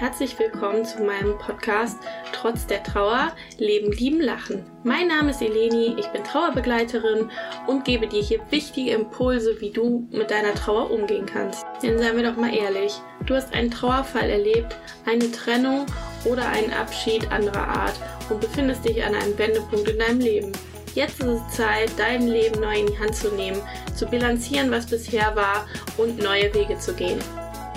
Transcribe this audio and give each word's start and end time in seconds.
herzlich 0.00 0.38
willkommen 0.38 0.84
zu 0.84 1.02
meinem 1.02 1.36
Podcast 1.38 1.98
Trotz 2.32 2.66
der 2.68 2.84
Trauer 2.84 3.32
Leben, 3.58 3.90
Lieben, 3.90 4.20
Lachen. 4.20 4.64
Mein 4.84 5.08
Name 5.08 5.32
ist 5.32 5.42
Eleni, 5.42 5.96
ich 5.98 6.06
bin 6.08 6.22
Trauerbegleiterin 6.22 7.28
und 7.66 7.84
gebe 7.84 8.06
dir 8.06 8.22
hier 8.22 8.38
wichtige 8.50 8.92
Impulse, 8.92 9.60
wie 9.60 9.70
du 9.70 10.06
mit 10.12 10.30
deiner 10.30 10.54
Trauer 10.54 10.92
umgehen 10.92 11.26
kannst. 11.26 11.66
Denn 11.82 11.98
seien 11.98 12.16
wir 12.16 12.30
doch 12.30 12.36
mal 12.36 12.54
ehrlich, 12.54 12.94
du 13.26 13.34
hast 13.34 13.52
einen 13.52 13.72
Trauerfall 13.72 14.30
erlebt, 14.30 14.76
eine 15.04 15.32
Trennung 15.32 15.84
oder 16.24 16.46
einen 16.46 16.72
Abschied 16.72 17.32
anderer 17.32 17.66
Art 17.66 17.94
und 18.30 18.40
befindest 18.40 18.88
dich 18.88 19.02
an 19.02 19.16
einem 19.16 19.36
Wendepunkt 19.36 19.88
in 19.88 19.98
deinem 19.98 20.20
Leben. 20.20 20.52
Jetzt 20.94 21.20
ist 21.20 21.26
es 21.26 21.56
Zeit, 21.56 21.90
dein 21.96 22.28
Leben 22.28 22.60
neu 22.60 22.78
in 22.78 22.86
die 22.86 22.98
Hand 23.00 23.16
zu 23.16 23.34
nehmen, 23.34 23.60
zu 23.96 24.06
bilanzieren, 24.06 24.70
was 24.70 24.86
bisher 24.86 25.34
war 25.34 25.66
und 25.96 26.22
neue 26.22 26.54
Wege 26.54 26.78
zu 26.78 26.94
gehen. 26.94 27.18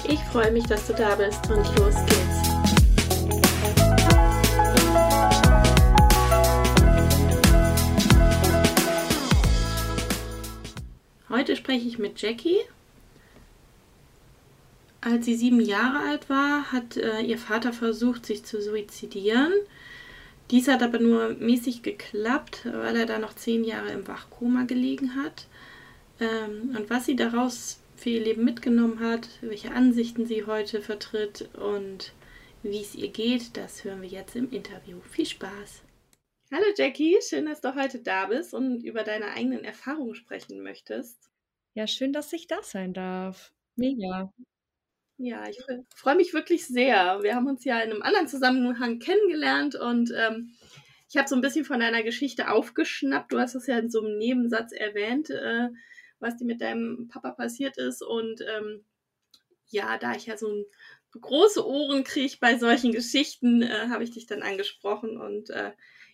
Ich 0.07 0.19
freue 0.31 0.51
mich, 0.51 0.65
dass 0.65 0.87
du 0.87 0.93
da 0.93 1.15
bist 1.15 1.49
und 1.49 1.63
los 1.77 1.95
geht's. 2.05 2.31
Heute 11.29 11.55
spreche 11.55 11.87
ich 11.87 11.99
mit 11.99 12.21
Jackie. 12.21 12.59
Als 15.01 15.25
sie 15.25 15.35
sieben 15.35 15.59
Jahre 15.59 15.99
alt 16.09 16.29
war, 16.29 16.71
hat 16.71 16.97
äh, 16.97 17.21
ihr 17.21 17.37
Vater 17.37 17.73
versucht, 17.73 18.25
sich 18.25 18.43
zu 18.43 18.61
suizidieren. 18.61 19.51
Dies 20.51 20.67
hat 20.67 20.83
aber 20.83 20.99
nur 20.99 21.29
mäßig 21.39 21.81
geklappt, 21.81 22.61
weil 22.65 22.95
er 22.95 23.05
da 23.05 23.17
noch 23.17 23.33
zehn 23.33 23.63
Jahre 23.63 23.91
im 23.91 24.07
Wachkoma 24.07 24.63
gelegen 24.63 25.15
hat. 25.15 25.47
Ähm, 26.19 26.75
und 26.77 26.89
was 26.89 27.05
sie 27.05 27.15
daraus 27.15 27.80
für 28.01 28.09
ihr 28.09 28.21
Leben 28.21 28.43
mitgenommen 28.43 28.99
hat, 28.99 29.29
welche 29.41 29.71
Ansichten 29.71 30.25
sie 30.25 30.45
heute 30.47 30.81
vertritt 30.81 31.49
und 31.53 32.13
wie 32.63 32.81
es 32.81 32.95
ihr 32.95 33.09
geht, 33.09 33.55
das 33.55 33.83
hören 33.83 34.01
wir 34.01 34.09
jetzt 34.09 34.35
im 34.35 34.49
Interview. 34.49 34.99
Viel 35.01 35.27
Spaß! 35.27 35.83
Hallo 36.51 36.65
Jackie, 36.75 37.19
schön, 37.21 37.45
dass 37.45 37.61
du 37.61 37.75
heute 37.75 37.99
da 37.99 38.25
bist 38.25 38.55
und 38.55 38.83
über 38.83 39.03
deine 39.03 39.27
eigenen 39.33 39.63
Erfahrungen 39.63 40.15
sprechen 40.15 40.63
möchtest. 40.63 41.29
Ja, 41.75 41.85
schön, 41.85 42.11
dass 42.11 42.33
ich 42.33 42.47
da 42.47 42.63
sein 42.63 42.93
darf. 42.93 43.53
Mega. 43.75 44.33
Ja, 45.17 45.47
ich 45.47 45.59
freue 45.95 46.15
mich 46.15 46.33
wirklich 46.33 46.65
sehr. 46.65 47.21
Wir 47.21 47.35
haben 47.35 47.47
uns 47.47 47.63
ja 47.65 47.79
in 47.81 47.91
einem 47.91 48.01
anderen 48.01 48.27
Zusammenhang 48.27 48.97
kennengelernt 48.97 49.75
und 49.75 50.11
ähm, 50.17 50.55
ich 51.07 51.17
habe 51.17 51.29
so 51.29 51.35
ein 51.35 51.41
bisschen 51.41 51.65
von 51.65 51.79
deiner 51.79 52.01
Geschichte 52.01 52.49
aufgeschnappt. 52.49 53.31
Du 53.31 53.37
hast 53.37 53.53
es 53.53 53.67
ja 53.67 53.77
in 53.77 53.91
so 53.91 54.01
einem 54.01 54.17
Nebensatz 54.17 54.71
erwähnt. 54.71 55.29
Äh, 55.29 55.69
was 56.21 56.37
dir 56.37 56.45
mit 56.45 56.61
deinem 56.61 57.07
Papa 57.07 57.31
passiert 57.31 57.77
ist. 57.77 58.01
Und 58.01 58.41
ähm, 58.41 58.85
ja, 59.67 59.97
da 59.97 60.15
ich 60.15 60.25
ja 60.25 60.37
so 60.37 60.47
ein 60.47 60.65
große 61.19 61.65
Ohren 61.65 62.03
kriege 62.03 62.37
bei 62.39 62.57
solchen 62.57 62.91
Geschichten, 62.91 63.61
äh, 63.61 63.87
habe 63.89 64.03
ich 64.03 64.11
dich 64.11 64.27
dann 64.27 64.43
angesprochen 64.43 65.17
und 65.17 65.49
äh, 65.49 65.71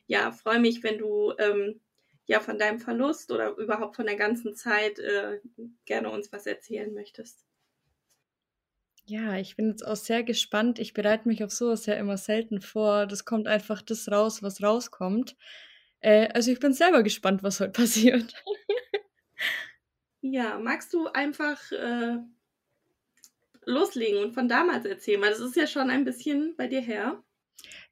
ja, 0.08 0.32
freue 0.32 0.60
mich, 0.60 0.84
wenn 0.84 0.98
du 0.98 1.34
ähm, 1.38 1.82
ja 2.26 2.40
von 2.40 2.58
deinem 2.58 2.80
Verlust 2.80 3.32
oder 3.32 3.56
überhaupt 3.58 3.96
von 3.96 4.06
der 4.06 4.16
ganzen 4.16 4.56
Zeit 4.56 5.00
äh, 5.00 5.40
gerne 5.86 6.10
uns 6.10 6.32
was 6.32 6.46
erzählen 6.46 6.94
möchtest. 6.94 7.46
Ja, 9.06 9.38
ich 9.38 9.56
bin 9.56 9.70
jetzt 9.70 9.88
auch 9.88 9.96
sehr 9.96 10.24
gespannt. 10.24 10.80
Ich 10.80 10.94
bereite 10.94 11.30
mich 11.30 11.42
auf 11.44 11.52
sowas 11.52 11.86
ja 11.86 11.94
immer 11.94 12.18
selten 12.18 12.60
vor. 12.60 13.06
Das 13.06 13.24
kommt 13.24 13.48
einfach 13.48 13.82
das 13.82 14.12
raus, 14.12 14.44
was 14.44 14.62
rauskommt. 14.62 15.38
Äh, 16.02 16.28
also 16.34 16.52
ich 16.52 16.60
bin 16.60 16.74
selber 16.74 17.04
gespannt, 17.04 17.42
was 17.42 17.62
heute 17.62 17.72
passiert. 17.72 18.34
Ja, 20.32 20.60
magst 20.60 20.94
du 20.94 21.08
einfach 21.08 21.72
äh, 21.72 22.18
loslegen 23.66 24.24
und 24.24 24.34
von 24.34 24.48
damals 24.48 24.86
erzählen? 24.86 25.22
Weil 25.22 25.30
das 25.32 25.40
ist 25.40 25.56
ja 25.56 25.68
schon 25.68 25.90
ein 25.90 26.06
bisschen 26.06 26.56
bei 26.58 26.68
dir 26.68 26.82
her. 26.82 27.24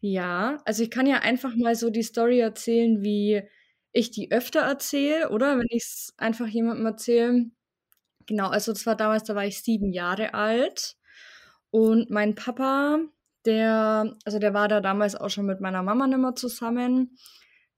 Ja, 0.01 0.62
also 0.66 0.84
ich 0.84 0.91
kann 0.91 1.07
ja 1.07 1.19
einfach 1.19 1.56
mal 1.56 1.75
so 1.75 1.90
die 1.90 2.03
Story 2.03 2.40
erzählen, 2.40 3.01
wie 3.03 3.44
ich 3.91 4.12
die 4.12 4.31
öfter 4.31 4.62
erzähle, 4.62 5.29
oder? 5.29 5.57
Wenn 5.57 5.68
ich 5.69 5.84
es 5.84 6.13
einfach 6.18 6.47
jemandem 6.47 6.85
erzähle. 6.85 7.51
Genau, 8.28 8.50
also 8.50 8.73
das 8.73 8.85
war 8.85 8.96
damals, 8.96 9.23
da 9.23 9.35
war 9.35 9.46
ich 9.46 9.62
sieben 9.63 9.91
Jahre 9.91 10.34
alt. 10.34 10.97
Und 11.72 12.09
mein 12.09 12.35
Papa, 12.35 13.00
der, 13.46 14.16
also 14.25 14.40
der 14.40 14.53
war 14.53 14.67
da 14.67 14.81
damals 14.81 15.16
auch 15.16 15.29
schon 15.29 15.46
mit 15.46 15.62
meiner 15.62 15.84
Mama 15.84 16.07
nicht 16.07 16.19
mehr 16.19 16.35
zusammen. 16.35 17.17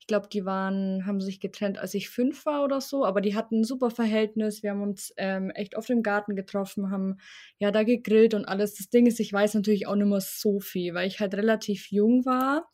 Ich 0.08 0.10
glaube, 0.10 0.30
die 0.32 0.46
waren, 0.46 1.06
haben 1.06 1.20
sich 1.20 1.42
getrennt, 1.42 1.80
als 1.80 1.94
ich 1.94 2.10
fünf 2.10 2.46
war 2.46 2.64
oder 2.64 2.80
so, 2.80 3.04
aber 3.04 3.20
die 3.20 3.36
hatten 3.36 3.60
ein 3.60 3.64
super 3.66 3.92
Verhältnis. 3.92 4.64
Wir 4.64 4.72
haben 4.72 4.82
uns 4.82 5.14
ähm, 5.18 5.50
echt 5.50 5.76
oft 5.76 5.90
im 5.90 6.02
Garten 6.02 6.34
getroffen, 6.34 6.92
haben 6.92 7.18
ja 7.60 7.72
da 7.72 7.84
gegrillt 7.84 8.34
und 8.34 8.46
alles. 8.46 8.76
Das 8.76 8.88
Ding 8.90 9.06
ist, 9.06 9.20
ich 9.20 9.34
weiß 9.34 9.56
natürlich 9.56 9.86
auch 9.86 9.96
nicht 9.96 10.08
mehr 10.08 10.22
so 10.22 10.62
viel, 10.62 10.94
weil 10.94 11.10
ich 11.10 11.20
halt 11.20 11.36
relativ 11.36 11.92
jung 11.92 12.26
war. 12.26 12.70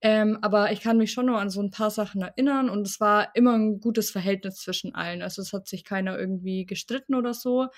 Ähm, 0.00 0.36
aber 0.42 0.72
ich 0.72 0.80
kann 0.80 0.98
mich 0.98 1.12
schon 1.12 1.26
noch 1.26 1.38
an 1.38 1.48
so 1.48 1.62
ein 1.62 1.70
paar 1.70 1.90
Sachen 1.90 2.22
erinnern 2.22 2.68
und 2.68 2.88
es 2.88 2.98
war 2.98 3.28
immer 3.36 3.52
ein 3.52 3.78
gutes 3.78 4.10
Verhältnis 4.10 4.56
zwischen 4.56 4.96
allen. 4.96 5.22
Also 5.22 5.42
es 5.42 5.52
hat 5.52 5.68
sich 5.68 5.84
keiner 5.84 6.18
irgendwie 6.18 6.66
gestritten 6.66 7.14
oder 7.14 7.34
so. 7.34 7.68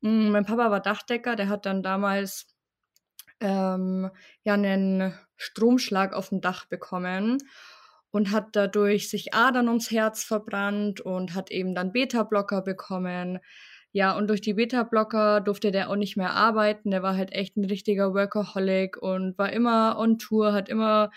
Mhm, 0.00 0.30
mein 0.30 0.44
Papa 0.44 0.72
war 0.72 0.80
Dachdecker, 0.80 1.36
der 1.36 1.48
hat 1.48 1.66
dann 1.66 1.84
damals 1.84 2.48
ähm, 3.38 4.10
ja 4.42 4.54
einen 4.54 5.14
Stromschlag 5.36 6.14
auf 6.14 6.30
dem 6.30 6.40
Dach 6.40 6.64
bekommen 6.66 7.38
und 8.14 8.30
hat 8.30 8.50
dadurch 8.52 9.10
sich 9.10 9.34
Adern 9.34 9.66
ums 9.66 9.90
Herz 9.90 10.22
verbrannt 10.22 11.00
und 11.00 11.34
hat 11.34 11.50
eben 11.50 11.74
dann 11.74 11.90
Beta-Blocker 11.90 12.62
bekommen. 12.62 13.40
Ja, 13.90 14.16
und 14.16 14.28
durch 14.28 14.40
die 14.40 14.54
Beta-Blocker 14.54 15.40
durfte 15.40 15.72
der 15.72 15.90
auch 15.90 15.96
nicht 15.96 16.16
mehr 16.16 16.30
arbeiten. 16.30 16.92
Der 16.92 17.02
war 17.02 17.16
halt 17.16 17.32
echt 17.32 17.56
ein 17.56 17.64
richtiger 17.64 18.14
Workaholic 18.14 18.96
und 19.02 19.36
war 19.36 19.52
immer 19.52 19.98
on 19.98 20.18
Tour, 20.18 20.52
hat 20.52 20.68
immer 20.68 21.10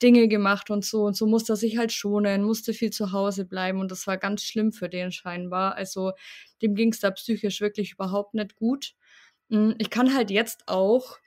Dinge 0.00 0.28
gemacht 0.28 0.70
und 0.70 0.84
so. 0.84 1.02
Und 1.02 1.16
so 1.16 1.26
musste 1.26 1.54
er 1.54 1.56
sich 1.56 1.76
halt 1.76 1.90
schonen, 1.90 2.44
musste 2.44 2.72
viel 2.72 2.90
zu 2.90 3.10
Hause 3.10 3.46
bleiben 3.46 3.80
und 3.80 3.90
das 3.90 4.06
war 4.06 4.16
ganz 4.16 4.44
schlimm 4.44 4.70
für 4.70 4.88
den 4.88 5.10
scheinbar. 5.10 5.74
Also 5.74 6.12
dem 6.62 6.76
ging 6.76 6.92
es 6.92 7.00
da 7.00 7.10
psychisch 7.10 7.60
wirklich 7.60 7.94
überhaupt 7.94 8.34
nicht 8.34 8.54
gut. 8.54 8.94
Hm, 9.50 9.74
ich 9.78 9.90
kann 9.90 10.14
halt 10.14 10.30
jetzt 10.30 10.68
auch 10.68 11.18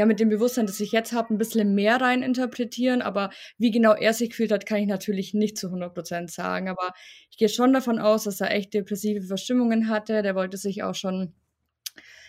ja, 0.00 0.06
mit 0.06 0.18
dem 0.18 0.30
Bewusstsein, 0.30 0.64
das 0.64 0.80
ich 0.80 0.92
jetzt 0.92 1.12
habe, 1.12 1.34
ein 1.34 1.36
bisschen 1.36 1.74
mehr 1.74 2.00
rein 2.00 2.22
interpretieren. 2.22 3.02
Aber 3.02 3.28
wie 3.58 3.70
genau 3.70 3.92
er 3.92 4.14
sich 4.14 4.30
gefühlt 4.30 4.50
hat, 4.50 4.64
kann 4.64 4.78
ich 4.78 4.86
natürlich 4.86 5.34
nicht 5.34 5.58
zu 5.58 5.66
100% 5.68 6.30
sagen. 6.30 6.70
Aber 6.70 6.94
ich 7.30 7.36
gehe 7.36 7.50
schon 7.50 7.74
davon 7.74 7.98
aus, 7.98 8.24
dass 8.24 8.40
er 8.40 8.50
echt 8.50 8.72
depressive 8.72 9.20
Verstimmungen 9.26 9.90
hatte. 9.90 10.22
Der 10.22 10.34
wollte 10.34 10.56
sich 10.56 10.82
auch 10.82 10.94
schon 10.94 11.34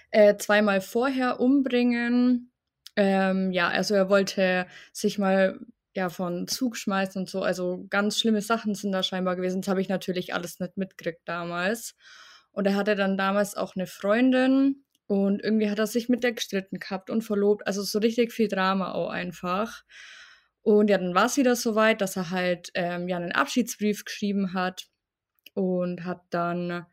äh, 0.10 0.36
zweimal 0.36 0.82
vorher 0.82 1.40
umbringen. 1.40 2.52
Ähm, 2.98 3.54
ja, 3.54 3.70
also 3.70 3.96
er 3.96 4.10
wollte 4.10 4.68
sich 4.92 5.18
mal 5.18 5.58
ja 5.96 6.10
von 6.10 6.50
Zug 6.50 6.76
schmeißen 6.76 7.22
und 7.22 7.30
so. 7.30 7.42
Also 7.42 7.86
ganz 7.90 8.20
schlimme 8.20 8.42
Sachen 8.42 8.76
sind 8.76 8.92
da 8.92 9.02
scheinbar 9.02 9.38
gewesen. 9.38 9.62
Das 9.62 9.70
habe 9.70 9.80
ich 9.80 9.88
natürlich 9.88 10.34
alles 10.34 10.60
nicht 10.60 10.76
mitgekriegt 10.76 11.22
damals. 11.24 11.96
Und 12.52 12.68
er 12.68 12.76
hatte 12.76 12.98
dann 12.98 13.18
damals 13.18 13.56
auch 13.56 13.78
eine 13.78 13.88
Freundin, 13.88 14.84
und 15.08 15.44
irgendwie 15.44 15.70
hat 15.70 15.80
er 15.80 15.88
sich 15.88 16.10
mit 16.10 16.24
der 16.24 16.34
gestritten 16.34 16.80
gehabt 16.80 17.10
und 17.10 17.22
verlobt. 17.22 17.68
Also 17.68 17.84
so 17.84 18.00
richtig 18.00 18.32
viel 18.32 18.48
Drama 18.48 18.94
auch 18.94 19.10
einfach. 19.10 19.84
Und 20.62 20.90
ja, 20.90 20.98
dann 20.98 21.16
war 21.16 21.26
es 21.26 21.38
wieder 21.38 21.56
so 21.56 21.76
weit, 21.76 22.02
dass 22.02 22.16
er 22.16 22.30
halt 22.30 22.72
ähm, 22.76 23.08
ja 23.08 23.18
einen 23.18 23.32
Abschiedsbrief 23.32 24.06
geschrieben 24.06 24.54
hat 24.54 24.88
und 25.54 26.06
hat 26.06 26.22
dann 26.30 26.86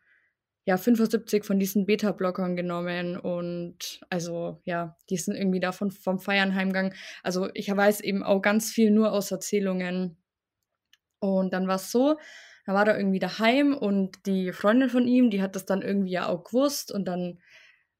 ja 0.64 0.76
75 0.76 1.44
von 1.44 1.58
diesen 1.58 1.86
Beta-Blockern 1.86 2.54
genommen 2.54 3.16
und 3.16 4.00
also 4.10 4.60
ja, 4.64 4.96
die 5.08 5.16
sind 5.16 5.34
irgendwie 5.34 5.60
davon 5.60 5.90
vom 5.90 6.18
Feiern 6.18 6.54
heimgegangen. 6.54 6.92
Also 7.22 7.48
ich 7.54 7.74
weiß 7.74 8.00
eben 8.00 8.22
auch 8.22 8.42
ganz 8.42 8.70
viel 8.70 8.90
nur 8.90 9.12
aus 9.12 9.30
Erzählungen. 9.30 10.18
Und 11.20 11.52
dann 11.52 11.68
war 11.68 11.76
es 11.76 11.90
so, 11.90 12.18
da 12.66 12.74
war 12.74 12.86
er 12.86 12.98
irgendwie 12.98 13.18
daheim 13.18 13.74
und 13.74 14.26
die 14.26 14.52
Freundin 14.52 14.90
von 14.90 15.08
ihm, 15.08 15.30
die 15.30 15.40
hat 15.40 15.56
das 15.56 15.64
dann 15.64 15.80
irgendwie 15.82 16.10
ja 16.10 16.28
auch 16.28 16.44
gewusst 16.44 16.92
und 16.92 17.06
dann 17.06 17.40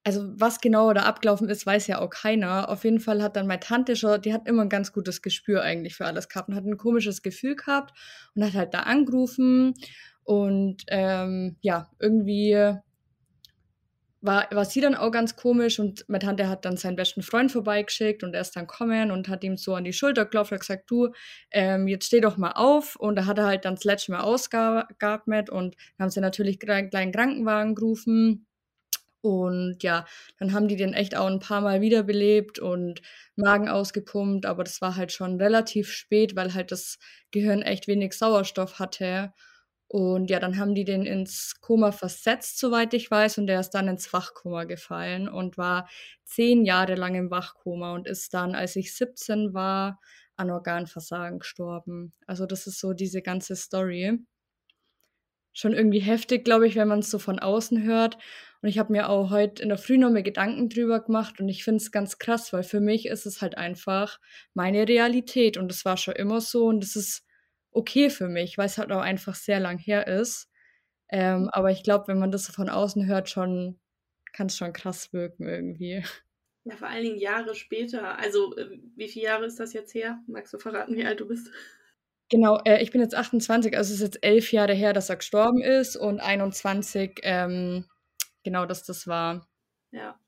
also 0.09 0.27
was 0.41 0.61
genau 0.63 0.93
da 0.95 1.03
abgelaufen 1.03 1.51
ist, 1.51 1.67
weiß 1.67 1.87
ja 1.87 2.01
auch 2.01 2.09
keiner. 2.09 2.71
Auf 2.71 2.85
jeden 2.85 2.99
Fall 2.99 3.23
hat 3.23 3.37
dann 3.37 3.47
meine 3.47 3.61
Tante 3.61 3.95
schon, 3.95 4.23
die 4.23 4.33
hat 4.33 4.49
immer 4.49 4.63
ein 4.63 4.71
ganz 4.71 4.91
gutes 4.93 5.21
Gespür 5.21 5.63
eigentlich 5.63 5.95
für 5.97 6.07
alles 6.07 6.31
gehabt 6.31 6.49
und 6.49 6.55
hat 6.55 6.65
ein 6.65 6.79
komisches 6.79 7.23
Gefühl 7.23 7.57
gehabt 7.57 7.93
und 8.35 8.43
hat 8.43 8.55
halt 8.55 8.73
da 8.73 8.81
angerufen 8.81 9.75
und 10.25 10.83
ähm, 10.89 11.57
ja, 11.61 11.91
irgendwie 11.99 12.79
war, 14.23 14.49
war 14.51 14.65
sie 14.65 14.81
dann 14.81 14.95
auch 14.95 15.11
ganz 15.11 15.37
komisch 15.37 15.79
und 15.79 16.05
meine 16.09 16.25
Tante 16.25 16.49
hat 16.49 16.65
dann 16.65 16.77
seinen 16.79 16.97
besten 16.97 17.23
Freund 17.23 17.53
vorbeigeschickt 17.53 18.25
und 18.25 18.35
er 18.35 18.41
ist 18.41 18.57
dann 18.57 18.67
kommen 18.67 19.11
und 19.11 19.29
hat 19.29 19.45
ihm 19.45 19.59
so 19.59 19.75
an 19.75 19.85
die 19.85 19.93
Schulter 19.93 20.25
geklopft 20.25 20.53
und 20.53 20.61
gesagt, 20.61 20.91
du, 20.91 21.11
ähm, 21.51 21.87
jetzt 21.87 22.07
steh 22.07 22.21
doch 22.21 22.39
mal 22.39 22.53
auf 22.53 22.97
und 22.97 23.17
da 23.17 23.27
hat 23.27 23.39
er 23.39 23.47
halt 23.47 23.67
dann 23.67 23.75
das 23.75 23.85
letzte 23.85 24.13
Mal 24.13 24.21
ausgeatmet 24.21 25.51
und 25.51 25.77
haben 25.99 26.11
sie 26.11 26.21
natürlich 26.21 26.59
einen 26.67 26.91
kleinen 26.91 27.13
Krankenwagen 27.13 27.75
gerufen 27.75 28.48
und 29.29 29.83
ja, 29.83 30.07
dann 30.39 30.53
haben 30.53 30.69
die 30.69 30.77
den 30.77 30.95
echt 30.95 31.17
auch 31.17 31.27
ein 31.27 31.41
paar 31.41 31.61
Mal 31.61 31.81
wiederbelebt 31.81 32.59
und 32.59 33.03
Magen 33.37 33.69
ausgepumpt, 33.69 34.47
aber 34.47 34.65
das 34.65 34.81
war 34.81 34.97
halt 34.97 35.13
schon 35.13 35.41
relativ 35.41 35.91
spät, 35.93 36.35
weil 36.37 36.55
halt 36.55 36.73
das 36.73 36.99
Gehirn 37.31 37.63
echt 37.63 37.89
wenig 37.89 38.15
Sauerstoff 38.15 38.79
hatte. 38.79 39.33
Und 39.89 40.31
ja, 40.31 40.39
dann 40.41 40.59
haben 40.59 40.75
die 40.75 40.85
den 40.85 41.05
ins 41.07 41.57
Koma 41.61 41.93
versetzt, 41.93 42.59
soweit 42.59 42.93
ich 42.95 43.11
weiß, 43.11 43.39
und 43.39 43.47
der 43.47 43.61
ist 43.61 43.71
dann 43.71 43.89
ins 43.89 44.13
Wachkoma 44.13 44.65
gefallen 44.65 45.29
und 45.29 45.57
war 45.59 45.89
zehn 46.25 46.65
Jahre 46.65 46.95
lang 46.95 47.15
im 47.15 47.31
Wachkoma 47.31 47.95
und 47.95 48.07
ist 48.07 48.35
dann, 48.35 48.55
als 48.55 48.77
ich 48.77 48.95
17 48.95 49.55
war, 49.55 49.99
an 50.37 50.51
Organversagen 50.51 51.41
gestorben. 51.41 52.13
Also 52.27 52.47
das 52.47 52.67
ist 52.67 52.81
so 52.81 52.93
diese 52.93 53.23
ganze 53.23 53.57
Story. 53.57 54.19
Schon 55.53 55.73
irgendwie 55.73 56.01
heftig, 56.01 56.45
glaube 56.45 56.67
ich, 56.69 56.77
wenn 56.77 56.89
man 56.89 57.01
es 57.01 57.11
so 57.11 57.19
von 57.19 57.39
außen 57.39 57.83
hört. 57.83 58.17
Und 58.61 58.69
ich 58.69 58.79
habe 58.79 58.93
mir 58.93 59.09
auch 59.09 59.31
heute 59.31 59.63
in 59.63 59.69
der 59.69 59.79
Früh 59.79 59.99
noch 59.99 60.11
mal 60.11 60.23
Gedanken 60.23 60.69
drüber 60.69 61.01
gemacht 61.01 61.41
und 61.41 61.49
ich 61.49 61.63
finde 61.63 61.77
es 61.77 61.93
ganz 61.93 62.19
krass, 62.19 62.53
weil 62.53 62.65
für 62.65 62.81
mich 62.81 63.07
ist 63.07 63.25
es 63.25 63.41
halt 63.41 63.57
einfach 63.57 64.19
meine 64.53 64.89
Realität 64.89 65.57
und 65.57 65.71
es 65.71 65.85
war 65.85 65.97
schon 65.97 66.17
immer 66.17 66.41
so 66.41 66.67
und 66.67 66.83
es 66.83 66.97
ist 66.97 67.25
okay 67.71 68.11
für 68.11 68.29
mich, 68.29 68.59
weil 68.59 68.67
es 68.67 68.79
halt 68.79 68.91
auch 68.91 69.01
einfach 69.01 69.35
sehr 69.35 69.61
lang 69.61 69.79
her 69.79 70.07
ist. 70.09 70.49
Ähm, 71.11 71.43
mhm. 71.43 71.49
aber 71.51 71.71
ich 71.71 71.83
glaube, 71.83 72.09
wenn 72.09 72.19
man 72.19 72.31
das 72.31 72.49
von 72.49 72.69
außen 72.69 73.07
hört, 73.07 73.31
schon 73.31 73.79
kann 74.33 74.49
es 74.49 74.57
schon 74.57 74.73
krass 74.73 75.13
wirken 75.13 75.49
irgendwie. 75.49 76.05
Ja, 76.65 76.77
vor 76.77 76.89
allen 76.89 77.05
Dingen 77.05 77.19
Jahre 77.19 77.55
später. 77.55 78.19
Also, 78.19 78.55
äh, 78.57 78.79
wie 78.95 79.09
viele 79.09 79.27
Jahre 79.27 79.47
ist 79.47 79.59
das 79.59 79.73
jetzt 79.73 79.95
her? 79.95 80.21
Magst 80.27 80.53
du 80.53 80.59
verraten, 80.59 80.97
wie 80.97 81.05
alt 81.05 81.21
du 81.21 81.27
bist? 81.27 81.51
Genau, 82.31 82.61
äh, 82.65 82.83
ich 82.83 82.91
bin 82.91 83.01
jetzt 83.01 83.15
28, 83.15 83.75
also 83.75 83.89
es 83.89 84.01
ist 84.01 84.07
jetzt 84.07 84.25
elf 84.25 84.53
Jahre 84.53 84.75
her, 84.75 84.93
dass 84.93 85.09
er 85.09 85.17
gestorben 85.17 85.63
ist 85.63 85.97
und 85.97 86.21
21, 86.21 87.21
ähm, 87.23 87.87
genau, 88.49 88.65
dass 88.65 88.83
das 88.83 89.07
war. 89.07 89.47
Ja. 89.91 90.19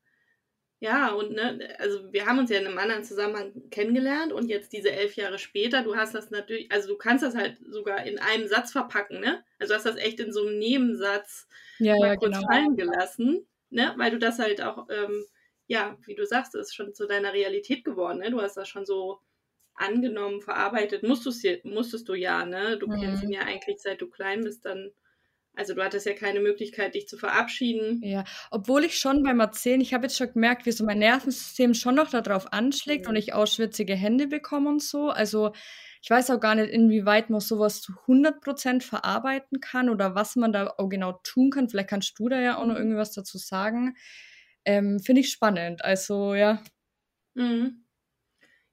Ja, 0.82 1.12
und 1.12 1.32
ne, 1.32 1.76
also 1.78 2.10
wir 2.10 2.24
haben 2.24 2.38
uns 2.38 2.48
ja 2.48 2.58
in 2.58 2.66
einem 2.66 2.78
anderen 2.78 3.04
Zusammenhang 3.04 3.52
kennengelernt 3.70 4.32
und 4.32 4.48
jetzt 4.48 4.72
diese 4.72 4.90
elf 4.90 5.14
Jahre 5.14 5.38
später, 5.38 5.82
du 5.82 5.94
hast 5.94 6.14
das 6.14 6.30
natürlich, 6.30 6.72
also 6.72 6.88
du 6.88 6.96
kannst 6.96 7.22
das 7.22 7.34
halt 7.34 7.58
sogar 7.68 8.04
in 8.04 8.18
einem 8.18 8.48
Satz 8.48 8.72
verpacken, 8.72 9.20
ne? 9.20 9.44
Also 9.58 9.72
du 9.72 9.76
hast 9.76 9.84
das 9.84 9.96
echt 9.96 10.20
in 10.20 10.32
so 10.32 10.46
einem 10.46 10.58
Nebensatz 10.58 11.46
ja, 11.78 11.94
mal 11.96 12.08
ja, 12.08 12.16
kurz 12.16 12.34
genau. 12.34 12.48
fallen 12.50 12.76
gelassen, 12.76 13.46
ne? 13.68 13.92
Weil 13.98 14.10
du 14.10 14.18
das 14.18 14.38
halt 14.38 14.62
auch, 14.62 14.88
ähm, 14.88 15.26
ja, 15.66 15.98
wie 16.06 16.14
du 16.14 16.24
sagst, 16.24 16.54
ist 16.54 16.74
schon 16.74 16.94
zu 16.94 17.06
deiner 17.06 17.34
Realität 17.34 17.84
geworden, 17.84 18.20
ne? 18.20 18.30
Du 18.30 18.40
hast 18.40 18.56
das 18.56 18.68
schon 18.68 18.86
so 18.86 19.20
angenommen, 19.74 20.40
verarbeitet, 20.40 21.02
musstest, 21.02 21.64
musstest 21.64 22.08
du 22.08 22.14
ja, 22.14 22.46
ne? 22.46 22.78
Du 22.78 22.86
mhm. 22.86 23.00
kennst 23.00 23.22
ihn 23.22 23.32
ja 23.32 23.42
eigentlich 23.42 23.80
seit 23.80 24.00
du 24.00 24.08
klein 24.08 24.40
bist, 24.44 24.64
dann 24.64 24.92
also 25.54 25.74
du 25.74 25.82
hattest 25.82 26.06
ja 26.06 26.14
keine 26.14 26.40
Möglichkeit, 26.40 26.94
dich 26.94 27.08
zu 27.08 27.18
verabschieden. 27.18 28.00
Ja, 28.02 28.24
obwohl 28.50 28.84
ich 28.84 28.98
schon 28.98 29.22
beim 29.22 29.40
Erzählen, 29.40 29.80
ich 29.80 29.92
habe 29.92 30.04
jetzt 30.04 30.16
schon 30.16 30.32
gemerkt, 30.32 30.64
wie 30.64 30.72
so 30.72 30.84
mein 30.84 31.00
Nervensystem 31.00 31.74
schon 31.74 31.96
noch 31.96 32.10
darauf 32.10 32.52
anschlägt 32.52 33.04
mhm. 33.04 33.10
und 33.10 33.16
ich 33.16 33.32
auch 33.34 33.46
schwitzige 33.46 33.94
Hände 33.94 34.26
bekomme 34.28 34.70
und 34.70 34.82
so. 34.82 35.10
Also 35.10 35.52
ich 36.02 36.08
weiß 36.08 36.30
auch 36.30 36.40
gar 36.40 36.54
nicht, 36.54 36.70
inwieweit 36.70 37.28
man 37.28 37.40
sowas 37.40 37.82
zu 37.82 37.92
100% 37.92 38.82
verarbeiten 38.82 39.60
kann 39.60 39.90
oder 39.90 40.14
was 40.14 40.36
man 40.36 40.52
da 40.52 40.72
auch 40.78 40.88
genau 40.88 41.20
tun 41.24 41.50
kann. 41.50 41.68
Vielleicht 41.68 41.90
kannst 41.90 42.18
du 42.18 42.28
da 42.28 42.40
ja 42.40 42.56
auch 42.56 42.64
noch 42.64 42.74
mhm. 42.74 42.80
irgendwie 42.80 42.96
was 42.96 43.12
dazu 43.12 43.36
sagen. 43.36 43.96
Ähm, 44.64 44.98
Finde 45.00 45.20
ich 45.20 45.30
spannend. 45.30 45.84
Also 45.84 46.34
ja. 46.34 46.62
Mhm. 47.34 47.79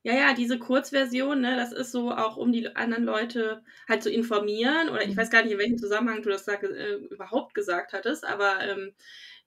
Ja, 0.04 0.14
ja, 0.14 0.34
diese 0.34 0.58
Kurzversion, 0.60 1.42
ne, 1.42 1.56
das 1.58 1.74
ist 1.74 1.92
so 1.92 2.12
auch, 2.12 2.38
um 2.38 2.52
die 2.52 2.76
anderen 2.76 3.04
Leute 3.04 3.64
halt 3.90 4.04
zu 4.04 4.10
informieren. 4.10 4.90
Oder 4.90 5.02
ich 5.04 5.10
mhm. 5.10 5.18
weiß 5.18 5.30
gar 5.30 5.44
nicht, 5.44 5.52
in 5.52 5.58
welchem 5.58 5.78
Zusammenhang 5.78 6.22
du 6.22 6.30
das 6.30 6.46
da, 6.46 6.54
äh, 6.54 6.96
überhaupt 7.10 7.54
gesagt 7.54 7.94
hattest, 7.94 8.26
aber 8.26 8.62
ähm, 8.62 8.94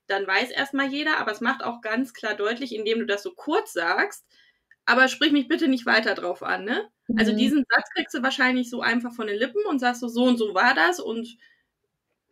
dann 0.07 0.27
weiß 0.27 0.51
erstmal 0.51 0.89
jeder, 0.89 1.19
aber 1.19 1.33
es 1.33 1.41
macht 1.41 1.65
auch 1.65 1.81
ganz 1.81 2.13
klar 2.15 2.35
deutlich, 2.35 2.75
indem 2.75 2.99
du 2.99 3.07
das 3.07 3.23
so 3.23 3.33
kurz 3.33 3.73
sagst, 3.73 4.27
aber 4.85 5.09
sprich 5.09 5.33
mich 5.33 5.49
bitte 5.49 5.69
nicht 5.69 5.87
weiter 5.87 6.15
drauf 6.15 6.43
an, 6.43 6.65
ne? 6.65 6.73
Also 6.81 6.91
mhm. 7.09 7.19
Also 7.19 7.33
diesen 7.37 7.65
Satz 7.71 7.89
kriegst 7.95 8.15
du 8.15 8.23
wahrscheinlich 8.23 8.69
so 8.71 8.83
einfach 8.83 9.13
von 9.15 9.29
den 9.29 9.39
Lippen 9.39 9.65
und 9.69 9.79
sagst 9.79 10.01
so, 10.01 10.09
so 10.09 10.25
und 10.25 10.37
so 10.37 10.55
war 10.55 10.75
das 10.75 11.01
und 11.01 11.39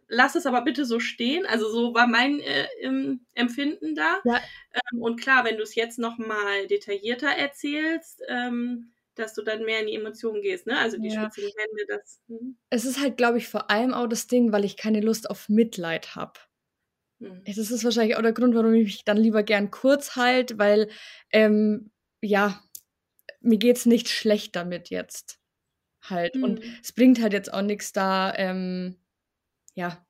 lass 0.08 0.34
es 0.34 0.46
aber 0.46 0.62
bitte 0.62 0.84
so 0.84 1.00
stehen. 1.00 1.46
Also 1.46 1.70
so 1.70 1.94
war 1.94 2.06
mein 2.06 2.40
äh, 2.40 2.66
Empfinden 3.34 3.94
da. 3.94 4.20
Ja. 4.24 4.40
Ähm, 4.72 5.02
und 5.02 5.20
klar, 5.20 5.44
wenn 5.44 5.56
du 5.56 5.62
es 5.62 5.74
jetzt 5.74 5.98
nochmal 5.98 6.66
detaillierter 6.66 7.28
erzählst, 7.28 8.22
ähm, 8.28 8.92
dass 9.14 9.34
du 9.34 9.42
dann 9.42 9.64
mehr 9.64 9.80
in 9.80 9.88
die 9.88 9.94
Emotionen 9.94 10.42
gehst, 10.42 10.66
ne? 10.66 10.78
Also 10.78 10.96
die 10.96 11.08
ja. 11.08 11.20
schwitzigen 11.20 11.50
Hände, 11.56 11.84
das. 11.88 12.20
Hm. 12.28 12.56
Es 12.70 12.84
ist 12.84 13.00
halt, 13.00 13.16
glaube 13.16 13.38
ich, 13.38 13.48
vor 13.48 13.70
allem 13.70 13.92
auch 13.92 14.06
das 14.06 14.26
Ding, 14.26 14.52
weil 14.52 14.64
ich 14.64 14.76
keine 14.76 15.00
Lust 15.00 15.28
auf 15.28 15.48
Mitleid 15.48 16.14
habe. 16.14 16.38
Hm. 17.20 17.42
Das 17.44 17.58
ist 17.58 17.84
wahrscheinlich 17.84 18.16
auch 18.16 18.22
der 18.22 18.32
Grund, 18.32 18.54
warum 18.54 18.74
ich 18.74 18.84
mich 18.84 19.04
dann 19.04 19.16
lieber 19.16 19.42
gern 19.42 19.70
kurz 19.70 20.16
halte, 20.16 20.58
weil, 20.58 20.88
ähm, 21.32 21.90
ja, 22.20 22.62
mir 23.40 23.58
geht 23.58 23.76
es 23.76 23.86
nicht 23.86 24.08
schlecht 24.08 24.56
damit 24.56 24.90
jetzt 24.90 25.40
halt. 26.02 26.34
Hm. 26.34 26.44
Und 26.44 26.62
es 26.82 26.92
bringt 26.92 27.20
halt 27.20 27.32
jetzt 27.32 27.52
auch 27.52 27.62
nichts 27.62 27.92
da, 27.92 28.32
ähm, 28.36 28.96
ja, 29.78 30.04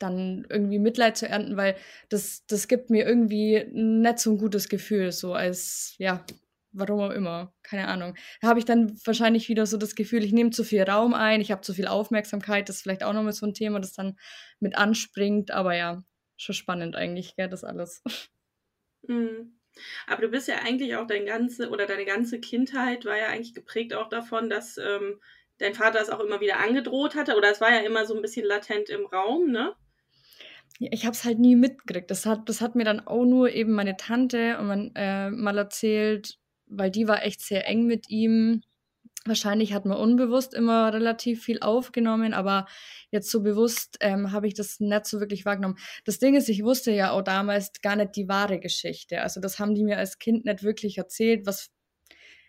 dann 0.00 0.44
irgendwie 0.50 0.80
Mitleid 0.80 1.16
zu 1.16 1.28
ernten, 1.28 1.56
weil 1.56 1.76
das, 2.08 2.44
das 2.46 2.66
gibt 2.66 2.90
mir 2.90 3.06
irgendwie 3.06 3.64
nicht 3.72 4.18
so 4.18 4.32
ein 4.32 4.38
gutes 4.38 4.68
Gefühl, 4.68 5.12
so 5.12 5.32
als, 5.32 5.94
ja, 5.98 6.24
warum 6.72 7.00
auch 7.00 7.10
immer, 7.10 7.54
keine 7.62 7.86
Ahnung. 7.86 8.16
Da 8.40 8.48
habe 8.48 8.58
ich 8.58 8.64
dann 8.64 8.98
wahrscheinlich 9.04 9.48
wieder 9.48 9.64
so 9.64 9.76
das 9.76 9.94
Gefühl, 9.94 10.24
ich 10.24 10.32
nehme 10.32 10.50
zu 10.50 10.64
viel 10.64 10.82
Raum 10.82 11.14
ein, 11.14 11.40
ich 11.40 11.52
habe 11.52 11.60
zu 11.60 11.72
viel 11.72 11.86
Aufmerksamkeit, 11.86 12.68
das 12.68 12.76
ist 12.76 12.82
vielleicht 12.82 13.04
auch 13.04 13.12
nochmal 13.12 13.32
so 13.32 13.46
ein 13.46 13.54
Thema, 13.54 13.78
das 13.78 13.92
dann 13.92 14.18
mit 14.58 14.76
anspringt, 14.76 15.52
aber 15.52 15.76
ja, 15.76 16.02
schon 16.36 16.54
spannend 16.54 16.96
eigentlich, 16.96 17.36
gell, 17.36 17.48
das 17.48 17.62
alles. 17.62 18.02
Mhm. 19.02 19.60
Aber 20.08 20.22
du 20.22 20.28
bist 20.28 20.48
ja 20.48 20.56
eigentlich 20.56 20.96
auch 20.96 21.06
dein 21.06 21.24
ganze 21.24 21.70
oder 21.70 21.86
deine 21.86 22.04
ganze 22.04 22.40
Kindheit 22.40 23.04
war 23.04 23.16
ja 23.16 23.28
eigentlich 23.28 23.54
geprägt 23.54 23.94
auch 23.94 24.08
davon, 24.08 24.50
dass 24.50 24.76
ähm, 24.76 25.20
dein 25.58 25.74
Vater 25.74 26.00
es 26.00 26.10
auch 26.10 26.20
immer 26.20 26.40
wieder 26.40 26.58
angedroht 26.58 27.14
hatte 27.14 27.36
oder 27.36 27.50
es 27.50 27.60
war 27.60 27.70
ja 27.70 27.80
immer 27.80 28.06
so 28.06 28.14
ein 28.14 28.22
bisschen 28.22 28.46
latent 28.46 28.88
im 28.88 29.06
Raum, 29.06 29.50
ne? 29.50 29.74
Ich 30.80 31.04
habe 31.04 31.14
es 31.14 31.24
halt 31.24 31.40
nie 31.40 31.56
mitgekriegt. 31.56 32.10
Das 32.10 32.24
hat, 32.24 32.48
das 32.48 32.60
hat 32.60 32.76
mir 32.76 32.84
dann 32.84 33.00
auch 33.00 33.24
nur 33.24 33.50
eben 33.50 33.72
meine 33.72 33.96
Tante 33.96 34.58
und 34.58 34.66
man, 34.66 34.92
äh, 34.94 35.30
mal 35.30 35.58
erzählt, 35.58 36.38
weil 36.66 36.90
die 36.90 37.08
war 37.08 37.24
echt 37.24 37.40
sehr 37.40 37.66
eng 37.66 37.86
mit 37.86 38.08
ihm. 38.10 38.62
Wahrscheinlich 39.24 39.72
hat 39.72 39.84
man 39.84 39.98
unbewusst 39.98 40.54
immer 40.54 40.92
relativ 40.92 41.42
viel 41.42 41.60
aufgenommen, 41.60 42.32
aber 42.32 42.66
jetzt 43.10 43.30
so 43.30 43.42
bewusst 43.42 43.96
ähm, 44.00 44.30
habe 44.30 44.46
ich 44.46 44.54
das 44.54 44.78
nicht 44.78 45.06
so 45.06 45.18
wirklich 45.18 45.44
wahrgenommen. 45.44 45.76
Das 46.04 46.18
Ding 46.18 46.36
ist, 46.36 46.48
ich 46.48 46.62
wusste 46.62 46.92
ja 46.92 47.10
auch 47.10 47.22
damals 47.22 47.72
gar 47.82 47.96
nicht 47.96 48.14
die 48.14 48.28
wahre 48.28 48.60
Geschichte. 48.60 49.20
Also 49.20 49.40
das 49.40 49.58
haben 49.58 49.74
die 49.74 49.82
mir 49.82 49.98
als 49.98 50.18
Kind 50.18 50.44
nicht 50.44 50.62
wirklich 50.62 50.98
erzählt, 50.98 51.44
was 51.44 51.70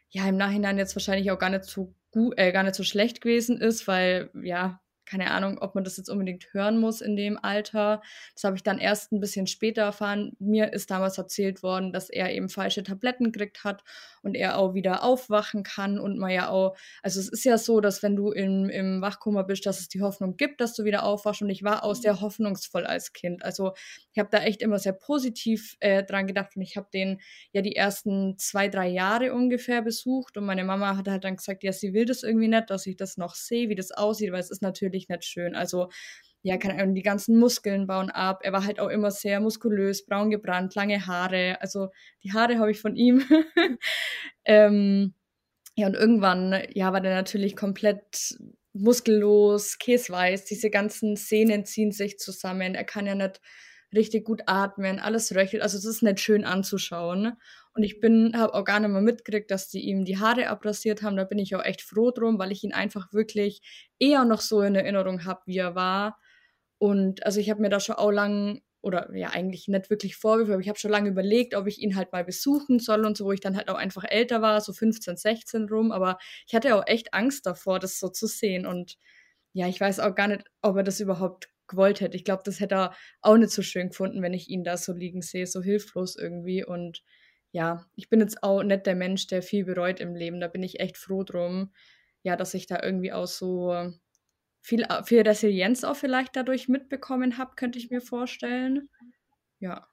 ja 0.09 0.27
im 0.27 0.37
Nachhinein 0.37 0.77
jetzt 0.77 0.95
wahrscheinlich 0.95 1.31
auch 1.31 1.39
gar 1.39 1.49
nicht 1.49 1.65
so 1.65 1.93
gut, 2.11 2.37
äh, 2.37 2.51
gar 2.51 2.63
nicht 2.63 2.75
so 2.75 2.83
schlecht 2.83 3.21
gewesen 3.21 3.59
ist, 3.59 3.87
weil 3.87 4.29
ja, 4.41 4.81
keine 5.09 5.31
Ahnung, 5.31 5.57
ob 5.59 5.73
man 5.73 5.83
das 5.83 5.97
jetzt 5.97 6.09
unbedingt 6.09 6.53
hören 6.53 6.79
muss 6.79 7.01
in 7.01 7.15
dem 7.15 7.37
Alter. 7.41 8.01
Das 8.35 8.43
habe 8.43 8.55
ich 8.55 8.63
dann 8.63 8.77
erst 8.77 9.11
ein 9.11 9.19
bisschen 9.19 9.47
später 9.47 9.81
erfahren. 9.81 10.33
Mir 10.39 10.71
ist 10.71 10.91
damals 10.91 11.17
erzählt 11.17 11.63
worden, 11.63 11.91
dass 11.91 12.09
er 12.09 12.31
eben 12.31 12.49
falsche 12.49 12.83
Tabletten 12.83 13.31
gekriegt 13.31 13.63
hat 13.63 13.83
und 14.21 14.35
er 14.35 14.57
auch 14.57 14.73
wieder 14.73 15.03
aufwachen 15.03 15.63
kann 15.63 15.99
und 15.99 16.17
man 16.17 16.31
ja 16.31 16.49
auch, 16.49 16.77
also 17.01 17.19
es 17.19 17.29
ist 17.29 17.43
ja 17.43 17.57
so, 17.57 17.81
dass 17.81 18.03
wenn 18.03 18.15
du 18.15 18.31
im, 18.31 18.69
im 18.69 19.01
Wachkoma 19.01 19.41
bist, 19.43 19.65
dass 19.65 19.79
es 19.79 19.87
die 19.87 20.01
Hoffnung 20.01 20.37
gibt, 20.37 20.61
dass 20.61 20.75
du 20.75 20.83
wieder 20.83 21.03
aufwachst 21.03 21.41
und 21.41 21.49
ich 21.49 21.63
war 21.63 21.83
auch 21.83 21.95
sehr 21.95 22.21
hoffnungsvoll 22.21 22.85
als 22.85 23.13
Kind. 23.13 23.43
Also 23.43 23.73
ich 24.13 24.19
habe 24.19 24.29
da 24.31 24.39
echt 24.43 24.61
immer 24.61 24.77
sehr 24.77 24.93
positiv 24.93 25.75
äh, 25.79 26.03
dran 26.03 26.27
gedacht 26.27 26.55
und 26.55 26.61
ich 26.61 26.77
habe 26.77 26.87
den 26.93 27.19
ja 27.51 27.61
die 27.61 27.75
ersten 27.75 28.37
zwei, 28.37 28.67
drei 28.67 28.87
Jahre 28.87 29.33
ungefähr 29.33 29.81
besucht 29.81 30.37
und 30.37 30.45
meine 30.45 30.63
Mama 30.63 30.97
hat 30.97 31.07
halt 31.07 31.23
dann 31.23 31.37
gesagt, 31.37 31.63
ja, 31.63 31.71
sie 31.71 31.93
will 31.93 32.05
das 32.05 32.23
irgendwie 32.23 32.47
nicht, 32.47 32.69
dass 32.69 32.85
ich 32.85 32.95
das 32.95 33.17
noch 33.17 33.35
sehe, 33.35 33.69
wie 33.69 33.75
das 33.75 33.91
aussieht, 33.91 34.31
weil 34.31 34.39
es 34.39 34.51
ist 34.51 34.61
natürlich 34.61 34.98
wirklich 34.99 35.09
nicht 35.09 35.25
schön. 35.25 35.55
Also 35.55 35.89
ja, 36.41 36.57
keine 36.57 36.81
Ahnung, 36.81 36.95
die 36.95 37.01
ganzen 37.01 37.37
Muskeln 37.37 37.85
bauen 37.85 38.09
ab. 38.09 38.41
Er 38.43 38.53
war 38.53 38.65
halt 38.65 38.79
auch 38.79 38.87
immer 38.87 39.11
sehr 39.11 39.41
muskulös, 39.41 40.05
braun 40.05 40.29
gebrannt, 40.29 40.73
lange 40.75 41.05
Haare. 41.05 41.57
Also 41.59 41.89
die 42.23 42.31
Haare 42.31 42.59
habe 42.59 42.71
ich 42.71 42.79
von 42.79 42.95
ihm. 42.95 43.23
ähm, 44.45 45.13
ja, 45.75 45.87
und 45.87 45.95
irgendwann, 45.95 46.61
ja, 46.73 46.93
war 46.93 47.01
der 47.01 47.15
natürlich 47.15 47.57
komplett 47.57 48.37
muskellos, 48.71 49.77
käseweiß. 49.79 50.45
Diese 50.45 50.69
ganzen 50.69 51.17
Sehnen 51.17 51.65
ziehen 51.65 51.91
sich 51.91 52.17
zusammen. 52.19 52.73
Er 52.73 52.85
kann 52.85 53.05
ja 53.05 53.15
nicht 53.15 53.41
richtig 53.93 54.23
gut 54.23 54.43
atmen, 54.45 54.99
alles 54.99 55.35
röchelt. 55.35 55.61
Also 55.61 55.77
es 55.77 55.85
ist 55.85 56.03
nicht 56.03 56.21
schön 56.21 56.45
anzuschauen. 56.45 57.33
Und 57.73 57.83
ich 57.83 57.99
bin, 57.99 58.33
habe 58.35 58.53
auch 58.53 58.65
gar 58.65 58.79
nicht 58.79 58.89
mehr 58.89 59.01
mitgekriegt, 59.01 59.51
dass 59.51 59.69
die 59.69 59.81
ihm 59.81 60.05
die 60.05 60.17
Haare 60.17 60.49
abrasiert 60.49 61.01
haben. 61.03 61.17
Da 61.17 61.23
bin 61.23 61.39
ich 61.39 61.55
auch 61.55 61.63
echt 61.63 61.81
froh 61.81 62.11
drum, 62.11 62.39
weil 62.39 62.51
ich 62.51 62.63
ihn 62.63 62.73
einfach 62.73 63.13
wirklich 63.13 63.61
eher 63.99 64.25
noch 64.25 64.41
so 64.41 64.61
in 64.61 64.75
Erinnerung 64.75 65.25
habe, 65.25 65.41
wie 65.45 65.57
er 65.57 65.75
war. 65.75 66.19
Und 66.79 67.25
also 67.25 67.39
ich 67.39 67.49
habe 67.49 67.61
mir 67.61 67.69
da 67.69 67.79
schon 67.79 67.95
auch 67.95 68.11
lang 68.11 68.61
oder 68.81 69.13
ja 69.15 69.29
eigentlich 69.31 69.67
nicht 69.67 69.89
wirklich 69.89 70.15
Vorwürfe, 70.15 70.53
aber 70.53 70.61
ich 70.61 70.69
habe 70.69 70.79
schon 70.79 70.91
lange 70.91 71.09
überlegt, 71.09 71.53
ob 71.55 71.67
ich 71.67 71.79
ihn 71.79 71.95
halt 71.95 72.13
mal 72.13 72.23
besuchen 72.23 72.79
soll 72.79 73.05
und 73.05 73.17
so, 73.17 73.25
wo 73.25 73.31
ich 73.33 73.41
dann 73.41 73.57
halt 73.57 73.69
auch 73.69 73.75
einfach 73.75 74.05
älter 74.07 74.41
war, 74.41 74.61
so 74.61 74.71
15, 74.73 75.17
16 75.17 75.67
rum, 75.69 75.91
aber 75.91 76.17
ich 76.47 76.55
hatte 76.55 76.75
auch 76.75 76.87
echt 76.87 77.13
Angst 77.13 77.45
davor, 77.45 77.79
das 77.79 77.99
so 77.99 78.07
zu 78.09 78.27
sehen 78.27 78.65
und 78.65 78.97
ja, 79.53 79.67
ich 79.67 79.81
weiß 79.81 79.99
auch 79.99 80.15
gar 80.15 80.27
nicht, 80.29 80.43
ob 80.61 80.77
er 80.77 80.83
das 80.83 80.99
überhaupt 81.01 81.49
gewollt 81.67 82.01
hätte. 82.01 82.15
Ich 82.17 82.23
glaube, 82.23 82.43
das 82.45 82.59
hätte 82.61 82.75
er 82.75 82.95
auch 83.21 83.37
nicht 83.37 83.51
so 83.51 83.61
schön 83.61 83.89
gefunden, 83.89 84.21
wenn 84.21 84.33
ich 84.33 84.49
ihn 84.49 84.63
da 84.63 84.77
so 84.77 84.93
liegen 84.93 85.21
sehe, 85.21 85.47
so 85.47 85.61
hilflos 85.61 86.15
irgendwie 86.15 86.63
und 86.63 87.03
ja, 87.51 87.85
ich 87.95 88.09
bin 88.09 88.19
jetzt 88.19 88.43
auch 88.43 88.63
nicht 88.63 88.85
der 88.85 88.95
Mensch, 88.95 89.27
der 89.27 89.41
viel 89.41 89.65
bereut 89.65 89.99
im 89.99 90.15
Leben. 90.15 90.39
Da 90.39 90.47
bin 90.47 90.63
ich 90.63 90.79
echt 90.79 90.97
froh 90.97 91.23
drum, 91.23 91.73
ja, 92.23 92.35
dass 92.35 92.53
ich 92.53 92.67
da 92.67 92.81
irgendwie 92.83 93.11
auch 93.11 93.27
so, 93.27 93.93
viel, 94.61 94.85
viel 95.05 95.21
Resilienz 95.21 95.83
auch 95.83 95.95
vielleicht 95.95 96.35
dadurch 96.35 96.67
mitbekommen 96.67 97.37
habe, 97.37 97.55
könnte 97.55 97.79
ich 97.79 97.89
mir 97.89 98.01
vorstellen. 98.01 98.89
Ja. 99.59 99.87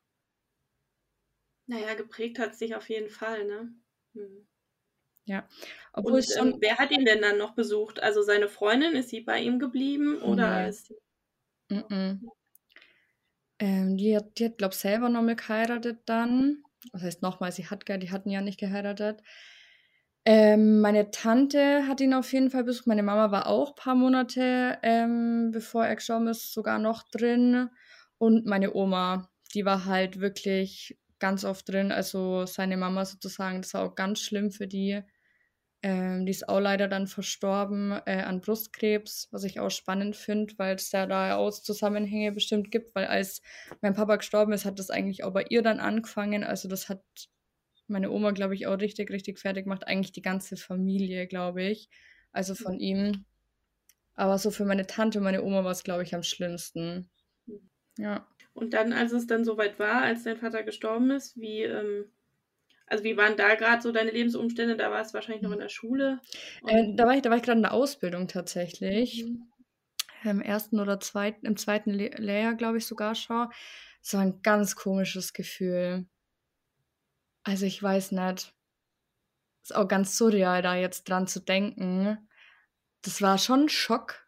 Naja, 1.66 1.94
geprägt 1.94 2.38
hat 2.38 2.54
sich 2.54 2.74
auf 2.74 2.88
jeden 2.88 3.10
Fall, 3.10 3.44
ne? 3.46 3.74
Hm. 4.14 4.46
Ja. 5.24 5.48
Obwohl 5.92 6.14
Und, 6.14 6.24
schon... 6.24 6.52
ähm, 6.52 6.58
wer 6.60 6.78
hat 6.78 6.92
ihn 6.92 7.04
denn 7.04 7.22
dann 7.22 7.38
noch 7.38 7.54
besucht? 7.54 8.00
Also 8.00 8.22
seine 8.22 8.48
Freundin, 8.48 8.94
ist 8.94 9.08
sie 9.08 9.20
bei 9.20 9.40
ihm 9.40 9.58
geblieben 9.58 10.20
oder 10.22 10.62
nee. 10.62 10.68
ist 10.68 10.86
sie... 10.86 10.96
Mm 11.68 11.78
-mm. 11.78 12.20
Ähm, 13.58 13.96
die 13.96 14.14
hat, 14.14 14.38
die 14.38 14.44
hat 14.44 14.58
glaube 14.58 14.74
ich, 14.74 14.78
selber 14.78 15.08
nochmal 15.08 15.34
geheiratet 15.34 16.00
dann. 16.06 16.62
Was 16.92 17.02
heißt 17.02 17.22
nochmal, 17.22 17.52
sie 17.52 17.66
hat 17.66 17.84
die 17.88 18.10
hatten 18.10 18.30
ja 18.30 18.40
nicht 18.40 18.58
geheiratet. 18.60 19.22
Ähm, 20.24 20.80
meine 20.80 21.10
Tante 21.12 21.86
hat 21.86 22.00
ihn 22.00 22.12
auf 22.12 22.32
jeden 22.32 22.50
Fall 22.50 22.64
besucht. 22.64 22.86
Meine 22.88 23.04
Mama 23.04 23.30
war 23.30 23.46
auch 23.46 23.70
ein 23.70 23.74
paar 23.76 23.94
Monate, 23.94 24.78
ähm, 24.82 25.50
bevor 25.52 25.86
er 25.86 25.94
gestorben 25.94 26.26
ist, 26.28 26.52
sogar 26.52 26.78
noch 26.80 27.04
drin. 27.10 27.68
Und 28.18 28.44
meine 28.44 28.74
Oma, 28.74 29.28
die 29.54 29.64
war 29.64 29.84
halt 29.84 30.20
wirklich 30.20 30.98
ganz 31.20 31.44
oft 31.44 31.68
drin. 31.68 31.92
Also 31.92 32.44
seine 32.46 32.76
Mama 32.76 33.04
sozusagen, 33.04 33.62
das 33.62 33.72
war 33.74 33.82
auch 33.84 33.94
ganz 33.94 34.20
schlimm 34.20 34.50
für 34.50 34.66
die. 34.66 35.00
Ähm, 35.86 36.26
die 36.26 36.32
ist 36.32 36.48
auch 36.48 36.58
leider 36.58 36.88
dann 36.88 37.06
verstorben 37.06 37.92
äh, 38.06 38.20
an 38.22 38.40
Brustkrebs, 38.40 39.28
was 39.30 39.44
ich 39.44 39.60
auch 39.60 39.70
spannend 39.70 40.16
finde, 40.16 40.52
weil 40.56 40.74
es 40.74 40.90
da 40.90 41.06
da 41.06 41.36
auch 41.36 41.52
Zusammenhänge 41.52 42.32
bestimmt 42.32 42.72
gibt, 42.72 42.92
weil 42.96 43.04
als 43.04 43.40
mein 43.82 43.94
Papa 43.94 44.16
gestorben 44.16 44.52
ist, 44.52 44.64
hat 44.64 44.80
das 44.80 44.90
eigentlich 44.90 45.22
auch 45.22 45.32
bei 45.32 45.44
ihr 45.48 45.62
dann 45.62 45.78
angefangen. 45.78 46.42
Also 46.42 46.66
das 46.66 46.88
hat 46.88 47.04
meine 47.86 48.10
Oma, 48.10 48.32
glaube 48.32 48.56
ich, 48.56 48.66
auch 48.66 48.80
richtig, 48.80 49.12
richtig 49.12 49.38
fertig 49.38 49.66
macht. 49.66 49.86
Eigentlich 49.86 50.10
die 50.10 50.22
ganze 50.22 50.56
Familie, 50.56 51.28
glaube 51.28 51.62
ich. 51.62 51.88
Also 52.32 52.56
von 52.56 52.74
mhm. 52.74 52.80
ihm. 52.80 53.24
Aber 54.14 54.38
so 54.38 54.50
für 54.50 54.64
meine 54.64 54.88
Tante 54.88 55.18
und 55.18 55.24
meine 55.24 55.44
Oma 55.44 55.62
war 55.62 55.70
es, 55.70 55.84
glaube 55.84 56.02
ich, 56.02 56.16
am 56.16 56.24
schlimmsten. 56.24 57.08
Ja. 57.96 58.26
Und 58.54 58.74
dann, 58.74 58.92
als 58.92 59.12
es 59.12 59.28
dann 59.28 59.44
soweit 59.44 59.78
war, 59.78 60.02
als 60.02 60.24
dein 60.24 60.38
Vater 60.38 60.64
gestorben 60.64 61.12
ist, 61.12 61.36
wie, 61.36 61.62
ähm, 61.62 62.06
also 62.86 63.02
wie 63.04 63.16
waren 63.16 63.36
da 63.36 63.54
gerade 63.54 63.82
so 63.82 63.90
deine 63.90 64.10
Lebensumstände? 64.10 64.76
Da 64.76 64.90
war 64.90 65.00
es 65.00 65.12
wahrscheinlich 65.12 65.42
noch 65.42 65.52
in 65.52 65.58
der 65.58 65.68
Schule. 65.68 66.20
Äh, 66.66 66.94
da 66.94 67.06
war 67.06 67.14
ich, 67.14 67.22
da 67.22 67.30
war 67.30 67.36
ich 67.36 67.42
gerade 67.42 67.58
in 67.58 67.62
der 67.62 67.72
Ausbildung 67.72 68.28
tatsächlich. 68.28 69.24
Mhm. 69.24 69.50
Im 70.24 70.40
ersten 70.40 70.80
oder 70.80 70.98
zweiten, 71.00 71.46
im 71.46 71.56
zweiten 71.56 71.90
Le 71.90 72.08
Lehrjahr, 72.16 72.54
glaube 72.54 72.78
ich, 72.78 72.86
sogar 72.86 73.14
schon. 73.14 73.48
Es 74.02 74.14
war 74.14 74.20
ein 74.20 74.40
ganz 74.42 74.76
komisches 74.76 75.32
Gefühl. 75.32 76.06
Also 77.42 77.66
ich 77.66 77.82
weiß 77.82 78.12
nicht. 78.12 78.54
Ist 79.62 79.74
auch 79.74 79.88
ganz 79.88 80.16
surreal, 80.16 80.62
da 80.62 80.76
jetzt 80.76 81.08
dran 81.08 81.26
zu 81.26 81.40
denken. 81.40 82.28
Das 83.02 83.20
war 83.20 83.38
schon 83.38 83.64
ein 83.64 83.68
Schock. 83.68 84.26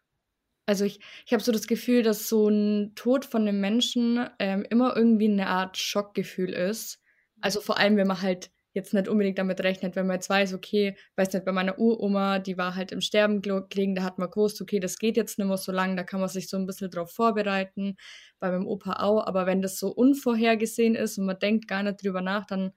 Also 0.65 0.85
ich, 0.85 0.99
ich 1.25 1.33
habe 1.33 1.41
so 1.41 1.51
das 1.51 1.65
Gefühl, 1.65 2.03
dass 2.03 2.29
so 2.29 2.49
ein 2.49 2.93
Tod 2.95 3.25
von 3.25 3.47
einem 3.47 3.59
Menschen 3.59 4.29
ähm, 4.37 4.65
immer 4.69 4.95
irgendwie 4.95 5.29
eine 5.29 5.47
Art 5.47 5.77
Schockgefühl 5.77 6.49
ist. 6.49 6.98
Also 7.41 7.61
vor 7.61 7.77
allem, 7.77 7.97
wenn 7.97 8.07
man 8.07 8.21
halt 8.21 8.51
jetzt 8.73 8.93
nicht 8.93 9.07
unbedingt 9.07 9.37
damit 9.39 9.61
rechnet, 9.61 9.95
wenn 9.95 10.05
man 10.07 10.15
jetzt 10.17 10.29
weiß, 10.29 10.53
okay, 10.53 10.95
weiß 11.15 11.33
nicht, 11.33 11.45
bei 11.45 11.51
meiner 11.51 11.79
Uroma, 11.79 12.39
die 12.39 12.57
war 12.57 12.75
halt 12.75 12.91
im 12.91 13.01
Sterben 13.01 13.41
gelegen, 13.41 13.95
da 13.95 14.03
hat 14.03 14.19
man 14.19 14.29
gewusst, 14.29 14.61
okay, 14.61 14.79
das 14.79 14.99
geht 14.99 15.17
jetzt 15.17 15.39
nicht 15.39 15.47
mehr 15.47 15.57
so 15.57 15.71
lange, 15.71 15.95
da 15.95 16.03
kann 16.03 16.19
man 16.19 16.29
sich 16.29 16.49
so 16.49 16.57
ein 16.57 16.67
bisschen 16.67 16.91
drauf 16.91 17.11
vorbereiten, 17.11 17.97
bei 18.39 18.51
meinem 18.51 18.67
Opa 18.67 18.93
auch, 19.03 19.25
aber 19.25 19.45
wenn 19.47 19.61
das 19.61 19.79
so 19.79 19.89
unvorhergesehen 19.89 20.95
ist 20.95 21.17
und 21.17 21.25
man 21.25 21.39
denkt 21.39 21.67
gar 21.67 21.81
nicht 21.83 22.03
drüber 22.03 22.21
nach, 22.21 22.45
dann 22.45 22.71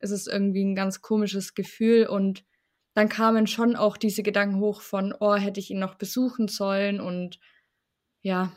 ist 0.00 0.10
es 0.10 0.26
irgendwie 0.26 0.64
ein 0.64 0.74
ganz 0.74 1.00
komisches 1.00 1.54
Gefühl 1.54 2.06
und 2.06 2.44
dann 2.94 3.08
kamen 3.08 3.46
schon 3.46 3.74
auch 3.74 3.96
diese 3.96 4.22
Gedanken 4.22 4.60
hoch 4.60 4.82
von, 4.82 5.14
oh, 5.18 5.34
hätte 5.34 5.60
ich 5.60 5.70
ihn 5.70 5.78
noch 5.78 5.94
besuchen 5.94 6.48
sollen 6.48 7.00
und 7.00 7.38
ja, 8.22 8.52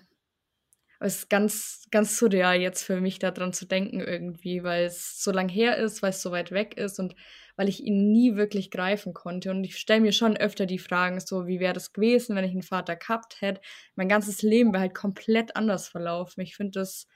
es 1.00 1.18
ist 1.18 1.30
ganz, 1.30 1.88
ganz 1.92 2.18
surreal 2.18 2.60
jetzt 2.60 2.84
für 2.84 3.02
mich 3.02 3.20
daran 3.20 3.54
zu 3.54 3.66
denken 3.66 4.00
irgendwie, 4.00 4.64
weil 4.64 4.86
es 4.86 5.22
so 5.24 5.32
lang 5.32 5.50
her 5.50 5.78
ist, 5.78 6.02
weil 6.02 6.12
es 6.12 6.22
so 6.22 6.32
weit 6.32 6.52
weg 6.52 6.78
ist 6.78 7.00
und 7.00 7.16
weil 7.58 7.70
ich 7.70 7.84
ihn 7.84 8.12
nie 8.12 8.36
wirklich 8.36 8.72
greifen 8.72 9.14
konnte. 9.14 9.52
Und 9.52 9.64
ich 9.64 9.78
stelle 9.78 10.02
mir 10.02 10.12
schon 10.12 10.36
öfter 10.38 10.66
die 10.66 10.80
Fragen, 10.80 11.20
so 11.20 11.48
wie 11.48 11.60
wäre 11.60 11.74
das 11.74 11.94
gewesen, 11.94 12.36
wenn 12.36 12.44
ich 12.44 12.52
einen 12.52 12.64
Vater 12.64 12.96
gehabt 12.96 13.42
hätte. 13.42 13.62
Mein 13.96 14.10
ganzes 14.10 14.42
Leben 14.42 14.74
wäre 14.74 14.82
halt 14.82 14.96
komplett 14.96 15.56
anders 15.56 15.88
verlaufen. 15.88 16.42
Ich 16.42 16.56
finde 16.56 16.80
das 16.80 17.08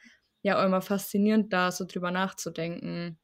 ja 0.41 0.59
auch 0.59 0.65
immer 0.65 0.81
faszinierend, 0.81 1.51
da 1.51 1.71
so 1.71 1.86
drüber 1.86 2.12
nachzudenken. 2.12 3.19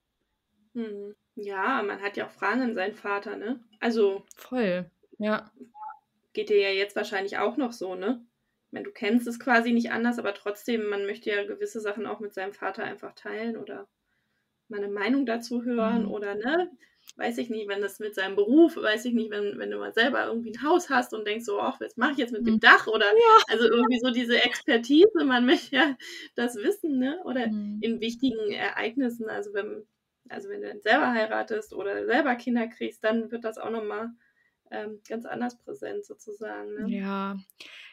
Hm. 0.73 1.15
Ja, 1.35 1.83
man 1.83 2.01
hat 2.01 2.15
ja 2.17 2.27
auch 2.27 2.31
Fragen 2.31 2.61
an 2.61 2.75
seinen 2.75 2.95
Vater, 2.95 3.35
ne? 3.35 3.59
Also. 3.79 4.25
Voll, 4.37 4.89
ja. 5.17 5.51
Geht 6.33 6.49
dir 6.49 6.59
ja 6.59 6.69
jetzt 6.69 6.95
wahrscheinlich 6.95 7.37
auch 7.37 7.57
noch 7.57 7.71
so, 7.71 7.95
ne? 7.95 8.25
Meine, 8.75 8.87
du 8.87 8.91
kennst 8.91 9.25
es 9.25 9.39
quasi 9.39 9.71
nicht 9.71 9.91
anders, 9.91 10.19
aber 10.19 10.33
trotzdem, 10.33 10.89
man 10.89 11.05
möchte 11.05 11.29
ja 11.29 11.45
gewisse 11.45 11.79
Sachen 11.79 12.05
auch 12.05 12.19
mit 12.19 12.33
seinem 12.33 12.51
Vater 12.51 12.83
einfach 12.83 13.15
teilen 13.15 13.55
oder 13.55 13.87
mal 14.67 14.83
eine 14.83 14.91
Meinung 14.91 15.25
dazu 15.25 15.63
hören 15.63 16.03
mhm. 16.03 16.11
oder, 16.11 16.35
ne? 16.35 16.69
Weiß 17.15 17.37
ich 17.37 17.49
nicht, 17.49 17.69
wenn 17.69 17.81
das 17.81 17.99
mit 17.99 18.15
seinem 18.15 18.35
Beruf, 18.35 18.75
weiß 18.75 19.05
ich 19.05 19.13
nicht, 19.13 19.31
wenn, 19.31 19.57
wenn 19.59 19.71
du 19.71 19.77
mal 19.77 19.93
selber 19.93 20.25
irgendwie 20.25 20.51
ein 20.51 20.61
Haus 20.61 20.89
hast 20.89 21.13
und 21.13 21.25
denkst 21.25 21.45
so, 21.45 21.61
ach, 21.61 21.79
was 21.79 21.95
mache 21.95 22.11
ich 22.13 22.17
jetzt 22.17 22.33
mit 22.33 22.45
dem 22.45 22.55
mhm. 22.55 22.59
Dach 22.59 22.87
oder 22.87 23.05
ja. 23.05 23.43
also 23.47 23.63
irgendwie 23.63 23.99
so 23.99 24.11
diese 24.11 24.43
Expertise, 24.43 25.23
man 25.23 25.45
möchte 25.45 25.73
ja 25.73 25.95
das 26.35 26.57
wissen, 26.57 26.99
ne? 26.99 27.21
Oder 27.23 27.47
mhm. 27.47 27.77
in 27.79 28.01
wichtigen 28.01 28.51
Ereignissen, 28.51 29.29
also 29.29 29.53
wenn 29.53 29.87
also 30.27 30.49
wenn 30.49 30.61
du 30.61 30.67
dann 30.67 30.81
selber 30.81 31.13
heiratest 31.13 31.73
oder 31.73 32.05
selber 32.05 32.35
Kinder 32.35 32.67
kriegst, 32.67 33.05
dann 33.05 33.31
wird 33.31 33.45
das 33.45 33.57
auch 33.57 33.69
nochmal 33.69 34.09
ähm, 34.71 34.99
ganz 35.07 35.25
anders 35.25 35.57
präsent 35.57 36.05
sozusagen. 36.05 36.73
Ne? 36.73 36.89
Ja, 36.89 37.37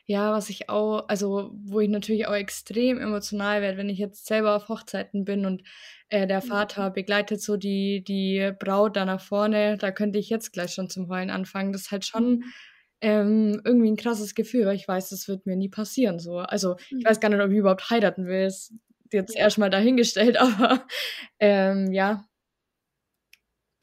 ja, 0.04 0.32
was 0.32 0.50
ich 0.50 0.68
auch, 0.68 1.08
also 1.08 1.52
wo 1.54 1.80
ich 1.80 1.88
natürlich 1.88 2.26
auch 2.26 2.34
extrem 2.34 2.98
emotional 2.98 3.62
werde, 3.62 3.78
wenn 3.78 3.88
ich 3.88 3.98
jetzt 3.98 4.26
selber 4.26 4.56
auf 4.56 4.68
Hochzeiten 4.68 5.24
bin 5.24 5.46
und 5.46 5.62
äh, 6.08 6.26
der 6.26 6.42
mhm. 6.42 6.48
Vater 6.48 6.90
begleitet 6.90 7.40
so 7.40 7.56
die, 7.56 8.02
die 8.02 8.52
Braut 8.58 8.96
da 8.96 9.04
nach 9.04 9.20
vorne, 9.20 9.78
da 9.78 9.92
könnte 9.92 10.18
ich 10.18 10.28
jetzt 10.28 10.52
gleich 10.52 10.72
schon 10.72 10.90
zum 10.90 11.08
Heulen 11.08 11.30
anfangen. 11.30 11.72
Das 11.72 11.82
ist 11.82 11.90
halt 11.92 12.04
schon 12.04 12.30
mhm. 12.30 12.44
ähm, 13.00 13.62
irgendwie 13.64 13.90
ein 13.90 13.96
krasses 13.96 14.34
Gefühl, 14.34 14.66
weil 14.66 14.76
ich 14.76 14.88
weiß, 14.88 15.10
das 15.10 15.28
wird 15.28 15.46
mir 15.46 15.56
nie 15.56 15.68
passieren. 15.68 16.18
So. 16.18 16.38
Also 16.38 16.76
ich 16.90 17.04
mhm. 17.04 17.04
weiß 17.04 17.20
gar 17.20 17.28
nicht, 17.28 17.40
ob 17.40 17.50
ich 17.50 17.58
überhaupt 17.58 17.88
heiraten 17.90 18.26
will. 18.26 18.44
Das 18.44 18.74
jetzt 19.12 19.36
erstmal 19.36 19.70
dahingestellt, 19.70 20.36
aber 20.40 20.86
ähm, 21.38 21.92
ja, 21.92 22.24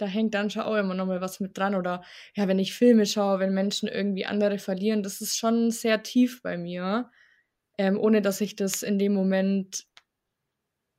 da 0.02 0.06
hängt 0.06 0.34
dann 0.34 0.50
schon 0.50 0.64
auch 0.64 0.76
immer 0.76 0.94
nochmal 0.94 1.22
was 1.22 1.40
mit 1.40 1.58
dran. 1.58 1.76
Oder 1.76 2.04
ja, 2.36 2.48
wenn 2.48 2.60
ich 2.60 2.74
Filme 2.74 3.06
schaue, 3.06 3.40
wenn 3.40 3.54
Menschen 3.54 3.88
irgendwie 3.88 4.26
andere 4.26 4.60
verlieren, 4.60 5.04
das 5.04 5.22
ist 5.22 5.38
schon 5.38 5.72
sehr 5.72 6.04
tief 6.04 6.42
bei 6.42 6.58
mir, 6.58 7.10
ähm, 7.78 8.00
ohne 8.00 8.22
dass 8.22 8.42
ich 8.42 8.56
das 8.56 8.84
in 8.84 9.00
dem 9.00 9.14
Moment 9.14 9.86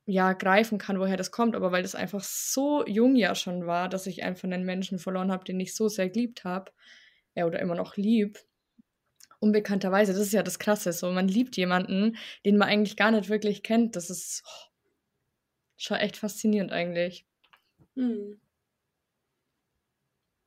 ja 0.05 0.33
greifen 0.33 0.77
kann, 0.77 0.99
woher 0.99 1.17
das 1.17 1.31
kommt, 1.31 1.55
aber 1.55 1.71
weil 1.71 1.83
das 1.83 1.95
einfach 1.95 2.23
so 2.23 2.85
jung 2.87 3.15
ja 3.15 3.35
schon 3.35 3.67
war, 3.67 3.87
dass 3.87 4.07
ich 4.07 4.23
einfach 4.23 4.45
einen 4.45 4.65
Menschen 4.65 4.99
verloren 4.99 5.31
habe, 5.31 5.45
den 5.45 5.59
ich 5.59 5.75
so 5.75 5.87
sehr 5.87 6.09
geliebt 6.09 6.43
habe, 6.43 6.71
ja, 7.35 7.45
oder 7.45 7.59
immer 7.59 7.75
noch 7.75 7.97
lieb 7.97 8.39
unbekannterweise, 9.41 10.13
das 10.13 10.21
ist 10.21 10.33
ja 10.33 10.43
das 10.43 10.59
Krasse, 10.59 10.93
so 10.93 11.11
man 11.11 11.27
liebt 11.27 11.57
jemanden, 11.57 12.15
den 12.45 12.57
man 12.57 12.69
eigentlich 12.69 12.95
gar 12.95 13.11
nicht 13.11 13.27
wirklich 13.27 13.63
kennt. 13.63 13.95
Das 13.95 14.09
ist 14.09 14.43
oh, 14.45 14.69
schon 15.77 15.97
echt 15.97 16.17
faszinierend 16.17 16.71
eigentlich. 16.71 17.25
Hm. 17.95 18.39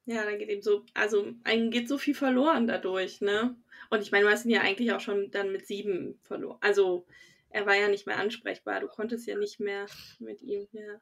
Ja, 0.07 0.25
dann 0.25 0.39
geht 0.39 0.51
eben 0.51 0.63
so, 0.63 0.85
also 0.93 1.33
einem 1.45 1.71
geht 1.71 1.89
so 1.89 1.97
viel 1.97 2.15
verloren 2.15 2.67
dadurch, 2.67 3.21
ne? 3.21 3.57
Und 3.91 4.03
ich 4.03 4.13
meine, 4.13 4.25
du 4.25 4.31
hast 4.31 4.45
ihn 4.45 4.51
ja 4.51 4.61
eigentlich 4.61 4.93
auch 4.93 5.01
schon 5.01 5.31
dann 5.31 5.53
mit 5.53 5.67
sieben 5.67 6.19
verloren. 6.23 6.59
Also 6.61 7.07
er 7.51 7.65
war 7.67 7.75
ja 7.75 7.89
nicht 7.89 8.07
mehr 8.07 8.19
ansprechbar, 8.19 8.81
du 8.81 8.89
konntest 8.89 9.27
ja 9.27 9.37
nicht 9.37 9.61
mehr 9.61 9.87
mit 10.19 10.43
ihm, 10.43 10.67
ja. 10.73 11.01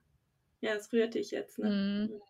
Ja, 0.60 0.74
es 0.74 0.92
rührt 0.92 1.14
dich 1.14 1.32
jetzt, 1.32 1.58
ne? 1.58 2.08
Mhm. 2.10 2.20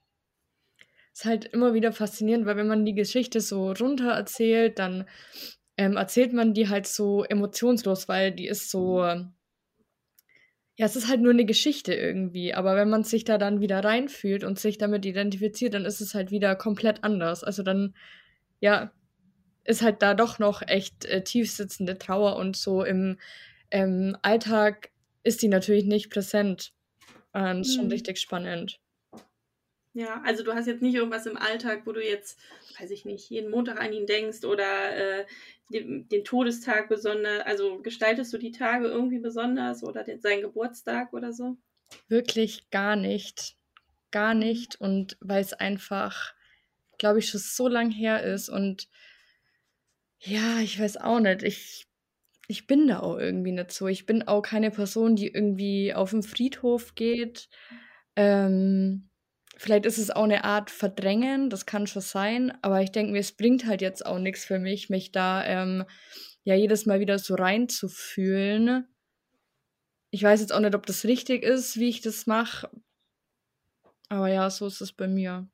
Ist 1.13 1.27
halt 1.27 1.45
immer 1.45 1.75
wieder 1.75 1.93
faszinierend, 1.93 2.47
weil 2.47 2.57
wenn 2.57 2.69
man 2.69 2.87
die 2.87 2.95
Geschichte 2.95 3.43
so 3.43 3.73
runter 3.73 4.13
erzählt, 4.13 4.79
dann 4.79 5.07
ähm, 5.77 5.97
erzählt 5.97 6.33
man 6.33 6.55
die 6.55 6.71
halt 6.71 6.87
so 6.87 7.25
emotionslos, 7.25 8.09
weil 8.09 8.33
die 8.33 8.47
ist 8.47 8.71
so. 8.71 9.05
Ja, 10.77 10.87
es 10.87 10.97
ist 10.97 11.09
halt 11.09 11.21
nur 11.21 11.33
eine 11.33 11.45
Geschichte 11.45 11.95
irgendwie, 11.95 12.55
aber 12.55 12.77
wenn 12.77 12.89
man 12.89 13.05
sich 13.05 13.25
da 13.25 13.37
dann 13.37 13.61
wieder 13.61 13.85
reinfühlt 13.85 14.43
und 14.43 14.59
sich 14.59 14.79
damit 14.79 15.05
identifiziert, 15.05 15.75
dann 15.75 15.85
ist 15.85 16.01
es 16.01 16.15
halt 16.15 16.31
wieder 16.31 16.57
komplett 16.57 17.05
anders. 17.05 17.45
Also 17.45 17.63
dann, 17.63 17.95
ja, 18.61 18.91
ist 19.65 19.83
halt 19.83 20.03
da 20.03 20.15
doch 20.15 20.39
noch 20.39 20.63
echt 20.63 21.05
äh, 21.05 21.23
tiefsitzende 21.23 21.99
Trauer 21.99 22.37
und 22.37 22.57
so 22.57 22.83
im 22.83 23.19
ähm, 23.71 24.17
Alltag 24.23 24.91
ist 25.25 25.43
die 25.43 25.49
natürlich 25.49 25.85
nicht 25.85 26.11
präsent. 26.11 26.73
Und 27.33 27.63
ist 27.63 27.77
schon 27.77 27.87
mhm. 27.87 27.93
richtig 27.93 28.19
spannend. 28.19 28.81
Ja, 29.95 30.23
also 30.25 30.43
du 30.43 30.55
hast 30.55 30.67
jetzt 30.67 30.81
nicht 30.81 30.95
irgendwas 30.95 31.27
im 31.27 31.37
Alltag, 31.37 31.83
wo 31.85 31.93
du 31.93 32.03
jetzt, 32.03 32.39
weiß 32.81 32.91
ich 32.91 33.05
nicht, 33.05 33.29
jeden 33.29 33.51
Montag 33.51 33.79
an 33.79 33.93
ihn 33.93 34.07
denkst 34.07 34.45
oder 34.45 34.97
äh, 35.21 35.27
den, 35.69 36.09
den, 36.09 36.25
Todestag 36.25 36.89
besonders, 36.89 37.45
also 37.45 37.81
gestaltest 37.83 38.33
du 38.33 38.39
die 38.39 38.53
Tage 38.53 38.87
irgendwie 38.87 39.19
besonders 39.19 39.83
oder 39.83 40.03
den, 40.03 40.21
seinen 40.21 40.41
Geburtstag 40.43 41.13
oder 41.13 41.33
so? 41.33 41.59
Wirklich 42.09 42.71
gar 42.71 42.97
nicht. 42.97 43.57
Gar 44.11 44.33
nicht. 44.35 44.81
Und 44.81 45.19
weil 45.21 45.43
es 45.43 45.53
einfach, 45.53 46.35
glaube 46.97 47.19
ich, 47.19 47.29
schon 47.29 47.41
so 47.41 47.69
lang 47.69 47.91
her 47.91 48.23
ist 48.23 48.49
und 48.49 48.89
Ja, 50.21 50.61
ich 50.61 50.79
weiß 50.79 50.99
auch 50.99 51.21
nicht. 51.21 51.43
Ich 51.43 51.87
ich 52.49 52.67
bin 52.67 52.87
da 52.89 53.01
auch 53.01 53.19
irgendwie 53.19 53.53
nicht 53.53 53.73
so. 53.73 53.87
Ich 53.89 54.05
bin 54.07 54.25
auch 54.29 54.43
keine 54.43 54.71
Person, 54.71 55.17
die 55.17 55.29
irgendwie 55.29 55.95
auf 55.95 56.13
'n 56.13 56.23
Friedhof 56.23 56.95
geht. 56.95 57.49
Ähm, 58.17 59.09
vielleicht 59.57 59.87
ist 59.87 59.99
es 59.99 60.11
auch 60.11 60.27
'ne 60.27 60.45
Art 60.45 60.71
Verdrängen, 60.71 61.51
das 61.51 61.67
kann 61.67 61.87
schon 61.87 62.03
sein, 62.03 62.53
aber 62.63 62.83
ich 62.83 62.93
denke 62.93 63.13
mir, 63.13 63.19
es 63.21 63.33
bringt 63.33 63.67
halt 63.67 63.83
jetzt 63.83 64.05
auch 64.07 64.19
nix 64.19 64.45
für 64.45 64.59
mich, 64.59 64.89
mich 64.91 65.13
da, 65.13 65.45
ähm, 65.45 65.85
ja, 66.45 66.55
jedes 66.55 66.87
Mal 66.87 67.01
wieder 67.01 67.19
so 67.19 67.35
reinzufühlen. 67.35 68.87
Ich 70.15 70.23
weiß 70.23 70.41
jetzt 70.41 70.53
auch 70.53 70.61
nicht, 70.61 70.75
ob 70.75 70.85
das 70.85 71.05
richtig 71.05 71.43
ist, 71.43 71.79
wie 71.79 71.89
ich 71.89 72.03
das 72.03 72.27
mache. 72.27 72.69
Aber 74.11 74.29
ja, 74.29 74.51
so 74.51 74.67
ist 74.67 74.81
es 74.81 74.93
bei 74.93 75.09
mir. 75.09 75.49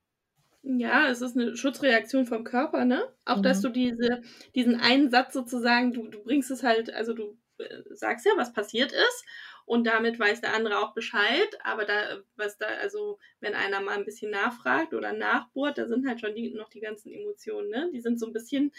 Ja, 0.64 1.08
es 1.08 1.20
ist 1.22 1.36
'ne 1.36 1.56
Schutzreaktion 1.56 2.26
vom 2.26 2.42
Körper, 2.44 2.84
ne? 2.84 3.02
Auch, 3.24 3.40
dass 3.40 3.60
du 3.60 3.68
Mhm. 3.68 3.70
diese 3.70 4.22
diesen 4.54 4.80
einen 4.80 5.10
Satz 5.10 5.32
sozusagen 5.34 5.92
du 5.92 6.08
du 6.08 6.22
bringst 6.24 6.50
es 6.50 6.62
halt 6.64 6.92
also, 6.92 7.14
du, 7.14 7.38
äh, 7.58 7.82
sagst 7.94 8.26
ja, 8.26 8.32
was 8.36 8.52
passiert 8.52 8.90
ist 8.92 9.24
und 9.68 9.86
damit 9.86 10.18
weiß 10.18 10.40
der 10.42 10.54
andere 10.54 10.78
auch 10.80 10.94
Bescheid, 10.94 11.48
aber 11.64 11.84
da 11.86 12.22
was 12.36 12.58
da 12.58 12.66
also, 12.68 13.18
wenn 13.40 13.54
einer 13.54 13.80
mal 13.80 13.96
'n 13.98 14.04
bisschen 14.06 14.30
nachfragt 14.32 14.94
oder 14.94 15.12
nachbohrt, 15.14 15.78
da 15.78 15.86
sind 15.88 16.06
halt 16.08 16.20
schon 16.20 16.34
die 16.34 16.50
noch 16.54 16.70
die 16.70 16.80
ganzen 16.80 17.12
Emotionen, 17.12 17.70
ne? 17.70 17.90
Die 17.94 18.00
sind 18.00 18.18
so 18.20 18.26
'n 18.26 18.32
bisschen, 18.34 18.72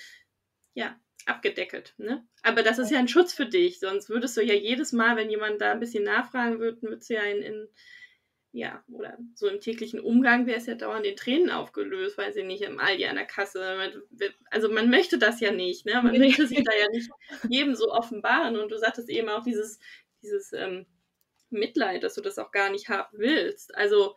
ja, 0.75 0.99
abgedeckelt, 1.27 1.95
ne? 1.99 2.27
Aber 2.43 2.63
das 2.63 2.79
ist 2.79 2.91
ja 2.91 2.99
'n 2.99 3.07
Schutz 3.09 3.33
für 3.33 3.45
dich, 3.47 3.79
sonst 3.79 4.09
würdest 4.09 4.37
du 4.37 4.41
ja 4.43 4.55
jedes 4.55 4.93
Mal, 4.93 5.15
wenn 5.17 5.29
jemand 5.31 5.61
da 5.61 5.73
'n 5.73 5.79
bisschen 5.81 6.03
nachfragen 6.05 6.59
würde, 6.59 6.81
würdest 6.83 7.09
du 7.11 7.15
ja 7.15 7.23
in 7.23 7.41
in 7.43 7.69
ja, 8.53 8.83
oder 8.91 9.17
so 9.35 9.47
im 9.49 9.61
täglichen 9.61 9.99
Umgang 10.01 10.47
wär's 10.47 10.65
ja 10.67 10.75
dauernd 10.75 11.05
in 11.07 11.15
Tränen 11.17 11.51
aufgelöst, 11.51 12.17
weiß 12.17 12.35
ich 12.37 12.45
nicht, 12.45 12.63
im 12.63 12.79
Aldi 12.79 13.05
an 13.07 13.15
der 13.17 13.25
Kasse 13.27 13.77
mit 14.19 14.35
also, 14.51 14.69
man 14.71 14.89
möchte 14.91 15.19
das 15.19 15.39
ja 15.41 15.51
nicht, 15.53 15.85
ne? 15.87 16.01
Man 16.03 16.17
möchte 16.19 16.47
sich 16.47 16.63
da 16.63 16.71
ja 16.79 16.87
nicht 16.91 17.13
jedem 17.47 17.75
so 17.75 17.91
offenbaren 17.93 18.57
und 18.57 18.71
du 18.71 18.77
sagtest 18.79 19.09
eben 19.09 19.29
auch 19.29 19.43
dieses 19.43 19.79
dieses, 20.23 20.53
ähm, 20.53 20.87
Mitleid, 21.51 22.03
dass 22.03 22.15
du 22.15 22.21
das 22.21 22.37
auch 22.39 22.51
gar 22.51 22.71
nicht 22.71 22.89
haben 22.89 23.17
willst. 23.19 23.75
Also, 23.75 24.15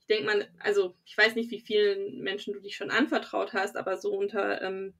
ich 0.00 0.06
denke 0.08 0.26
mal 0.26 0.50
also, 0.60 0.96
ich 1.06 1.16
weiß 1.18 1.34
nicht, 1.36 1.50
wie 1.52 1.60
vielen 1.60 2.20
Menschen 2.22 2.54
du 2.54 2.60
dich 2.60 2.76
schon 2.76 2.90
anvertraut 2.92 3.52
hast, 3.54 3.76
aber 3.76 3.96
so 3.98 4.12
unter, 4.16 4.62
ähm, 4.62 4.94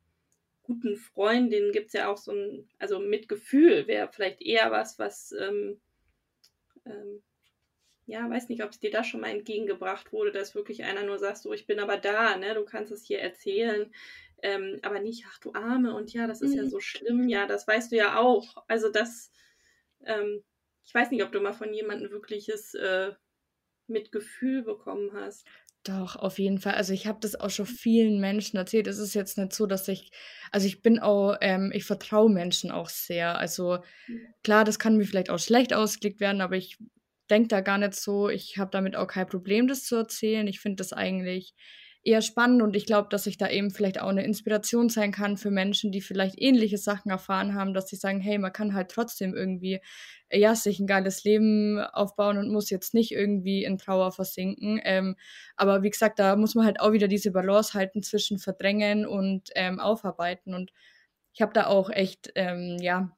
guten 0.64 0.96
Freundinnen 0.98 1.72
gibt's 1.72 1.94
ja 1.94 2.08
auch 2.10 2.18
so 2.18 2.32
'n 2.32 2.68
also, 2.80 3.00
Mitgefühl 3.00 3.86
wäre 3.88 4.10
vielleicht 4.12 4.42
eher 4.42 4.70
was, 4.72 4.98
was, 5.00 5.32
ähm 5.32 5.80
ähm 6.86 7.22
ja, 8.06 8.28
weiß 8.30 8.48
nicht, 8.50 8.64
ob's 8.64 8.80
dir 8.80 8.90
da 8.90 9.04
schon 9.04 9.20
mal 9.20 9.30
entgegengebracht 9.30 10.12
wurde, 10.12 10.32
dass 10.32 10.54
wirklich 10.56 10.84
einer 10.84 11.04
nur 11.04 11.18
sagt: 11.18 11.38
„So, 11.38 11.52
ich 11.54 11.66
bin 11.66 11.78
aber 11.80 11.96
da, 11.98 12.36
ne? 12.36 12.54
Du 12.54 12.64
kannst 12.64 12.92
es 12.92 13.04
hier 13.06 13.20
erzählen“, 13.20 13.92
ähm, 14.42 14.78
aber 14.82 15.00
nicht: 15.00 15.24
„Ach, 15.30 15.38
du 15.40 15.54
Arme 15.54 15.94
und 15.94 16.12
ja, 16.12 16.26
das 16.26 16.42
ist 16.42 16.54
ja 16.54 16.64
Mhm. 16.64 16.70
so 16.70 16.80
schlimm.“ 16.80 17.28
Ja, 17.28 17.46
das 17.46 17.66
weißt 17.68 17.92
du 17.92 17.96
ja 17.96 18.18
auch. 18.20 18.64
Also, 18.68 18.90
das 18.90 19.32
ähm, 20.04 20.44
ich 20.84 20.94
weiß 20.94 21.10
nicht, 21.10 21.22
ob 21.24 21.32
du 21.32 21.40
mal 21.40 21.52
von 21.52 21.72
jemandem 21.74 22.10
wirkliches, 22.10 22.74
äh, 22.74 23.12
Mitgefühl 23.88 24.62
bekommen 24.64 25.12
hast. 25.14 25.50
Doch, 25.84 26.16
auf 26.16 26.38
jeden 26.38 26.58
Fall. 26.58 26.74
Also, 26.74 26.92
ich 26.92 27.06
habe 27.06 27.20
das 27.22 27.34
auch 27.40 27.48
schon 27.48 27.64
vielen 27.66 28.20
Menschen 28.20 28.58
erzählt. 28.58 28.86
Es 28.86 28.98
ist 28.98 29.14
jetzt 29.14 29.38
nicht 29.38 29.54
so, 29.54 29.66
dass 29.66 29.88
ich 29.88 30.10
also, 30.52 30.66
ich 30.66 30.82
bin 30.82 30.98
auch 30.98 31.36
ähm, 31.40 31.72
ich 31.74 31.84
vertraue 31.84 32.28
Menschen 32.30 32.70
auch 32.70 32.88
sehr. 32.90 33.38
Also, 33.38 33.78
Mhm. 34.08 34.32
klar, 34.44 34.64
das 34.64 34.78
kann 34.78 34.96
mir 34.98 35.06
vielleicht 35.06 35.30
auch 35.30 35.38
schlecht 35.38 35.72
ausgelegt 35.74 36.20
werden, 36.20 36.40
aber 36.42 36.56
ich 36.56 36.78
denke 37.30 37.48
da 37.48 37.60
gar 37.62 37.78
nicht 37.78 37.94
so. 37.94 38.28
Ich 38.28 38.58
habe 38.58 38.70
damit 38.72 38.96
auch 38.96 39.06
kein 39.06 39.26
Problem, 39.28 39.68
das 39.68 39.84
zu 39.84 39.96
erzählen. 39.96 40.46
Ich 40.48 40.60
finde 40.60 40.76
das 40.76 40.92
eigentlich 40.92 41.54
eher 42.04 42.22
spannend 42.22 42.62
und 42.62 42.76
ich 42.76 42.86
glaube, 42.86 43.08
dass 43.10 43.26
ich 43.26 43.36
da 43.38 43.48
eben 43.50 43.70
vielleicht 43.70 44.00
auch 44.00 44.12
'ne 44.12 44.24
Inspiration 44.24 44.88
sein 44.88 45.12
kann 45.12 45.36
für 45.36 45.50
Menschen, 45.50 45.92
die 45.92 46.00
vielleicht 46.00 46.40
ähnliche 46.40 46.78
Sachen 46.78 47.10
erfahren 47.10 47.54
haben, 47.54 47.74
dass 47.74 47.88
sie 47.88 47.96
sagen: 47.96 48.20
„Hey, 48.20 48.38
man 48.38 48.52
kann 48.52 48.74
halt 48.74 48.90
trotzdem 48.90 49.34
irgendwie, 49.34 49.80
ja, 50.32 50.54
sich 50.54 50.80
'n 50.80 50.86
geiles 50.86 51.24
Leben 51.24 51.78
aufbauen 51.80 52.38
und 52.38 52.50
muss 52.52 52.70
jetzt 52.70 52.94
nicht 52.94 53.12
irgendwie 53.12 53.64
in 53.64 53.78
Trauer 53.78 54.12
versinken.“ 54.12 54.80
Ähm, 54.84 55.16
aber 55.56 55.82
wie 55.82 55.90
gesagt, 55.90 56.18
da 56.18 56.36
muss 56.36 56.54
man 56.54 56.66
halt 56.66 56.80
auch 56.80 56.92
wieder 56.92 57.08
diese 57.08 57.32
Balance 57.32 57.74
halten 57.74 58.02
zwischen 58.02 58.38
Verdrängen 58.38 59.06
und, 59.06 59.50
ähm, 59.56 59.80
Aufarbeiten 59.80 60.54
und 60.54 60.72
ich 61.34 61.42
habe 61.42 61.52
da 61.54 61.66
auch 61.68 61.90
echt, 61.90 62.32
ähm, 62.36 62.78
ja, 62.80 63.16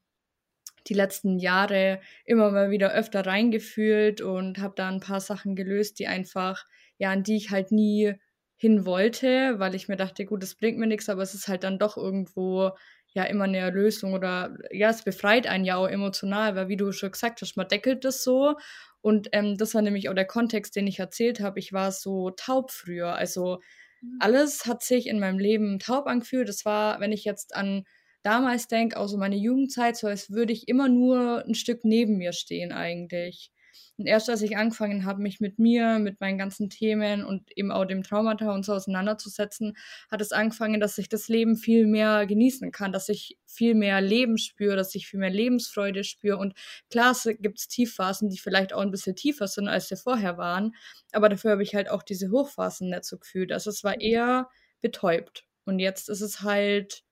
die 0.88 0.94
letzten 0.94 1.38
Jahre 1.40 2.00
immer 2.26 2.50
mal 2.52 2.70
wieder 2.70 2.92
öfter 2.94 3.26
reingefühlt 3.26 4.20
und 4.22 4.59
habe 4.61 4.74
da 4.76 4.88
'n 4.90 5.00
paar 5.00 5.20
Sachen 5.20 5.57
gelöst, 5.57 5.98
die 6.00 6.09
einfach 6.09 6.66
ja, 6.98 7.11
an 7.12 7.24
die 7.24 7.37
ich 7.37 7.50
halt 7.52 7.72
nie 7.72 8.14
hin 8.62 8.87
wollte, 8.87 9.59
weil 9.61 9.75
ich 9.77 9.88
mir 9.88 9.96
dachte: 9.96 10.25
„Gut, 10.27 10.42
das 10.44 10.55
bringt 10.57 10.79
mir 10.79 10.88
nix“, 10.88 11.11
aber 11.11 11.22
es 11.22 11.35
ist 11.35 11.48
halt 11.48 11.64
dann 11.64 11.79
doch 11.81 11.98
irgendwo 11.98 12.72
ja 13.14 13.25
immer 13.25 13.46
'ne 13.48 13.59
Erlösung 13.59 14.14
oder 14.14 14.57
ja, 14.72 14.90
es 14.90 15.05
befreit 15.05 15.46
einen 15.48 15.64
ja 15.66 15.77
auch 15.77 15.88
emotional, 15.88 16.57
weil 16.57 16.68
wie 16.68 16.77
du 16.79 16.92
schon 16.92 17.12
gesagt 17.12 17.42
hast, 17.42 17.57
man 17.59 17.68
deckelt 17.68 18.05
das 18.07 18.25
so 18.25 18.57
und, 19.03 19.29
ähm, 19.33 19.59
das 19.59 19.75
war 19.75 19.83
nämlich 19.83 20.09
auch 20.11 20.14
der 20.14 20.27
Kontext, 20.27 20.77
den 20.77 20.87
ich 20.88 21.01
erzählt 21.01 21.40
habe. 21.40 21.59
Ich 21.61 21.72
war 21.75 21.92
so 21.92 22.31
taub 22.33 22.70
früher. 22.72 23.14
Also, 23.16 23.61
Mhm. 24.03 24.22
alles 24.22 24.66
hat 24.66 24.83
sich 24.85 25.09
in 25.09 25.20
meinem 25.20 25.38
Leben 25.40 25.79
taub 25.81 26.07
angefühlt. 26.09 26.48
Das 26.48 26.64
war, 26.66 27.01
wenn 27.01 27.12
ich 27.12 27.25
jetzt 27.25 27.55
an 27.57 27.85
damals 28.25 28.68
denke, 28.68 28.98
auch 28.98 29.09
so 29.09 29.18
meine 29.18 29.37
Jugendzeit, 29.37 29.96
so 29.96 30.07
als 30.09 30.31
würde 30.33 30.53
ich 30.55 30.68
immer 30.68 30.88
nur 30.88 31.44
'n 31.46 31.55
Stück 31.57 31.85
neben 31.85 32.18
mir 32.18 32.33
stehen 32.35 32.72
eigentlich. 32.72 33.51
Und 33.98 34.06
erst 34.06 34.28
als 34.30 34.42
ich 34.42 34.56
angefangen 34.56 35.04
habe, 35.04 35.22
mich 35.22 35.40
mit 35.40 35.58
mir, 35.58 35.98
mit 35.98 36.20
meinen 36.20 36.38
ganzen 36.38 36.70
Themen 36.70 37.24
und 37.24 37.50
eben 37.56 37.70
auch 37.72 37.85
dem 37.85 38.02
Traumata 38.02 38.52
und 38.54 38.64
so 38.64 38.74
auseinanderzusetzen, 38.74 39.76
hat 40.11 40.20
es 40.20 40.32
angefangen, 40.32 40.80
dass 40.80 40.98
ich 40.98 41.08
das 41.08 41.28
Leben 41.28 41.56
viel 41.56 41.87
mehr 41.87 42.26
genießen 42.26 42.72
kann, 42.72 42.92
dass 42.92 43.08
ich 43.08 43.38
viel 43.46 43.74
mehr 43.74 44.00
Leben 44.00 44.38
spüre, 44.38 44.76
dass 44.76 44.94
ich 44.94 45.06
viel 45.08 45.20
mehr 45.20 45.30
Lebensfreude 45.30 46.04
spüre 46.04 46.38
und 46.38 46.54
klar, 46.90 47.12
es 47.12 47.28
gibt's 47.40 47.68
Tiefphasen, 47.68 48.28
die 48.30 48.38
vielleicht 48.38 48.72
auch 48.72 48.82
'n 48.82 48.90
bisschen 48.90 49.16
tiefer 49.16 49.46
sind, 49.48 49.68
als 49.68 49.88
sie 49.88 49.96
vorher 49.96 50.38
waren, 50.38 50.74
aber 51.12 51.28
dafür 51.28 51.52
habe 51.52 51.62
ich 51.62 51.74
halt 51.74 51.90
auch 51.90 52.02
diese 52.02 52.30
Hochphasen 52.30 52.90
nicht 52.90 53.04
so 53.04 53.18
gefühlt. 53.18 53.52
Also, 53.52 53.70
es 53.70 53.85
war 53.85 54.00
eher 54.00 54.48
betäubt 54.80 55.44
und 55.64 55.78
jetzt 55.78 56.08
ist 56.08 56.20
es 56.22 56.42
halt, 56.42 57.02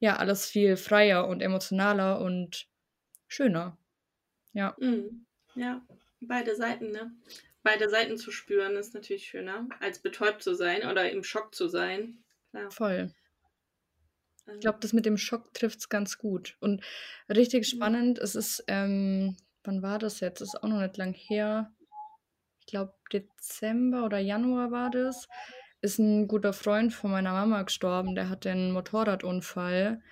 ja, 0.00 0.16
alles 0.16 0.46
viel 0.46 0.76
freier 0.78 1.28
und 1.28 1.42
emotionaler 1.42 2.20
und 2.20 2.66
schöner. 3.28 3.78
Ja. 4.54 4.76
Mhm. 4.80 5.26
Ja, 5.56 5.86
beide 6.20 6.54
Seiten, 6.54 6.90
ne? 6.92 7.12
Beide 7.62 7.88
Seiten 7.88 8.18
zu 8.18 8.30
spüren 8.30 8.76
ist 8.76 8.92
natürlich 8.94 9.26
schöner, 9.26 9.66
als 9.80 9.98
betäubt 10.00 10.42
zu 10.42 10.54
sein 10.54 10.86
oder 10.88 11.10
im 11.10 11.24
Schock 11.24 11.54
zu 11.54 11.66
sein. 11.68 12.22
Klar. 12.50 12.72
Voll. 12.72 13.10
Ich 14.60 14.60
glaube, 14.60 14.78
Ähm 14.78 14.80
das 14.80 14.92
mit 14.94 15.04
dem 15.04 15.18
Schock 15.18 15.52
trifft's 15.52 15.88
ganz 15.90 16.16
gut 16.18 16.56
und 16.60 16.82
richtig 17.28 17.66
spannend, 17.68 18.18
es 18.18 18.34
ist, 18.34 18.64
ähm 18.68 19.36
wann 19.64 19.82
war 19.82 19.98
das 19.98 20.20
jetzt? 20.20 20.40
Ist 20.40 20.62
auch 20.62 20.68
noch 20.68 20.80
nicht 20.80 20.96
lang 20.96 21.12
her. 21.12 21.72
Ich 22.60 22.66
glaube, 22.66 22.94
Dezember 23.12 24.04
oder 24.06 24.18
Januar 24.18 24.70
war 24.72 24.90
das, 24.90 25.28
ist 25.82 25.98
'n 26.00 26.28
guter 26.28 26.52
Freund 26.54 26.94
von 26.94 27.10
meiner 27.12 27.32
Mama 27.32 27.62
gestorben, 27.64 28.14
der 28.16 28.28
hatte 28.30 28.50
'n 28.50 28.72
Motorradunfall. 28.72 30.02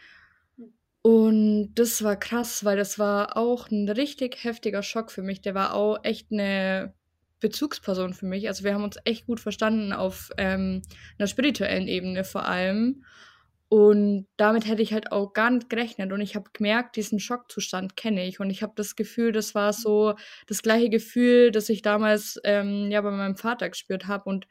Und 1.07 1.75
das 1.75 2.03
war 2.03 2.17
krass, 2.19 2.65
weil 2.65 2.79
das 2.79 2.99
war 2.99 3.37
auch 3.37 3.69
'n 3.71 3.91
richtig 3.91 4.43
heftiger 4.43 4.83
Schock 4.83 5.11
für 5.13 5.21
mich. 5.23 5.43
Der 5.43 5.55
war 5.55 5.75
auch 5.75 5.99
echt 6.03 6.31
'ne 6.33 6.95
Bezugsperson 7.41 8.15
für 8.15 8.25
mich. 8.25 8.49
Also, 8.49 8.65
wir 8.65 8.73
haben 8.73 8.85
uns 8.85 8.97
echt 9.05 9.27
gut 9.27 9.39
verstanden 9.39 9.93
auf, 9.93 10.31
ähm, 10.39 10.81
'ner 11.19 11.27
spirituellen 11.27 11.89
Ebene 11.89 12.25
vor 12.25 12.47
allem. 12.49 13.05
Und 13.69 14.29
damit 14.39 14.67
hätte 14.67 14.81
ich 14.83 14.95
halt 14.95 15.13
auch 15.13 15.35
gar 15.35 15.51
nicht 15.51 15.69
gerechnet 15.69 16.11
und 16.13 16.21
ich 16.23 16.37
habe 16.37 16.49
gemerkt, 16.55 16.97
diesen 16.97 17.21
Schockzustand 17.21 17.97
kenne 17.97 18.27
ich 18.27 18.41
und 18.41 18.49
ich 18.51 18.63
habe 18.63 18.73
das 18.77 18.97
Gefühl, 18.97 19.33
das 19.33 19.55
war 19.55 19.73
so 19.75 20.15
das 20.47 20.63
gleiche 20.63 20.89
Gefühl, 20.91 21.51
das 21.51 21.69
ich 21.69 21.83
damals, 21.83 22.41
ähm, 22.45 22.91
ja, 22.91 23.01
bei 23.03 23.11
meinem 23.11 23.37
Vater 23.37 23.69
gespürt 23.69 24.07
habe 24.07 24.25
und 24.31 24.47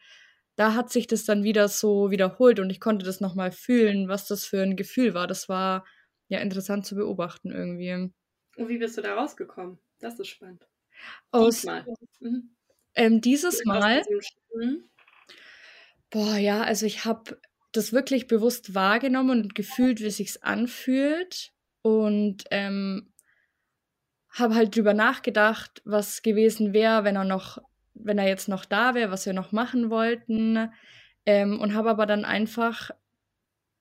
da 0.56 0.76
hat 0.76 0.92
sich 0.92 1.08
das 1.08 1.26
dann 1.26 1.44
wieder 1.44 1.68
so 1.70 2.12
wiederholt 2.12 2.60
und 2.60 2.70
ich 2.70 2.80
konnte 2.82 3.06
das 3.06 3.22
noch 3.22 3.34
mal 3.36 3.52
fühlen, 3.52 4.08
was 4.10 4.28
das 4.28 4.46
für 4.46 4.62
'n 4.63 4.76
Gefühl 4.76 5.13
war. 5.16 5.26
Das 5.28 5.50
war, 5.50 5.86
ja, 6.28 6.40
interessant 6.40 6.86
zu 6.86 6.96
beobachten 6.96 7.52
irgendwie. 7.52 8.12
Und 8.56 8.70
wie 8.70 8.78
bist 8.78 8.98
du 8.98 9.02
da 9.02 9.16
rausgekommen? 9.16 9.80
Das 10.00 10.20
ist 10.20 10.28
spannend. 10.28 10.68
Aus 11.32 11.62
Diesmal. 11.62 11.86
Mhm. 12.20 12.56
Ähm, 12.96 13.22
dieses 13.22 13.66
Mal 13.66 14.04
mhm. 14.56 14.90
Boah, 16.10 16.38
ja, 16.38 16.62
also, 16.62 16.86
ich 16.86 17.06
habe 17.06 17.40
das 17.72 17.92
wirklich 17.92 18.28
bewusst 18.28 18.76
wahrgenommen 18.76 19.42
und 19.42 19.56
gefühlt, 19.56 20.00
wie 20.00 20.12
sich's 20.12 20.38
anfühlt 20.38 21.54
und, 21.82 22.44
ähm 22.52 23.10
habe 24.36 24.56
halt 24.56 24.76
drüber 24.76 24.96
nachgedacht, 24.96 25.84
was 25.86 26.24
gewesen 26.24 26.74
wäre, 26.74 27.04
wenn 27.04 27.16
er 27.16 27.24
noch 27.24 27.60
wenn 27.94 28.18
er 28.18 28.28
jetzt 28.28 28.50
noch 28.50 28.66
da 28.66 28.96
wäre, 28.96 29.12
was 29.12 29.26
wir 29.26 29.34
noch 29.34 29.52
machen 29.52 29.90
wollten, 29.90 30.72
ähm, 31.26 31.60
und 31.60 31.74
habe 31.74 31.90
aber 31.90 32.06
dann 32.06 32.26
einfach, 32.26 32.92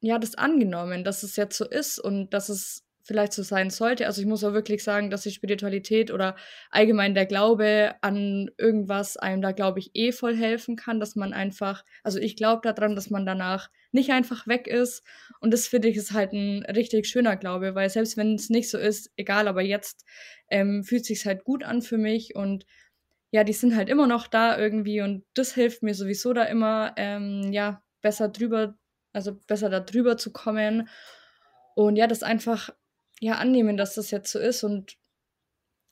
ja, 0.02 0.18
das 0.18 0.34
angenommen, 0.34 1.04
dass 1.04 1.22
es 1.22 1.36
jetzt 1.36 1.56
so 1.56 1.64
ist 1.64 1.98
und 1.98 2.34
dass 2.34 2.48
es 2.48 2.84
vielleicht 3.04 3.32
so 3.32 3.42
sein 3.42 3.70
sollte. 3.70 4.06
Also 4.06 4.20
ich 4.20 4.26
muss 4.26 4.44
auch 4.44 4.52
wirklich 4.52 4.84
sagen, 4.84 5.10
dass 5.10 5.22
die 5.22 5.30
Spiritualität 5.30 6.10
oder 6.10 6.36
allgemein 6.70 7.14
der 7.14 7.26
Glaube 7.26 7.94
an 8.00 8.50
irgendwas 8.58 9.16
einem 9.16 9.42
da, 9.42 9.52
glaube 9.52 9.78
ich, 9.78 9.90
eh 9.94 10.12
voll 10.12 10.36
helfen 10.36 10.76
kann, 10.76 11.00
dass 11.00 11.16
man 11.16 11.32
einfach, 11.32 11.84
also 12.02 12.18
ich 12.18 12.36
glaube 12.36 12.62
daran, 12.62 12.94
dass 12.94 13.10
man 13.10 13.26
danach 13.26 13.70
nicht 13.92 14.10
einfach 14.10 14.46
weg 14.46 14.66
ist. 14.66 15.04
Und 15.40 15.52
das 15.52 15.66
finde 15.68 15.88
ich 15.88 15.96
ist 15.96 16.12
halt 16.12 16.32
ein 16.32 16.64
richtig 16.64 17.06
schöner 17.06 17.36
Glaube, 17.36 17.74
weil 17.74 17.90
selbst 17.90 18.16
wenn 18.16 18.34
es 18.34 18.50
nicht 18.50 18.70
so 18.70 18.78
ist, 18.78 19.10
egal, 19.16 19.48
aber 19.48 19.62
jetzt 19.62 20.04
ähm, 20.48 20.84
fühlt 20.84 21.04
sich 21.04 21.26
halt 21.26 21.44
gut 21.44 21.64
an 21.64 21.82
für 21.82 21.98
mich 21.98 22.34
und 22.34 22.66
ja, 23.30 23.44
die 23.44 23.52
sind 23.52 23.76
halt 23.76 23.88
immer 23.88 24.06
noch 24.06 24.26
da 24.26 24.58
irgendwie 24.58 25.00
und 25.00 25.24
das 25.34 25.54
hilft 25.54 25.82
mir 25.82 25.94
sowieso 25.94 26.32
da 26.34 26.44
immer, 26.44 26.92
ähm, 26.96 27.50
ja, 27.52 27.82
besser 28.02 28.28
drüber, 28.28 28.76
also 29.12 29.34
besser 29.46 29.70
da 29.70 29.80
drüber 29.80 30.16
zu 30.16 30.32
kommen. 30.32 30.88
Und 31.74 31.96
ja, 31.96 32.06
das 32.06 32.22
einfach 32.22 32.70
ja, 33.20 33.34
annehmen, 33.34 33.76
dass 33.76 33.94
das 33.94 34.10
jetzt 34.10 34.30
so 34.30 34.38
ist 34.38 34.64
und 34.64 34.96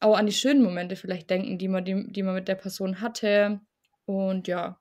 auch 0.00 0.16
an 0.16 0.26
die 0.26 0.32
schönen 0.32 0.62
Momente 0.62 0.96
vielleicht 0.96 1.30
denken, 1.30 1.58
die 1.58 1.68
man, 1.68 1.84
die, 1.84 2.10
die 2.10 2.22
man 2.22 2.34
mit 2.34 2.48
der 2.48 2.54
Person 2.54 3.00
hatte. 3.00 3.60
Und 4.06 4.48
ja, 4.48 4.80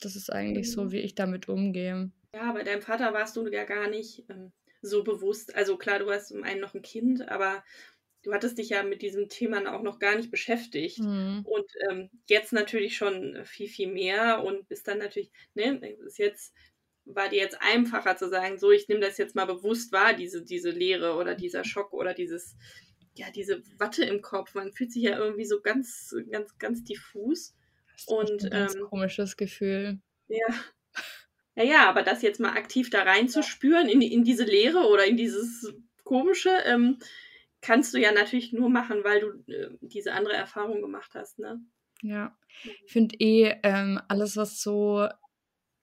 das 0.00 0.16
ist 0.16 0.32
eigentlich 0.32 0.72
so, 0.72 0.84
mhm. 0.84 0.92
wie 0.92 1.00
ich 1.00 1.14
damit 1.14 1.48
umgehe. 1.48 2.10
Ja, 2.34 2.52
bei 2.52 2.62
deinem 2.62 2.82
Vater 2.82 3.12
warst 3.12 3.36
du 3.36 3.46
ja 3.46 3.64
gar 3.64 3.88
nicht 3.88 4.24
ähm, 4.28 4.52
so 4.82 5.04
bewusst. 5.04 5.54
Also 5.54 5.76
klar, 5.76 5.98
du 5.98 6.10
hast 6.10 6.28
zum 6.28 6.44
einen 6.44 6.60
noch 6.60 6.74
ein 6.74 6.82
Kind, 6.82 7.28
aber 7.28 7.62
du 8.22 8.32
hattest 8.32 8.58
dich 8.58 8.70
ja 8.70 8.82
mit 8.82 9.02
diesem 9.02 9.28
Thema 9.28 9.74
auch 9.74 9.82
noch 9.82 9.98
gar 9.98 10.16
nicht 10.16 10.30
beschäftigt. 10.30 10.98
Mhm. 10.98 11.44
Und 11.44 11.70
ähm, 11.90 12.10
jetzt 12.26 12.52
natürlich 12.52 12.96
schon 12.96 13.44
viel, 13.44 13.68
viel 13.68 13.92
mehr 13.92 14.42
und 14.42 14.68
bist 14.68 14.88
dann 14.88 14.98
natürlich, 14.98 15.30
ne, 15.54 15.78
ist 16.06 16.18
jetzt 16.18 16.54
war 17.14 17.28
dir 17.28 17.38
jetzt 17.38 17.58
einfacher 17.60 18.16
zu 18.16 18.28
sagen, 18.28 18.58
so, 18.58 18.70
ich 18.70 18.88
nehme 18.88 19.00
das 19.00 19.18
jetzt 19.18 19.34
mal 19.34 19.46
bewusst 19.46 19.92
wahr, 19.92 20.14
diese, 20.14 20.44
diese 20.44 20.70
Leere 20.70 21.16
oder 21.16 21.34
dieser 21.34 21.64
Schock 21.64 21.92
oder 21.92 22.14
dieses, 22.14 22.56
ja, 23.14 23.30
diese 23.30 23.62
Watte 23.78 24.04
im 24.04 24.22
Kopf. 24.22 24.54
Man 24.54 24.72
fühlt 24.72 24.92
sich 24.92 25.02
ja 25.02 25.18
irgendwie 25.18 25.46
so 25.46 25.60
ganz, 25.60 26.14
ganz, 26.30 26.56
ganz 26.58 26.84
diffus. 26.84 27.54
Das 27.92 28.02
ist 28.02 28.08
und 28.08 28.44
ein 28.44 28.50
ganz 28.50 28.74
ähm, 28.74 28.82
komisches 28.82 29.36
Gefühl. 29.36 30.00
Ja. 30.28 30.46
Ja, 31.56 31.64
ja, 31.64 31.88
aber 31.88 32.02
das 32.02 32.22
jetzt 32.22 32.38
mal 32.38 32.52
aktiv 32.52 32.88
da 32.88 33.02
reinzuspüren 33.02 33.88
in, 33.88 34.00
in 34.00 34.22
diese 34.22 34.44
Leere 34.44 34.86
oder 34.88 35.06
in 35.06 35.16
dieses 35.16 35.74
Komische, 36.04 36.50
ähm, 36.64 37.00
kannst 37.60 37.92
du 37.94 37.98
ja 37.98 38.12
natürlich 38.12 38.52
nur 38.52 38.70
machen, 38.70 39.02
weil 39.02 39.20
du 39.20 39.52
äh, 39.52 39.70
diese 39.80 40.12
andere 40.12 40.34
Erfahrung 40.34 40.82
gemacht 40.82 41.10
hast, 41.14 41.40
ne? 41.40 41.60
Ja, 42.02 42.38
ich 42.62 42.92
finde 42.92 43.16
eh 43.18 43.56
ähm, 43.64 44.00
alles, 44.06 44.36
was 44.36 44.62
so 44.62 45.08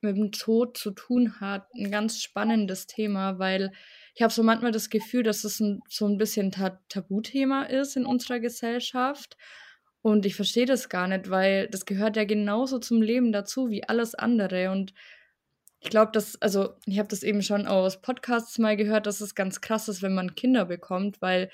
mit 0.06 0.18
dem 0.18 0.32
Tod 0.32 0.78
zu 0.78 0.92
tun 0.92 1.40
hat, 1.40 1.68
ein 1.76 1.92
ganz 1.92 2.22
spannendes 2.22 2.88
Thema, 2.88 3.40
weil 3.40 3.72
ich 4.14 4.22
habe 4.22 4.34
so 4.34 4.44
manchmal 4.44 4.72
das 4.72 4.90
Gefühl, 4.90 5.24
dass 5.24 5.44
es 5.44 5.60
ein, 5.60 5.82
so 5.90 6.08
ein 6.08 6.18
bisschen 6.18 6.52
ta 6.52 6.80
Tabuthema 6.90 7.64
ist 7.64 7.98
in 7.98 8.06
unserer 8.06 8.40
Gesellschaft. 8.40 9.38
Und 10.02 10.26
ich 10.26 10.36
verstehe 10.36 10.66
das 10.66 10.88
gar 10.88 11.08
nicht, 11.08 11.30
weil 11.30 11.68
das 11.68 11.86
gehört 11.86 12.16
ja 12.16 12.26
genauso 12.26 12.80
zum 12.80 13.02
Leben 13.02 13.32
dazu 13.32 13.70
wie 13.70 13.84
alles 13.84 14.16
andere. 14.16 14.72
Und 14.72 14.94
ich 15.80 15.90
glaube, 15.90 16.12
dass, 16.14 16.42
also 16.42 16.76
ich 16.86 16.98
habe 17.00 17.10
das 17.10 17.24
eben 17.24 17.42
schon 17.42 17.68
aus 17.68 18.02
Podcasts 18.02 18.58
mal 18.58 18.78
gehört, 18.78 19.08
dass 19.08 19.20
es 19.20 19.36
ganz 19.36 19.62
krass 19.62 19.88
ist, 19.88 20.02
wenn 20.02 20.16
man 20.16 20.36
Kinder 20.36 20.66
bekommt, 20.66 21.22
weil 21.22 21.50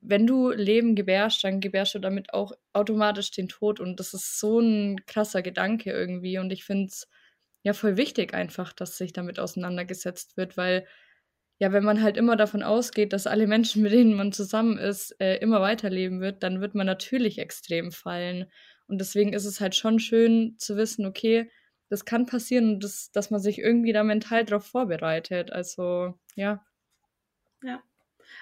wenn 0.00 0.26
du 0.26 0.50
Leben 0.50 0.94
gebärst, 0.94 1.44
dann 1.44 1.60
gebärst 1.60 1.94
du 1.94 1.98
damit 1.98 2.34
auch 2.34 2.52
automatisch 2.72 3.30
den 3.30 3.48
Tod. 3.48 3.80
Und 3.80 3.98
das 4.00 4.12
ist 4.12 4.38
so 4.38 4.60
ein 4.60 5.06
krasser 5.06 5.42
Gedanke 5.42 5.90
irgendwie. 5.90 6.38
Und 6.38 6.52
ich 6.52 6.64
finde 6.64 6.86
es 6.86 7.08
ja 7.64 7.72
voll 7.72 7.96
wichtig 7.96 8.34
einfach, 8.34 8.72
dass 8.72 8.96
sich 8.98 9.12
damit 9.12 9.40
auseinandergesetzt 9.40 10.36
wird, 10.36 10.56
weil 10.56 10.86
ja, 11.58 11.72
wenn 11.72 11.84
man 11.84 12.02
halt 12.02 12.16
immer 12.16 12.36
davon 12.36 12.62
ausgeht, 12.62 13.12
dass 13.12 13.26
alle 13.26 13.46
Menschen, 13.46 13.82
mit 13.82 13.92
denen 13.92 14.14
man 14.14 14.32
zusammen 14.32 14.78
ist, 14.78 15.18
äh, 15.20 15.36
immer 15.38 15.60
weiterleben 15.60 16.20
wird, 16.20 16.42
dann 16.42 16.60
wird 16.60 16.74
man 16.74 16.86
natürlich 16.86 17.38
extrem 17.38 17.92
fallen. 17.92 18.46
Und 18.88 19.00
deswegen 19.00 19.32
ist 19.32 19.44
es 19.46 19.60
halt 19.60 19.74
schon 19.76 19.98
schön 20.00 20.56
zu 20.58 20.76
wissen, 20.76 21.06
okay, 21.06 21.50
das 21.88 22.04
kann 22.04 22.26
passieren 22.26 22.74
und 22.74 22.84
das, 22.84 23.10
dass 23.12 23.30
man 23.30 23.40
sich 23.40 23.58
irgendwie 23.58 23.92
da 23.92 24.02
mental 24.04 24.44
drauf 24.44 24.66
vorbereitet. 24.66 25.52
Also, 25.52 26.14
ja. 26.34 26.64
Ja, 27.62 27.82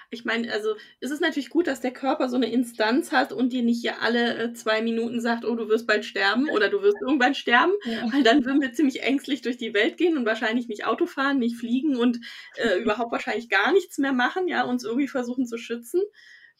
ich 0.09 0.25
meine, 0.25 0.51
also 0.51 0.75
ist 0.99 1.11
es 1.11 1.19
natürlich 1.19 1.49
gut, 1.49 1.67
dass 1.67 1.81
der 1.81 1.91
Körper 1.93 2.29
so 2.29 2.35
eine 2.35 2.51
Instanz 2.51 3.11
hat 3.11 3.33
und 3.33 3.53
dir 3.53 3.63
nicht 3.63 3.81
hier 3.81 4.01
alle 4.01 4.37
äh, 4.37 4.53
zwei 4.53 4.81
Minuten 4.81 5.21
sagt, 5.21 5.45
oh, 5.45 5.55
du 5.55 5.67
wirst 5.69 5.87
bald 5.87 6.05
sterben 6.05 6.49
oder 6.49 6.69
du 6.69 6.81
wirst 6.81 6.97
irgendwann 7.01 7.35
sterben, 7.35 7.73
ja. 7.85 8.11
weil 8.11 8.23
dann 8.23 8.45
würden 8.45 8.61
wir 8.61 8.73
ziemlich 8.73 9.03
ängstlich 9.03 9.41
durch 9.41 9.57
die 9.57 9.73
Welt 9.73 9.97
gehen 9.97 10.17
und 10.17 10.25
wahrscheinlich 10.25 10.67
nicht 10.67 10.85
Auto 10.85 11.05
fahren, 11.05 11.39
nicht 11.39 11.57
fliegen 11.57 11.95
und 11.95 12.19
äh, 12.57 12.77
überhaupt 12.81 13.11
wahrscheinlich 13.11 13.49
gar 13.49 13.71
nichts 13.71 13.97
mehr 13.97 14.13
machen, 14.13 14.47
ja, 14.47 14.63
uns 14.63 14.83
irgendwie 14.83 15.07
versuchen 15.07 15.45
zu 15.45 15.57
schützen. 15.57 16.01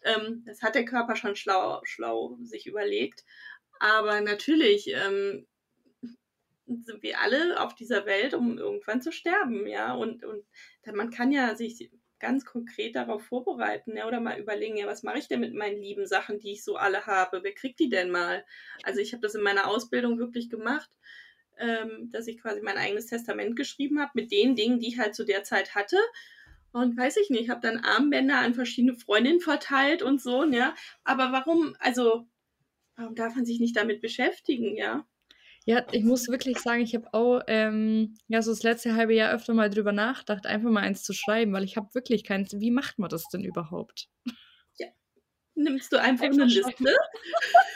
Ähm, 0.04 0.44
das 0.46 0.62
hat 0.62 0.76
der 0.76 0.86
Körper 0.86 1.16
schon 1.16 1.36
schlau, 1.36 1.82
schlau 1.84 2.38
sich 2.42 2.68
überlegt. 2.68 3.24
Aber 3.80 4.22
natürlich 4.22 4.88
ähm, 4.94 5.46
sind 6.66 7.04
wir 7.04 7.20
alle 7.20 7.60
auf 7.60 7.76
dieser 7.76 8.06
Welt, 8.06 8.34
um 8.34 8.58
irgendwann 8.58 9.02
zu 9.02 9.12
sterben, 9.12 9.68
ja. 9.68 9.94
Und, 9.94 10.24
und 10.24 10.46
man 10.94 11.10
kann 11.10 11.32
ja 11.32 11.56
sich 11.56 11.92
ganz 12.24 12.46
konkret 12.46 12.96
darauf 12.96 13.22
vorbereiten 13.26 13.98
ja, 13.98 14.08
oder 14.08 14.22
mal 14.22 14.40
überlegen, 14.40 14.78
ja, 14.78 14.88
was 14.88 15.04
mache 15.04 15.20
ich 15.20 15.28
denn 15.28 15.42
mit 15.42 15.54
meinen 15.54 15.82
lieben 15.82 16.08
Sachen, 16.08 16.40
die 16.40 16.54
ich 16.54 16.64
so 16.64 16.78
alle 16.78 17.06
habe? 17.06 17.42
Wer 17.44 17.54
kriegt 17.54 17.80
die 17.80 17.90
denn 17.90 18.10
mal? 18.10 18.46
Also 18.84 19.02
ich 19.02 19.12
habe 19.12 19.22
das 19.22 19.36
in 19.36 19.44
meiner 19.44 19.68
Ausbildung 19.68 20.18
wirklich 20.18 20.50
gemacht, 20.50 20.90
ähm, 21.58 22.10
dass 22.12 22.28
ich 22.28 22.42
quasi 22.42 22.62
mein 22.62 22.78
eigenes 22.78 23.08
Testament 23.08 23.58
geschrieben 23.58 24.00
habe 24.00 24.12
mit 24.16 24.32
den 24.32 24.56
Dingen, 24.56 24.80
die 24.80 24.88
ich 24.88 25.00
halt 25.00 25.16
zu 25.16 25.26
der 25.26 25.44
Zeit 25.44 25.76
hatte. 25.76 25.98
Und 26.72 26.98
weiß 26.98 27.18
ich 27.18 27.30
nicht, 27.30 27.50
habe 27.50 27.60
dann 27.60 27.84
Armbänder 27.84 28.38
an 28.40 28.54
verschiedene 28.54 28.96
Freundinnen 28.96 29.42
verteilt 29.42 30.02
und 30.02 30.22
so, 30.22 30.46
ja. 30.46 30.74
Aber 31.04 31.34
warum, 31.34 31.76
also, 31.80 32.26
warum 32.96 33.16
darf 33.16 33.36
man 33.36 33.46
sich 33.46 33.60
nicht 33.60 33.76
damit 33.76 34.02
beschäftigen, 34.02 34.78
ja? 34.78 35.06
Ja, 35.66 35.86
ich 35.92 36.04
muss 36.04 36.28
wirklich 36.28 36.60
sagen, 36.60 36.82
ich 36.82 36.94
habe 36.94 37.14
auch 37.14 37.42
ähm, 37.48 38.16
ja, 38.28 38.42
so 38.42 38.52
das 38.52 38.64
letzte 38.64 38.96
halbe 38.96 39.14
Jahr 39.14 39.34
öfter 39.34 39.54
mal 39.54 39.70
drüber 39.70 39.94
nachgedacht, 39.94 40.46
einfach 40.46 40.70
mal 40.70 40.82
eins 40.84 41.04
zu 41.04 41.14
schreiben, 41.14 41.54
weil 41.54 41.64
ich 41.64 41.78
habe 41.78 41.94
wirklich 41.94 42.24
keins. 42.26 42.60
Wie 42.60 42.72
macht 42.72 43.00
man 43.00 43.10
das 43.10 43.30
denn 43.30 43.44
überhaupt? 43.46 44.10
Ja. 44.78 44.88
Nimmst 45.56 45.94
du 45.94 46.02
einfach, 46.02 46.26
einfach 46.26 46.42
eine 46.42 46.52
Liste, 46.52 46.96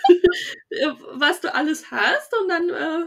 äh, 0.70 0.88
was 1.14 1.40
du 1.40 1.54
alles 1.54 1.90
hast 1.92 2.34
und 2.42 2.50
dann 2.50 2.70
äh, 2.70 3.06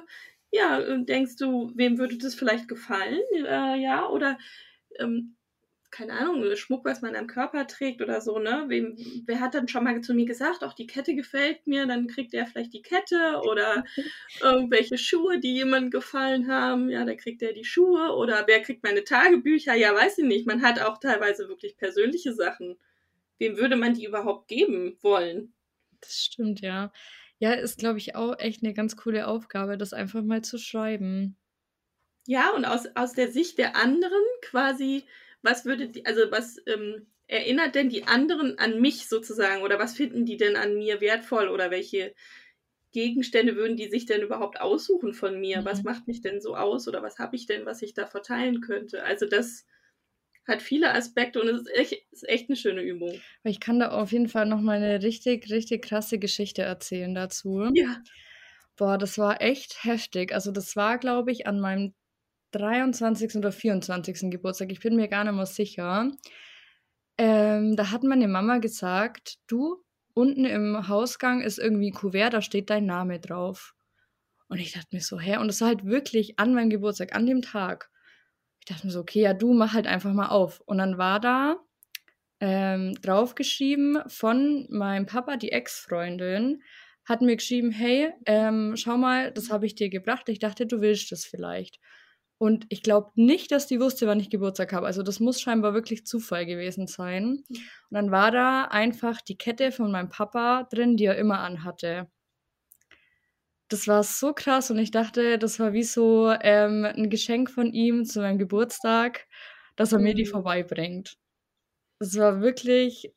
ja, 0.52 0.80
denkst 0.96 1.36
du, 1.36 1.70
wem 1.74 1.98
würde 1.98 2.18
das 2.18 2.34
vielleicht 2.34 2.68
gefallen? 2.68 3.20
Äh, 3.34 3.80
ja, 3.80 4.08
oder 4.08 4.38
ähm, 4.98 5.36
keine 5.90 6.12
Ahnung, 6.12 6.44
Schmuck, 6.56 6.84
was 6.84 7.02
man 7.02 7.16
am 7.16 7.26
Körper 7.26 7.66
trägt 7.66 8.00
oder 8.00 8.20
so, 8.20 8.38
ne? 8.38 8.64
Wem, 8.68 8.96
wer 9.26 9.40
hat 9.40 9.54
dann 9.54 9.68
schon 9.68 9.84
mal 9.84 10.00
zu 10.00 10.14
mir 10.14 10.26
gesagt, 10.26 10.62
auch 10.62 10.74
die 10.74 10.86
Kette 10.86 11.14
gefällt 11.14 11.66
mir, 11.66 11.86
dann 11.86 12.06
kriegt 12.06 12.32
er 12.34 12.46
vielleicht 12.46 12.72
die 12.72 12.82
Kette 12.82 13.40
oder 13.50 13.84
irgendwelche 14.40 14.98
Schuhe, 14.98 15.40
die 15.40 15.54
jemandem 15.54 15.90
gefallen 15.90 16.48
haben, 16.48 16.90
ja, 16.90 17.04
dann 17.04 17.16
kriegt 17.16 17.42
er 17.42 17.52
die 17.52 17.64
Schuhe 17.64 18.14
oder 18.14 18.44
wer 18.46 18.60
kriegt 18.62 18.84
meine 18.84 19.04
Tagebücher, 19.04 19.74
ja, 19.74 19.94
weiß 19.94 20.18
ich 20.18 20.24
nicht. 20.24 20.46
Man 20.46 20.62
hat 20.62 20.80
auch 20.80 20.98
teilweise 20.98 21.48
wirklich 21.48 21.76
persönliche 21.76 22.34
Sachen. 22.34 22.76
Wem 23.38 23.56
würde 23.56 23.76
man 23.76 23.94
die 23.94 24.04
überhaupt 24.04 24.48
geben 24.48 24.96
wollen? 25.00 25.52
Das 26.00 26.24
stimmt, 26.24 26.60
ja. 26.60 26.92
Ja, 27.38 27.52
ist, 27.52 27.78
glaube 27.78 27.98
ich, 27.98 28.14
auch 28.14 28.38
echt 28.38 28.62
eine 28.62 28.74
ganz 28.74 28.96
coole 28.96 29.26
Aufgabe, 29.26 29.78
das 29.78 29.94
einfach 29.94 30.22
mal 30.22 30.42
zu 30.42 30.58
schreiben. 30.58 31.36
Ja, 32.26 32.50
und 32.50 32.64
aus, 32.64 32.86
aus 32.94 33.14
der 33.14 33.32
Sicht 33.32 33.58
der 33.58 33.76
anderen 33.76 34.22
quasi 34.42 35.04
was 35.42 35.64
würde 35.64 35.88
die, 35.88 36.06
also 36.06 36.30
was 36.30 36.58
ähm, 36.66 37.06
erinnert 37.26 37.74
denn 37.74 37.88
die 37.88 38.04
anderen 38.04 38.58
an 38.58 38.80
mich 38.80 39.08
sozusagen 39.08 39.62
oder 39.62 39.78
was 39.78 39.96
finden 39.96 40.24
die 40.26 40.36
denn 40.36 40.56
an 40.56 40.76
mir 40.76 41.00
wertvoll 41.00 41.48
oder 41.48 41.70
welche 41.70 42.14
Gegenstände 42.92 43.54
würden 43.56 43.76
die 43.76 43.88
sich 43.88 44.06
denn 44.06 44.22
überhaupt 44.22 44.60
aussuchen 44.60 45.14
von 45.14 45.40
mir? 45.40 45.60
Mhm. 45.60 45.64
Was 45.64 45.84
macht 45.84 46.08
mich 46.08 46.22
denn 46.22 46.40
so 46.40 46.56
aus 46.56 46.88
oder 46.88 47.02
was 47.02 47.18
habe 47.18 47.36
ich 47.36 47.46
denn, 47.46 47.66
was 47.66 47.82
ich 47.82 47.94
da 47.94 48.06
verteilen 48.06 48.60
könnte? 48.60 49.04
Also 49.04 49.26
das 49.26 49.64
hat 50.46 50.62
viele 50.62 50.92
Aspekte 50.92 51.40
und 51.40 51.48
es 51.48 51.60
ist 51.62 51.74
echt, 51.74 52.06
ist 52.10 52.28
echt 52.28 52.48
eine 52.48 52.56
schöne 52.56 52.82
Übung. 52.82 53.20
Ich 53.44 53.60
kann 53.60 53.78
da 53.78 53.90
auf 53.90 54.10
jeden 54.10 54.28
Fall 54.28 54.46
noch 54.46 54.60
mal 54.60 54.76
eine 54.76 55.02
richtig, 55.02 55.50
richtig 55.50 55.84
krasse 55.84 56.18
Geschichte 56.18 56.62
erzählen 56.62 57.14
dazu. 57.14 57.70
Ja. 57.74 58.02
Boah, 58.76 58.98
das 58.98 59.18
war 59.18 59.40
echt 59.40 59.84
heftig. 59.84 60.32
Also 60.32 60.50
das 60.50 60.74
war, 60.74 60.98
glaube 60.98 61.30
ich, 61.30 61.46
an 61.46 61.60
meinem 61.60 61.94
23. 62.52 63.36
oder 63.36 63.52
24. 63.52 64.30
Geburtstag, 64.30 64.72
ich 64.72 64.80
bin 64.80 64.96
mir 64.96 65.08
gar 65.08 65.24
nicht 65.24 65.34
mehr 65.34 65.46
sicher. 65.46 66.10
Ähm, 67.18 67.76
da 67.76 67.90
hat 67.90 68.02
meine 68.02 68.28
Mama 68.28 68.58
gesagt, 68.58 69.38
du, 69.46 69.82
unten 70.14 70.44
im 70.44 70.88
Hausgang 70.88 71.42
ist 71.42 71.58
irgendwie 71.58 71.90
ein 71.90 71.94
Kuvert, 71.94 72.32
da 72.32 72.42
steht 72.42 72.70
dein 72.70 72.86
Name 72.86 73.20
drauf. 73.20 73.74
Und 74.48 74.58
ich 74.58 74.72
dachte 74.72 74.88
mir 74.92 75.00
so, 75.00 75.20
hä? 75.20 75.36
Und 75.36 75.48
das 75.48 75.60
war 75.60 75.68
halt 75.68 75.84
wirklich 75.84 76.38
an 76.38 76.54
meinem 76.54 76.70
Geburtstag, 76.70 77.14
an 77.14 77.26
dem 77.26 77.42
Tag. 77.42 77.90
Ich 78.58 78.66
dachte 78.66 78.86
mir 78.86 78.92
so, 78.92 79.00
okay, 79.00 79.20
ja, 79.20 79.32
du 79.32 79.52
mach 79.52 79.74
halt 79.74 79.86
einfach 79.86 80.12
mal 80.12 80.28
auf. 80.28 80.60
Und 80.60 80.78
dann 80.78 80.98
war 80.98 81.20
da 81.20 81.56
ähm, 82.40 82.94
draufgeschrieben 83.02 84.02
von 84.08 84.66
meinem 84.70 85.06
Papa, 85.06 85.36
die 85.36 85.52
Ex-Freundin, 85.52 86.62
hat 87.04 87.22
mir 87.22 87.36
geschrieben, 87.36 87.70
hey, 87.70 88.12
ähm, 88.26 88.74
schau 88.76 88.96
mal, 88.96 89.30
das 89.32 89.50
habe 89.50 89.66
ich 89.66 89.74
dir 89.74 89.88
gebracht. 89.88 90.28
Ich 90.28 90.38
dachte, 90.38 90.66
du 90.66 90.80
willst 90.80 91.12
das 91.12 91.24
vielleicht. 91.24 91.78
Und 92.40 92.64
ich 92.70 92.82
glaube 92.82 93.10
nicht, 93.16 93.52
dass 93.52 93.66
die 93.66 93.80
wusste, 93.80 94.06
wann 94.06 94.18
ich 94.18 94.30
Geburtstag 94.30 94.72
habe. 94.72 94.86
Also 94.86 95.02
das 95.02 95.20
muss 95.20 95.42
scheinbar 95.42 95.74
wirklich 95.74 96.06
Zufall 96.06 96.46
gewesen 96.46 96.86
sein. 96.86 97.44
Und 97.50 97.90
dann 97.90 98.10
war 98.10 98.30
da 98.30 98.64
einfach 98.64 99.20
die 99.20 99.36
Kette 99.36 99.72
von 99.72 99.92
meinem 99.92 100.08
Papa 100.08 100.66
drin, 100.72 100.96
die 100.96 101.04
er 101.04 101.18
immer 101.18 101.40
anhatte. 101.40 102.10
Das 103.68 103.86
war 103.86 104.02
so 104.02 104.32
krass 104.32 104.70
und 104.70 104.78
ich 104.78 104.90
dachte, 104.90 105.36
das 105.36 105.60
war 105.60 105.74
wie 105.74 105.82
so 105.82 106.34
ähm, 106.40 106.86
ein 106.86 107.10
Geschenk 107.10 107.50
von 107.50 107.74
ihm 107.74 108.06
zu 108.06 108.20
meinem 108.22 108.38
Geburtstag, 108.38 109.26
dass 109.76 109.92
er 109.92 109.98
mir 109.98 110.14
die 110.14 110.24
mhm. 110.24 110.30
vorbeibringt. 110.30 111.18
Das 111.98 112.16
war 112.16 112.40
wirklich 112.40 113.12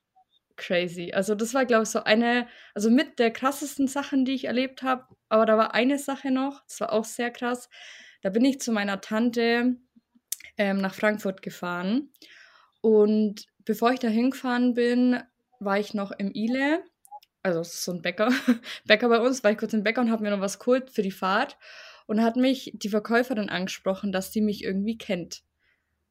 crazy. 0.57 1.13
Also 1.13 1.33
das 1.33 1.53
war, 1.53 1.65
glaube 1.65 1.83
ich, 1.83 1.89
so 1.89 2.03
eine, 2.03 2.45
also 2.73 2.89
mit 2.89 3.19
der 3.19 3.31
krassesten 3.31 3.87
Sachen, 3.87 4.25
die 4.25 4.33
ich 4.33 4.45
erlebt 4.45 4.83
habe. 4.83 5.05
Aber 5.29 5.45
da 5.45 5.57
war 5.57 5.73
eine 5.73 5.97
Sache 5.97 6.29
noch, 6.29 6.61
das 6.67 6.81
war 6.81 6.91
auch 6.91 7.05
sehr 7.05 7.31
krass. 7.31 7.69
Da 8.23 8.29
bin 8.29 8.45
ich 8.45 8.61
zu 8.61 8.71
meiner 8.71 9.01
Tante 9.01 9.75
ähm, 10.57 10.77
nach 10.77 10.95
Frankfurt 10.95 11.41
gefahren. 11.41 12.09
Und 12.81 13.45
bevor 13.65 13.91
ich 13.91 13.99
da 13.99 14.07
hingefahren 14.07 14.73
bin, 14.73 15.21
war 15.59 15.77
ich 15.77 15.93
noch 15.93 16.11
im 16.11 16.31
Ile. 16.33 16.83
Also 17.43 17.63
so 17.63 17.91
ein 17.91 18.01
Bäcker, 18.01 18.31
Bäcker 18.85 19.09
bei 19.09 19.19
uns, 19.19 19.43
war 19.43 19.51
ich 19.51 19.57
kurz 19.57 19.73
im 19.73 19.83
Bäcker 19.83 19.99
und 19.99 20.09
habe 20.09 20.23
mir 20.23 20.31
noch 20.31 20.39
was 20.39 20.57
geholt 20.57 20.89
für 20.89 21.01
die 21.01 21.11
Fahrt. 21.11 21.57
Und 22.07 22.21
hat 22.21 22.37
mich 22.37 22.71
die 22.75 22.89
Verkäuferin 22.89 23.49
angesprochen, 23.49 24.11
dass 24.13 24.31
sie 24.31 24.41
mich 24.41 24.63
irgendwie 24.63 24.97
kennt. 24.97 25.43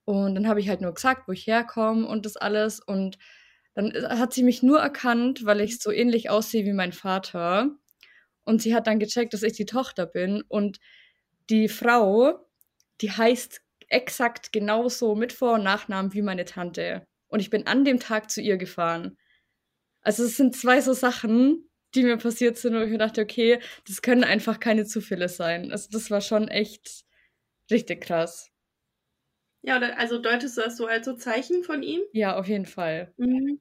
Und 0.05 0.35
dann 0.35 0.49
habe 0.49 0.61
ich 0.61 0.69
halt 0.69 0.81
nur 0.83 0.93
gesagt, 0.93 1.29
wo 1.29 1.33
ich 1.33 1.47
herkomme 1.47 2.07
und 2.07 2.27
das 2.27 2.37
alles. 2.37 2.81
Und 2.81 3.19
dann 3.75 3.91
äh, 3.91 4.03
hat 4.19 4.35
sie 4.35 4.43
mich 4.43 4.63
nur 4.63 4.81
erkannt, 4.81 5.47
weil 5.47 5.63
ich 5.63 5.79
so 5.79 5.91
ähnlich 5.91 6.29
aussehe 6.29 6.67
wie 6.67 6.75
mein 6.75 6.93
Vater. 6.93 7.71
Und 8.45 8.61
sie 8.61 8.75
hat 8.75 8.87
dann 8.87 8.99
gecheckt, 8.99 9.33
dass 9.33 9.43
ich 9.43 9.55
die 9.55 9.67
Tochter 9.67 10.05
bin. 10.05 10.43
Und 10.49 10.79
die 11.51 11.69
Frau, 11.69 12.47
die 13.01 13.11
heißt 13.11 13.63
exakt 13.89 14.53
genauso 14.53 15.15
mit 15.15 15.33
Vor- 15.33 15.55
und 15.55 15.65
Nachnamen 15.65 16.13
wie 16.15 16.23
meine 16.23 16.45
Tante. 16.45 17.07
Und 17.29 17.41
ich 17.41 17.51
bin 17.51 17.67
an 17.67 17.85
dem 17.85 18.01
Tag 18.01 18.31
zu 18.31 18.41
ihr 18.41 18.57
gefahren. 18.57 19.17
Also 20.03 20.25
es 20.25 20.37
sind 20.37 20.57
zwei 20.57 20.81
so 20.81 20.93
Sachen, 20.93 21.69
die 21.95 22.03
mir 22.03 22.17
passiert 22.17 22.57
sind, 22.57 22.75
wo 22.75 22.81
ich 22.81 22.91
mir 22.91 22.99
dachte, 22.99 23.23
okay, 23.23 23.61
das 23.87 24.03
können 24.03 24.25
einfach 24.25 24.61
keine 24.61 24.87
Zufälle 24.87 25.29
sein. 25.29 25.71
Also 25.73 25.89
das 25.91 26.11
war 26.11 26.21
schon 26.21 26.49
echt 26.49 27.05
richtig 27.71 28.03
krass. 28.03 28.51
Ja, 29.63 29.79
also 29.79 30.19
deutest 30.19 30.57
du 30.57 30.63
das 30.63 30.77
so 30.77 30.87
als 30.87 31.07
so 31.07 31.15
Zeichen 31.15 31.63
von 31.63 31.83
ihm? 31.83 32.01
Ja, 32.13 32.37
auf 32.37 32.49
jeden 32.49 32.67
Fall. 32.67 33.13
Mhm. 33.17 33.61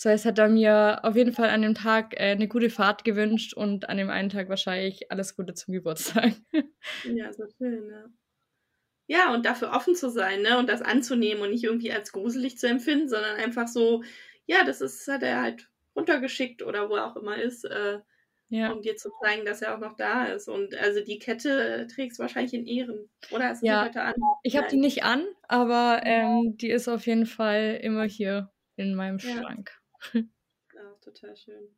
So, 0.00 0.10
es 0.10 0.24
hat 0.24 0.38
er 0.38 0.48
mir 0.48 1.00
auf 1.02 1.16
jeden 1.16 1.32
Fall 1.32 1.48
an 1.48 1.62
dem 1.62 1.74
Tag 1.74 2.14
äh, 2.14 2.30
eine 2.30 2.46
gute 2.46 2.70
Fahrt 2.70 3.02
gewünscht 3.02 3.52
und 3.52 3.88
an 3.88 3.96
dem 3.96 4.10
einen 4.10 4.28
Tag 4.28 4.48
wahrscheinlich 4.48 5.10
alles 5.10 5.34
Gute 5.34 5.54
zum 5.54 5.74
Geburtstag. 5.74 6.34
ja, 7.04 7.32
so 7.32 7.42
schön, 7.58 7.90
ja. 7.90 8.04
Ja, 9.08 9.34
und 9.34 9.44
dafür 9.44 9.72
offen 9.72 9.96
zu 9.96 10.08
sein, 10.08 10.42
ne? 10.42 10.56
Und 10.56 10.68
das 10.68 10.82
anzunehmen 10.82 11.42
und 11.42 11.50
nicht 11.50 11.64
irgendwie 11.64 11.90
als 11.90 12.12
gruselig 12.12 12.58
zu 12.58 12.68
empfinden, 12.68 13.08
sondern 13.08 13.38
einfach 13.38 13.66
so, 13.66 14.04
ja, 14.46 14.62
das 14.62 14.80
ist, 14.82 15.08
hat 15.08 15.24
er 15.24 15.42
halt 15.42 15.68
runtergeschickt 15.96 16.62
oder 16.62 16.88
wo 16.88 16.94
er 16.94 17.10
auch 17.10 17.16
immer 17.16 17.36
ist, 17.36 17.64
äh, 17.64 17.98
ja. 18.50 18.70
um 18.70 18.82
dir 18.82 18.94
zu 18.94 19.10
zeigen, 19.20 19.44
dass 19.44 19.62
er 19.62 19.74
auch 19.74 19.80
noch 19.80 19.96
da 19.96 20.26
ist. 20.26 20.48
Und 20.48 20.76
also 20.76 21.02
die 21.02 21.18
Kette 21.18 21.88
trägst 21.92 22.20
du 22.20 22.22
wahrscheinlich 22.22 22.54
in 22.54 22.66
Ehren. 22.66 23.10
Oder 23.32 23.48
hast 23.48 23.62
du 23.62 23.66
ja, 23.66 23.82
die 23.82 23.88
heute 23.88 24.02
an? 24.02 24.14
Ich 24.44 24.56
habe 24.56 24.68
die 24.68 24.76
nicht 24.76 25.02
an, 25.02 25.26
aber 25.48 26.02
ähm, 26.04 26.56
die 26.56 26.70
ist 26.70 26.86
auf 26.86 27.04
jeden 27.08 27.26
Fall 27.26 27.80
immer 27.82 28.04
hier 28.04 28.52
in 28.76 28.94
meinem. 28.94 29.18
Schrank. 29.18 29.72
Ja, 29.72 29.77
total 31.00 31.36
schön. 31.36 31.68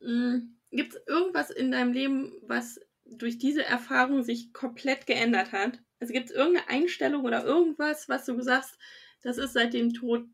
Mhm. 0.00 0.56
Gibt 0.70 0.94
es 0.94 1.00
irgendwas 1.06 1.50
in 1.50 1.70
deinem 1.70 1.92
Leben, 1.92 2.32
was 2.42 2.80
durch 3.04 3.38
diese 3.38 3.64
Erfahrung 3.64 4.22
sich 4.22 4.52
komplett 4.52 5.06
geändert 5.06 5.52
hat? 5.52 5.80
Also 6.00 6.12
gibt 6.12 6.30
es 6.30 6.34
irgendeine 6.34 6.68
Einstellung 6.68 7.24
oder 7.24 7.44
irgendwas, 7.44 8.08
was 8.08 8.24
du 8.24 8.40
sagst, 8.40 8.78
das 9.22 9.38
ist 9.38 9.52
seit 9.52 9.72
dem 9.74 9.94
Tod 9.94 10.26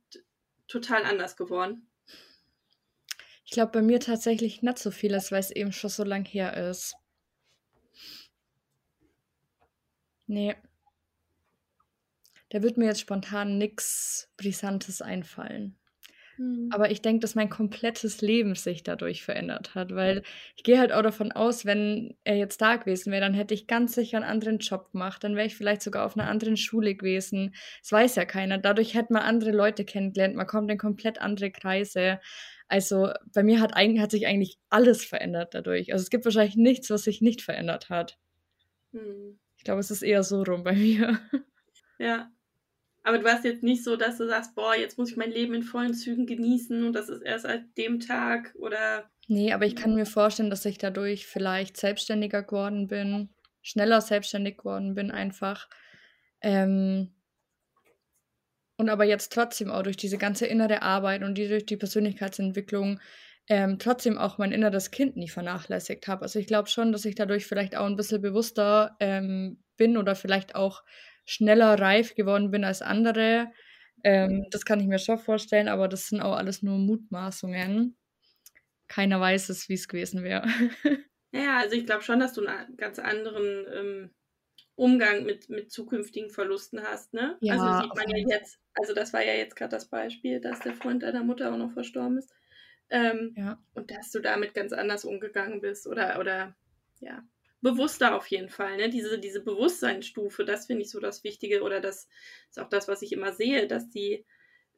total 0.66 1.04
anders 1.04 1.36
geworden? 1.36 1.86
Ich 3.44 3.52
glaube 3.52 3.72
bei 3.72 3.82
mir 3.82 4.00
tatsächlich 4.00 4.62
nicht 4.62 4.78
so 4.78 4.90
vieles, 4.90 5.32
weil 5.32 5.40
es 5.40 5.50
eben 5.50 5.72
schon 5.72 5.90
so 5.90 6.04
lang 6.04 6.24
her 6.24 6.56
ist. 6.70 6.94
Nee. 10.26 10.54
Da 12.50 12.62
wird 12.62 12.76
mir 12.76 12.86
jetzt 12.86 13.00
spontan 13.00 13.58
nichts 13.58 14.28
Brisantes 14.36 15.02
einfallen. 15.02 15.79
Mhm. 16.40 16.70
Aber 16.72 16.90
ich 16.90 17.02
denke, 17.02 17.20
dass 17.20 17.34
mein 17.34 17.50
komplettes 17.50 18.22
Leben 18.22 18.54
sich 18.54 18.82
dadurch 18.82 19.22
verändert 19.22 19.74
hat, 19.74 19.94
weil 19.94 20.22
ich 20.56 20.62
gehe 20.64 20.78
halt 20.78 20.90
auch 20.90 21.02
davon 21.02 21.32
aus, 21.32 21.66
wenn 21.66 22.16
er 22.24 22.36
jetzt 22.36 22.62
da 22.62 22.76
gewesen 22.76 23.12
wäre, 23.12 23.20
dann 23.20 23.34
hätte 23.34 23.52
ich 23.52 23.66
ganz 23.66 23.94
sicher 23.94 24.16
einen 24.16 24.26
anderen 24.26 24.58
Job 24.58 24.90
gemacht, 24.92 25.22
dann 25.22 25.36
wäre 25.36 25.46
ich 25.46 25.54
vielleicht 25.54 25.82
sogar 25.82 26.06
auf 26.06 26.16
einer 26.16 26.30
anderen 26.30 26.56
Schule 26.56 26.94
gewesen. 26.94 27.54
Das 27.82 27.92
weiß 27.92 28.16
ja 28.16 28.24
keiner. 28.24 28.56
Dadurch 28.56 28.94
hätte 28.94 29.12
man 29.12 29.22
andere 29.22 29.50
Leute 29.50 29.84
kennengelernt, 29.84 30.34
man 30.34 30.46
kommt 30.46 30.70
in 30.70 30.78
komplett 30.78 31.20
andere 31.20 31.50
Kreise. 31.50 32.20
Also 32.68 33.10
bei 33.34 33.42
mir 33.42 33.60
hat, 33.60 33.74
eigentlich, 33.76 34.00
hat 34.00 34.10
sich 34.12 34.26
eigentlich 34.26 34.58
alles 34.70 35.04
verändert 35.04 35.52
dadurch. 35.52 35.92
Also 35.92 36.02
es 36.04 36.10
gibt 36.10 36.24
wahrscheinlich 36.24 36.56
nichts, 36.56 36.88
was 36.88 37.02
sich 37.02 37.20
nicht 37.20 37.42
verändert 37.42 37.90
hat. 37.90 38.18
Mhm. 38.92 39.38
Ich 39.58 39.64
glaube, 39.64 39.80
es 39.80 39.90
ist 39.90 40.00
eher 40.02 40.22
so 40.22 40.42
rum 40.42 40.62
bei 40.64 40.72
mir. 40.72 41.20
Ja, 41.98 42.30
aber 43.02 43.18
du 43.18 43.24
warst 43.24 43.44
jetzt 43.44 43.62
nicht 43.62 43.82
so, 43.82 43.96
dass 43.96 44.18
du 44.18 44.26
sagst, 44.26 44.54
boah, 44.54 44.74
jetzt 44.74 44.98
muss 44.98 45.10
ich 45.10 45.16
mein 45.16 45.30
Leben 45.30 45.54
in 45.54 45.62
vollen 45.62 45.94
Zügen 45.94 46.26
genießen 46.26 46.84
und 46.84 46.92
das 46.92 47.08
ist 47.08 47.22
erst 47.22 47.44
seit 47.44 47.76
dem 47.78 48.00
Tag 48.00 48.54
oder. 48.58 49.10
Nee, 49.26 49.52
aber 49.52 49.64
ich 49.64 49.76
kann 49.76 49.94
mir 49.94 50.06
vorstellen, 50.06 50.50
dass 50.50 50.64
ich 50.64 50.78
dadurch 50.78 51.26
vielleicht 51.26 51.76
selbstständiger 51.76 52.42
geworden 52.42 52.88
bin, 52.88 53.30
schneller 53.62 54.00
selbstständig 54.00 54.58
geworden 54.58 54.94
bin 54.94 55.10
einfach. 55.10 55.68
Ähm, 56.42 57.14
und 58.76 58.88
aber 58.88 59.04
jetzt 59.04 59.32
trotzdem 59.32 59.70
auch 59.70 59.82
durch 59.82 59.96
diese 59.96 60.18
ganze 60.18 60.46
innere 60.46 60.82
Arbeit 60.82 61.22
und 61.22 61.36
die 61.36 61.48
durch 61.48 61.66
die 61.66 61.76
Persönlichkeitsentwicklung 61.76 62.98
ähm, 63.48 63.78
trotzdem 63.78 64.16
auch 64.16 64.38
mein 64.38 64.52
inneres 64.52 64.90
Kind 64.90 65.16
nie 65.16 65.28
vernachlässigt 65.28 66.06
habe. 66.08 66.22
Also 66.22 66.38
ich 66.38 66.46
glaube 66.46 66.68
schon, 66.68 66.92
dass 66.92 67.04
ich 67.04 67.14
dadurch 67.14 67.46
vielleicht 67.46 67.76
auch 67.76 67.86
ein 67.86 67.96
bisschen 67.96 68.22
bewusster 68.22 68.96
ähm, 69.00 69.62
bin 69.76 69.96
oder 69.96 70.14
vielleicht 70.14 70.54
auch 70.54 70.82
schneller 71.30 71.78
reif 71.78 72.14
geworden 72.14 72.50
bin 72.50 72.64
als 72.64 72.82
andere. 72.82 73.52
Ähm, 74.02 74.46
das 74.50 74.64
kann 74.64 74.80
ich 74.80 74.86
mir 74.86 74.98
schon 74.98 75.18
vorstellen, 75.18 75.68
aber 75.68 75.88
das 75.88 76.08
sind 76.08 76.20
auch 76.20 76.34
alles 76.34 76.62
nur 76.62 76.78
Mutmaßungen. 76.78 77.96
Keiner 78.88 79.20
weiß 79.20 79.50
es, 79.50 79.68
wie 79.68 79.74
es 79.74 79.88
gewesen 79.88 80.22
wäre. 80.22 80.46
Ja, 81.32 81.58
also 81.58 81.76
ich 81.76 81.86
glaube 81.86 82.02
schon, 82.02 82.18
dass 82.18 82.32
du 82.32 82.44
einen 82.44 82.76
ganz 82.76 82.98
anderen 82.98 83.64
ähm, 83.72 84.10
Umgang 84.74 85.24
mit, 85.24 85.48
mit 85.48 85.70
zukünftigen 85.70 86.28
Verlusten 86.28 86.82
hast, 86.82 87.14
ne? 87.14 87.38
Ja, 87.40 87.52
also 87.52 87.84
sieht 87.84 87.94
man 87.94 88.10
ja 88.10 88.36
jetzt, 88.36 88.58
also 88.74 88.94
das 88.94 89.12
war 89.12 89.22
ja 89.22 89.34
jetzt 89.34 89.54
gerade 89.54 89.70
das 89.70 89.88
Beispiel, 89.88 90.40
dass 90.40 90.58
der 90.58 90.74
Freund 90.74 91.04
deiner 91.04 91.22
Mutter 91.22 91.52
auch 91.52 91.56
noch 91.56 91.70
verstorben 91.70 92.18
ist. 92.18 92.34
Ähm, 92.88 93.32
ja. 93.36 93.62
Und 93.74 93.92
dass 93.92 94.10
du 94.10 94.18
damit 94.18 94.54
ganz 94.54 94.72
anders 94.72 95.04
umgegangen 95.04 95.60
bist 95.60 95.86
oder, 95.86 96.18
oder 96.18 96.56
ja, 96.98 97.22
bewusster 97.62 98.14
auf 98.14 98.26
jeden 98.28 98.48
Fall. 98.48 98.76
Ne? 98.76 98.90
Diese, 98.90 99.18
diese 99.18 99.42
Bewusstseinsstufe, 99.42 100.44
das 100.44 100.66
finde 100.66 100.82
ich 100.82 100.90
so 100.90 101.00
das 101.00 101.24
Wichtige 101.24 101.62
oder 101.62 101.80
das 101.80 102.08
ist 102.48 102.58
auch 102.58 102.68
das, 102.68 102.88
was 102.88 103.02
ich 103.02 103.12
immer 103.12 103.32
sehe, 103.32 103.66
dass 103.66 103.90
die, 103.90 104.24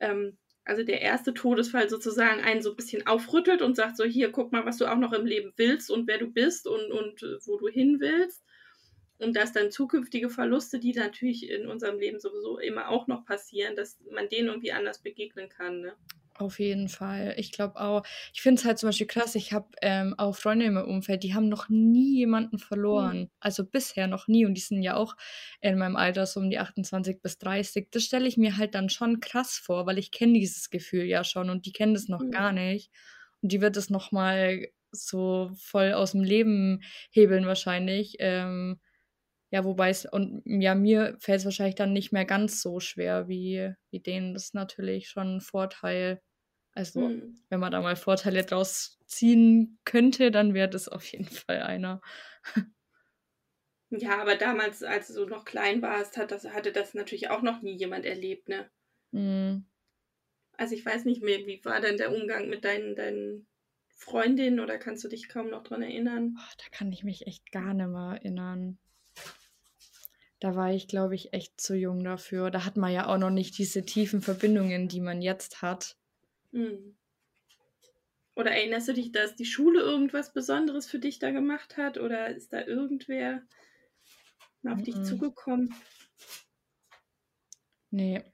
ähm, 0.01 0.37
also 0.64 0.83
der 0.83 1.01
erste 1.01 1.35
Todesfall 1.35 1.88
sozusagen 1.88 2.40
einen 2.40 2.62
so 2.62 2.71
ein 2.71 2.77
bisschen 2.77 3.07
aufrüttelt 3.07 3.62
und 3.62 3.77
sagt 3.77 3.97
so, 3.97 4.05
hier, 4.05 4.31
guck 4.31 4.53
mal, 4.53 4.64
was 4.64 4.79
du 4.79 4.87
auch 4.87 4.99
noch 4.99 5.12
im 5.12 5.27
Leben 5.27 5.53
willst 5.57 5.90
und 5.90 6.07
wer 6.07 6.18
du 6.18 6.27
bist 6.29 6.66
und, 6.66 6.92
und 6.92 7.23
äh, 7.23 7.38
wo 7.47 7.57
du 7.59 7.68
hin 7.68 7.99
willst. 8.01 8.45
Und 9.18 9.37
dass 9.37 9.53
dann 9.53 9.71
zukünftige 9.71 10.31
Verluste, 10.31 10.81
die 10.81 10.92
natürlich 10.95 11.49
in 11.49 11.68
unserem 11.68 11.99
Leben 12.01 12.18
sowieso 12.18 12.59
immer 12.59 12.88
auch 12.88 13.07
noch 13.07 13.25
passieren, 13.25 13.77
dass 13.77 14.01
man 14.11 14.29
denen 14.29 14.49
irgendwie 14.49 14.73
anders 14.73 15.01
begegnen 15.01 15.49
kann. 15.49 15.81
Ne? 15.81 15.97
Auf 16.35 16.59
jeden 16.59 16.88
Fall. 16.88 17.35
Ich 17.37 17.53
glaube 17.53 17.79
auch, 17.79 18.05
ich 18.33 18.40
finde 18.40 18.61
es 18.61 18.64
halt 18.64 18.79
zum 18.79 18.88
Beispiel 18.88 19.07
krass, 19.07 19.35
ich 19.35 19.53
habe 19.53 19.68
ähm, 19.83 20.14
auch 20.16 20.35
Freunde 20.35 20.64
in 20.64 20.75
meinem 20.75 20.88
Umfeld, 20.88 21.23
die 21.23 21.35
haben 21.35 21.49
noch 21.49 21.68
nie 21.68 22.16
jemanden 22.16 22.59
verloren. 22.59 23.21
Mhm. 23.21 23.31
Also 23.38 23.64
bisher 23.64 24.07
noch 24.07 24.29
nie. 24.29 24.47
Und 24.47 24.55
die 24.55 24.62
sind 24.62 24.83
ja 24.83 24.97
auch 24.97 25.14
in 25.61 25.77
meinem 25.77 25.97
Alter 25.97 26.25
so 26.25 26.40
um 26.40 26.49
die 26.49 26.59
28 26.59 27.21
bis 27.21 27.38
30. 27.38 27.88
Das 27.90 28.05
stelle 28.05 28.27
ich 28.27 28.38
mir 28.38 28.57
halt 28.57 28.75
dann 28.75 28.88
schon 28.88 29.21
krass 29.21 29.59
vor, 29.59 29.87
weil 29.87 29.99
ich 29.99 30.11
kenne 30.11 30.38
dieses 30.38 30.71
Gefühl 30.71 31.05
ja 31.05 31.23
schon 31.23 31.51
und 31.51 31.66
die 31.66 31.73
kennen 31.73 31.95
das 31.95 32.09
noch 32.09 32.23
mhm. 32.23 32.31
gar 32.31 32.53
nicht. 32.53 32.90
Und 33.42 33.53
die 33.53 33.61
wird 33.61 33.77
es 33.77 33.90
nochmal 33.90 34.68
so 34.90 35.51
voll 35.57 35.92
aus 35.92 36.12
dem 36.12 36.23
Leben 36.23 36.83
hebeln 37.11 37.47
wahrscheinlich. 37.47 38.16
Ähm, 38.21 38.81
ja, 39.53 39.65
wobei 39.65 39.91
es, 39.91 40.07
und 40.07 40.43
ja, 40.47 40.75
mir 40.75 41.19
fällt 41.21 41.41
es 41.41 41.45
wahrscheinlich 41.45 41.75
dann 41.75 41.93
nicht 41.93 42.11
mehr 42.11 42.25
ganz 42.25 42.62
so 42.62 42.81
schwer 42.81 43.29
wie, 43.29 43.75
wie 43.91 44.01
denen. 44.01 44.33
Das 44.33 44.45
ist 44.45 44.55
natürlich 44.55 45.09
schon 45.11 45.37
ein 45.37 45.41
Vorteil. 45.43 46.23
Also, 46.75 47.03
hm. 47.03 47.37
wenn 47.51 47.61
man 47.61 47.71
da 47.71 47.83
mal 47.83 47.95
Vorteile 47.97 48.45
draus 48.45 48.99
ziehen 49.07 49.79
könnte, 49.85 50.31
dann 50.31 50.55
wäre 50.55 50.71
das 50.71 50.88
auf 50.88 51.05
jeden 51.05 51.27
Fall 51.27 51.62
einer. 51.62 52.01
Ja, 53.91 54.21
aber 54.23 54.37
damals, 54.37 54.83
als 54.83 55.09
du 55.09 55.27
noch 55.27 55.45
klein 55.45 55.83
warst, 55.83 56.17
hat 56.17 56.31
das, 56.31 56.45
hatte 56.49 56.73
das 56.73 56.95
natürlich 56.95 57.29
auch 57.29 57.43
noch 57.43 57.61
nie 57.61 57.77
jemand 57.77 58.07
erlebt, 58.07 58.49
ne? 58.49 58.71
Mhm. 59.12 59.67
Also 60.57 60.75
ich 60.75 60.87
weiß 60.87 61.05
nicht 61.05 61.23
mehr, 61.23 61.41
wie 61.47 61.62
war 61.62 61.83
denn 61.83 61.99
der 61.99 62.11
Umgang 62.11 62.49
mit 62.49 62.65
deinen, 62.65 62.97
deinen 62.97 63.47
Freundinnen 63.91 64.61
oder 64.61 64.79
kannst 64.79 65.05
du 65.05 65.09
dich 65.09 65.29
kaum 65.29 65.51
noch 65.51 65.62
dran 65.62 65.83
erinnern? 65.83 66.37
Oh, 66.38 66.55
da 66.57 66.65
kann 66.71 66.91
ich 66.91 67.05
mich 67.05 67.27
echt 67.27 67.53
gar 67.53 67.75
nicht 67.75 67.88
mehr 67.88 68.19
erinnern 68.23 68.79
da 70.42 70.57
war 70.57 70.72
ich, 70.72 70.88
glaube 70.88 71.14
ich, 71.14 71.33
echt 71.33 71.61
zu 71.61 71.76
jung 71.76 72.02
dafür. 72.02 72.50
Da 72.50 72.64
hat 72.64 72.76
man 72.76 72.92
ja 72.92 73.07
auch 73.07 73.16
noch 73.16 73.31
nicht 73.31 73.57
diese 73.59 73.85
tiefen 73.85 74.22
Verbindungen, 74.22 74.88
die 74.88 75.00
man 75.00 75.22
jetzt 75.22 75.62
hat. 75.62 75.96
Mhm. 76.50 76.96
Oder 78.35 78.50
erinnerst 78.50 78.88
du 78.88 78.94
dich, 78.94 79.12
dass 79.12 79.37
die 79.37 79.44
Schule 79.44 79.81
irgendwas 79.81 80.33
Besonderes 80.33 80.90
für 80.90 80.98
dich 80.98 81.20
da 81.20 81.31
gemacht 81.31 81.76
hat? 81.76 81.96
Oder 81.96 82.35
ist 82.35 82.52
da 82.52 82.61
irgendwer 82.61 83.42
auf 84.66 84.78
mhm. 84.78 84.83
dich 84.83 85.00
zugekommen? 85.05 85.72
Nee. 87.90 88.24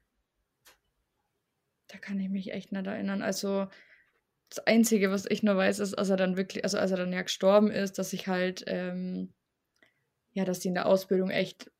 Da 1.89 1.99
kann 1.99 2.19
ich 2.21 2.31
mich 2.31 2.53
echt 2.53 2.73
nicht 2.73 2.87
erinnern. 2.87 3.21
Also 3.21 3.69
das 4.49 4.61
Einzige, 4.61 5.11
was 5.11 5.27
ich 5.29 5.43
nur 5.43 5.59
weiß, 5.59 5.79
ist, 5.81 5.93
als 5.93 6.09
er 6.09 6.17
dann 6.17 6.39
wirklich, 6.39 6.65
also 6.65 6.79
als 6.79 6.91
er 6.91 6.97
dann 6.97 7.13
ja 7.13 7.21
gestorben 7.21 7.71
ist, 7.71 7.99
dass 7.99 8.15
ich 8.15 8.29
halt, 8.29 8.65
ähm, 8.67 9.35
ja, 10.33 10.47
dass 10.47 10.61
die 10.61 10.69
in 10.69 10.75
der 10.75 10.87
Ausbildung 10.87 11.29
echt 11.29 11.71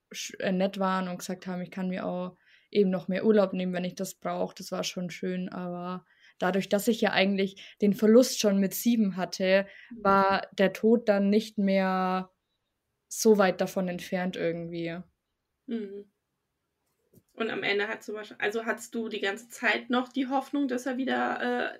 nett 0.41 0.79
waren 0.79 1.09
und 1.09 1.19
gesagt 1.19 1.47
haben, 1.47 1.63
ich 1.63 1.71
kann 1.71 1.89
mir 1.89 2.07
auch 2.07 2.37
eben 2.71 2.91
noch 2.91 3.09
mehr 3.09 3.25
Urlaub 3.25 3.53
nehmen, 3.53 3.73
wenn 3.73 3.85
ich 3.85 3.95
das 3.95 4.15
brauche. 4.15 4.55
Das 4.57 4.73
war 4.73 4.85
schon 4.85 5.11
schön, 5.11 5.49
aber 5.49 6.05
dadurch, 6.39 6.69
dass 6.69 6.89
ich 6.89 7.01
ja 7.01 7.13
eigentlich 7.13 7.77
den 7.81 7.95
Verlust 7.95 8.41
schon 8.41 8.59
mit 8.59 8.75
sieben 8.75 9.17
hatte, 9.17 9.67
war 10.03 10.47
der 10.53 10.73
Tod 10.73 11.09
dann 11.09 11.31
nicht 11.31 11.59
mehr 11.59 12.31
so 13.09 13.39
weit 13.39 13.61
davon 13.61 13.89
entfernt 13.89 14.37
irgendwie. 14.37 14.99
Mhm. 15.67 16.11
Und 17.33 17.51
am 17.51 17.63
Ende 17.63 17.87
hat 17.87 18.07
du 18.07 18.17
also 18.39 18.67
hattest 18.67 18.95
du 18.95 19.09
die 19.09 19.21
ganze 19.21 19.49
Zeit 19.49 19.91
noch 19.91 20.09
die 20.09 20.27
Hoffnung, 20.27 20.67
dass 20.67 20.87
er 20.87 20.97
wieder 20.97 21.73
äh, 21.73 21.79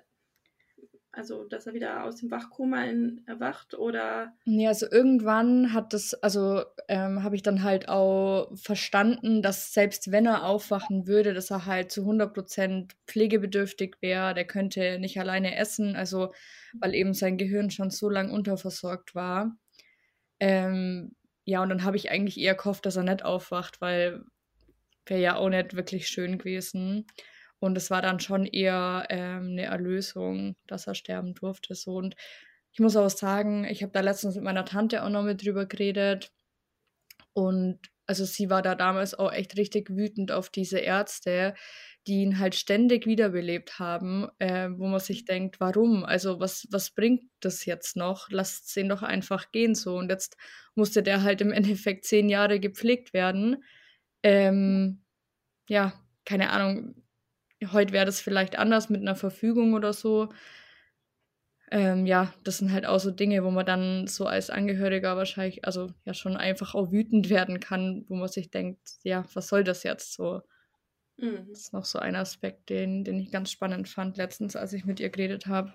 also, 1.11 1.43
dass 1.45 1.65
er 1.65 1.73
wieder 1.73 2.03
aus 2.03 2.17
dem 2.17 2.29
Wachkoma 2.29 2.83
in, 2.83 3.23
erwacht 3.25 3.73
oder? 3.73 4.33
Nee, 4.45 4.67
also 4.67 4.85
irgendwann 4.89 5.73
hat 5.73 5.93
das, 5.93 6.13
also 6.13 6.63
ähm, 6.87 7.23
habe 7.23 7.35
ich 7.35 7.41
dann 7.41 7.63
halt 7.63 7.89
auch 7.89 8.51
verstanden, 8.55 9.41
dass 9.41 9.73
selbst 9.73 10.11
wenn 10.11 10.27
er 10.27 10.45
aufwachen 10.45 11.07
würde, 11.07 11.33
dass 11.33 11.49
er 11.49 11.65
halt 11.65 11.91
zu 11.91 12.01
100% 12.01 12.91
pflegebedürftig 13.07 13.95
wäre, 14.01 14.35
der 14.35 14.45
könnte 14.45 14.99
nicht 14.99 15.19
alleine 15.19 15.55
essen, 15.55 15.95
also 15.95 16.31
weil 16.79 16.93
eben 16.93 17.13
sein 17.13 17.37
Gehirn 17.37 17.71
schon 17.71 17.89
so 17.89 18.07
lang 18.09 18.31
unterversorgt 18.31 19.15
war. 19.15 19.57
Ähm, 20.39 21.15
ja, 21.43 21.63
und 21.63 21.69
dann 21.69 21.83
habe 21.83 21.97
ich 21.97 22.11
eigentlich 22.11 22.39
eher 22.39 22.53
gehofft, 22.53 22.85
dass 22.85 22.95
er 22.95 23.03
nicht 23.03 23.25
aufwacht, 23.25 23.81
weil 23.81 24.23
wäre 25.07 25.21
ja 25.21 25.35
auch 25.35 25.49
nicht 25.49 25.75
wirklich 25.75 26.07
schön 26.07 26.37
gewesen. 26.37 27.07
Und 27.59 27.77
es 27.77 27.91
war 27.91 28.01
dann 28.01 28.19
schon 28.19 28.45
eher 28.45 29.05
ähm, 29.09 29.49
eine 29.51 29.65
Erlösung, 29.65 30.55
dass 30.67 30.87
er 30.87 30.95
sterben 30.95 31.33
durfte. 31.33 31.75
So. 31.75 31.95
Und 31.95 32.15
ich 32.71 32.79
muss 32.79 32.95
auch 32.95 33.09
sagen, 33.09 33.65
ich 33.65 33.83
habe 33.83 33.91
da 33.91 34.01
letztens 34.01 34.35
mit 34.35 34.43
meiner 34.43 34.65
Tante 34.65 35.03
auch 35.03 35.09
noch 35.09 35.23
mit 35.23 35.43
drüber 35.45 35.65
geredet. 35.65 36.31
Und 37.33 37.79
also 38.05 38.25
sie 38.25 38.49
war 38.49 38.61
da 38.61 38.75
damals 38.75 39.13
auch 39.13 39.31
echt 39.31 39.55
richtig 39.57 39.89
wütend 39.91 40.31
auf 40.31 40.49
diese 40.49 40.79
Ärzte, 40.79 41.53
die 42.07 42.23
ihn 42.23 42.39
halt 42.39 42.55
ständig 42.55 43.05
wiederbelebt 43.05 43.77
haben, 43.77 44.27
äh, 44.39 44.69
wo 44.71 44.87
man 44.87 44.99
sich 44.99 45.25
denkt, 45.25 45.59
warum? 45.59 46.03
Also 46.03 46.39
was, 46.39 46.67
was 46.71 46.89
bringt 46.91 47.23
das 47.39 47.65
jetzt 47.65 47.95
noch? 47.95 48.29
Lasst 48.31 48.75
ihn 48.77 48.89
doch 48.89 49.03
einfach 49.03 49.51
gehen 49.51 49.75
so. 49.75 49.95
Und 49.97 50.09
jetzt 50.09 50.37
musste 50.73 51.03
der 51.03 51.21
halt 51.21 51.41
im 51.41 51.51
Endeffekt 51.53 52.05
zehn 52.05 52.29
Jahre 52.29 52.59
gepflegt 52.59 53.13
werden. 53.13 53.63
Ähm, 54.23 55.03
ja, 55.67 55.93
keine 56.25 56.49
Ahnung, 56.49 56.95
Heute 57.71 57.93
wäre 57.93 58.05
das 58.05 58.21
vielleicht 58.21 58.57
anders 58.57 58.89
mit 58.89 59.01
einer 59.01 59.15
Verfügung 59.15 59.73
oder 59.73 59.93
so. 59.93 60.29
Ähm, 61.71 62.05
ja, 62.07 62.33
das 62.43 62.57
sind 62.57 62.71
halt 62.71 62.85
auch 62.85 62.99
so 62.99 63.11
Dinge, 63.11 63.43
wo 63.43 63.51
man 63.51 63.65
dann 63.65 64.07
so 64.07 64.25
als 64.25 64.49
Angehöriger 64.49 65.15
wahrscheinlich, 65.17 65.65
also 65.65 65.91
ja 66.03 66.13
schon 66.13 66.35
einfach 66.35 66.73
auch 66.73 66.91
wütend 66.91 67.29
werden 67.29 67.59
kann, 67.59 68.05
wo 68.07 68.15
man 68.15 68.27
sich 68.27 68.49
denkt, 68.49 68.79
ja, 69.03 69.25
was 69.33 69.49
soll 69.49 69.63
das 69.63 69.83
jetzt 69.83 70.13
so? 70.13 70.41
Mhm. 71.17 71.47
Das 71.49 71.59
ist 71.59 71.73
noch 71.73 71.85
so 71.85 71.99
ein 71.99 72.15
Aspekt, 72.15 72.69
den, 72.69 73.03
den 73.03 73.19
ich 73.19 73.31
ganz 73.31 73.51
spannend 73.51 73.87
fand 73.87 74.17
letztens, 74.17 74.55
als 74.55 74.73
ich 74.73 74.85
mit 74.85 74.99
ihr 74.99 75.09
geredet 75.09 75.45
habe. 75.45 75.73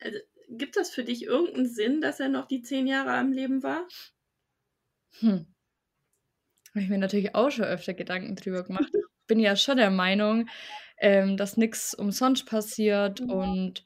Also, 0.00 0.18
gibt 0.50 0.76
das 0.76 0.90
für 0.90 1.04
dich 1.04 1.24
irgendeinen 1.24 1.68
Sinn, 1.68 2.00
dass 2.02 2.20
er 2.20 2.28
noch 2.28 2.46
die 2.46 2.62
zehn 2.62 2.86
Jahre 2.86 3.12
am 3.12 3.32
Leben 3.32 3.62
war? 3.62 3.86
Hm. 5.20 5.46
Habe 6.70 6.82
ich 6.82 6.88
mir 6.88 6.98
natürlich 6.98 7.34
auch 7.34 7.50
schon 7.50 7.64
öfter 7.64 7.94
Gedanken 7.94 8.36
drüber 8.36 8.64
gemacht. 8.64 8.92
bin 9.26 9.38
ja 9.40 9.56
schon 9.56 9.76
der 9.76 9.90
Meinung, 9.90 10.48
ähm, 10.98 11.36
dass 11.36 11.56
nichts 11.56 11.94
umsonst 11.94 12.46
passiert 12.46 13.20
mhm. 13.20 13.30
und 13.30 13.84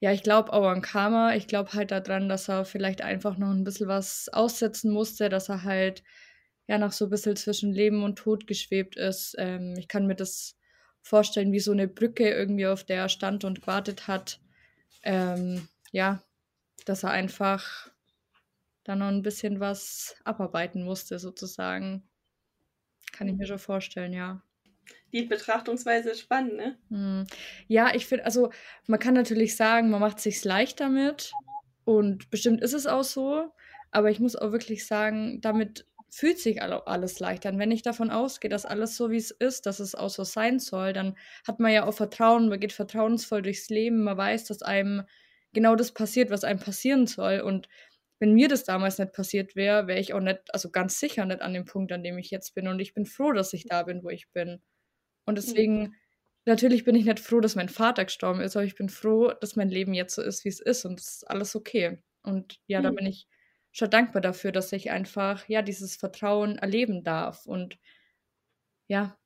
ja, 0.00 0.12
ich 0.12 0.22
glaube 0.22 0.52
auch 0.52 0.66
an 0.66 0.82
Karma. 0.82 1.34
Ich 1.34 1.48
glaube 1.48 1.72
halt 1.72 1.90
daran, 1.90 2.28
dass 2.28 2.48
er 2.48 2.64
vielleicht 2.64 3.02
einfach 3.02 3.36
noch 3.36 3.50
ein 3.50 3.64
bisschen 3.64 3.88
was 3.88 4.28
aussetzen 4.28 4.92
musste, 4.92 5.28
dass 5.28 5.48
er 5.48 5.64
halt 5.64 6.04
ja 6.68 6.78
noch 6.78 6.92
so 6.92 7.06
ein 7.06 7.10
bisschen 7.10 7.36
zwischen 7.36 7.72
Leben 7.72 8.04
und 8.04 8.16
Tod 8.16 8.46
geschwebt 8.46 8.96
ist. 8.96 9.34
Ähm, 9.38 9.74
ich 9.76 9.88
kann 9.88 10.06
mir 10.06 10.14
das 10.14 10.56
vorstellen, 11.02 11.52
wie 11.52 11.60
so 11.60 11.72
eine 11.72 11.88
Brücke 11.88 12.28
irgendwie, 12.30 12.66
auf 12.66 12.84
der 12.84 12.98
er 12.98 13.08
stand 13.08 13.44
und 13.44 13.62
gewartet 13.62 14.06
hat. 14.06 14.40
Ähm, 15.02 15.68
ja, 15.90 16.22
dass 16.84 17.02
er 17.02 17.10
einfach 17.10 17.90
da 18.84 18.94
noch 18.94 19.08
ein 19.08 19.22
bisschen 19.22 19.60
was 19.60 20.16
abarbeiten 20.24 20.84
musste, 20.84 21.18
sozusagen. 21.18 22.08
Kann 23.12 23.28
ich 23.28 23.34
mir 23.36 23.46
schon 23.46 23.58
vorstellen, 23.58 24.12
ja 24.12 24.42
die 25.12 25.22
Betrachtungsweise 25.22 26.14
spannend, 26.14 26.56
ne? 26.56 26.78
Hm. 26.88 27.26
Ja, 27.66 27.94
ich 27.94 28.06
finde, 28.06 28.24
also 28.24 28.50
man 28.86 29.00
kann 29.00 29.14
natürlich 29.14 29.56
sagen, 29.56 29.90
man 29.90 30.00
macht 30.00 30.20
sich 30.20 30.44
leicht 30.44 30.80
damit 30.80 31.32
und 31.84 32.30
bestimmt 32.30 32.60
ist 32.60 32.74
es 32.74 32.86
auch 32.86 33.04
so, 33.04 33.52
aber 33.90 34.10
ich 34.10 34.20
muss 34.20 34.36
auch 34.36 34.52
wirklich 34.52 34.86
sagen, 34.86 35.40
damit 35.40 35.86
fühlt 36.10 36.38
sich 36.38 36.62
alles 36.62 37.20
leichter. 37.20 37.50
Und 37.50 37.58
wenn 37.58 37.70
ich 37.70 37.82
davon 37.82 38.10
ausgehe, 38.10 38.50
dass 38.50 38.64
alles 38.64 38.96
so 38.96 39.10
wie 39.10 39.16
es 39.16 39.30
ist, 39.30 39.66
dass 39.66 39.78
es 39.78 39.94
auch 39.94 40.10
so 40.10 40.24
sein 40.24 40.58
soll, 40.58 40.92
dann 40.92 41.16
hat 41.46 41.60
man 41.60 41.72
ja 41.72 41.86
auch 41.86 41.92
Vertrauen, 41.92 42.48
man 42.48 42.60
geht 42.60 42.72
vertrauensvoll 42.72 43.42
durchs 43.42 43.68
Leben, 43.68 44.04
man 44.04 44.16
weiß, 44.16 44.46
dass 44.46 44.62
einem 44.62 45.04
genau 45.52 45.76
das 45.76 45.92
passiert, 45.92 46.30
was 46.30 46.44
einem 46.44 46.60
passieren 46.60 47.06
soll. 47.06 47.40
Und 47.40 47.68
wenn 48.20 48.32
mir 48.32 48.48
das 48.48 48.64
damals 48.64 48.98
nicht 48.98 49.12
passiert 49.12 49.54
wäre, 49.54 49.86
wäre 49.86 50.00
ich 50.00 50.14
auch 50.14 50.20
nicht, 50.20 50.40
also 50.52 50.70
ganz 50.70 50.98
sicher 50.98 51.24
nicht 51.24 51.42
an 51.42 51.52
dem 51.52 51.66
Punkt, 51.66 51.92
an 51.92 52.02
dem 52.02 52.18
ich 52.18 52.30
jetzt 52.30 52.54
bin. 52.54 52.68
Und 52.68 52.80
ich 52.80 52.94
bin 52.94 53.06
froh, 53.06 53.32
dass 53.32 53.52
ich 53.52 53.66
da 53.66 53.82
bin, 53.82 54.02
wo 54.02 54.08
ich 54.08 54.30
bin. 54.32 54.60
Und 55.28 55.36
deswegen, 55.36 55.80
mhm. 55.80 55.94
natürlich 56.46 56.84
bin 56.84 56.94
ich 56.94 57.04
nicht 57.04 57.20
froh, 57.20 57.40
dass 57.40 57.54
mein 57.54 57.68
Vater 57.68 58.06
gestorben 58.06 58.40
ist, 58.40 58.56
aber 58.56 58.64
ich 58.64 58.76
bin 58.76 58.88
froh, 58.88 59.30
dass 59.42 59.56
mein 59.56 59.68
Leben 59.68 59.92
jetzt 59.92 60.14
so 60.14 60.22
ist, 60.22 60.42
wie 60.46 60.48
es 60.48 60.58
ist. 60.58 60.86
Und 60.86 60.98
es 60.98 61.16
ist 61.16 61.30
alles 61.30 61.54
okay. 61.54 62.02
Und 62.22 62.58
ja, 62.66 62.80
mhm. 62.80 62.84
da 62.84 62.90
bin 62.92 63.04
ich 63.04 63.28
schon 63.70 63.90
dankbar 63.90 64.22
dafür, 64.22 64.52
dass 64.52 64.72
ich 64.72 64.90
einfach, 64.90 65.46
ja, 65.46 65.60
dieses 65.60 65.96
Vertrauen 65.96 66.56
erleben 66.56 67.04
darf. 67.04 67.44
Und 67.44 67.78
ja, 68.86 69.18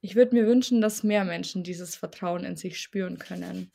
ich 0.00 0.16
würde 0.16 0.34
mir 0.34 0.46
wünschen, 0.46 0.80
dass 0.80 1.02
mehr 1.02 1.26
Menschen 1.26 1.62
dieses 1.62 1.94
Vertrauen 1.94 2.42
in 2.44 2.56
sich 2.56 2.80
spüren 2.80 3.18
können. 3.18 3.70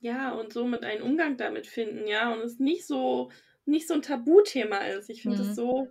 Ja, 0.00 0.32
und 0.32 0.52
somit 0.52 0.84
einen 0.84 1.00
Umgang 1.00 1.38
damit 1.38 1.66
finden, 1.66 2.06
ja, 2.06 2.34
und 2.34 2.40
es 2.40 2.58
nicht 2.58 2.86
so, 2.86 3.30
nicht 3.64 3.88
so 3.88 3.94
ein 3.94 4.02
Tabuthema 4.02 4.80
ist. 4.88 5.08
Ich 5.08 5.22
finde 5.22 5.40
es 5.40 5.48
mhm. 5.48 5.54
so 5.54 5.88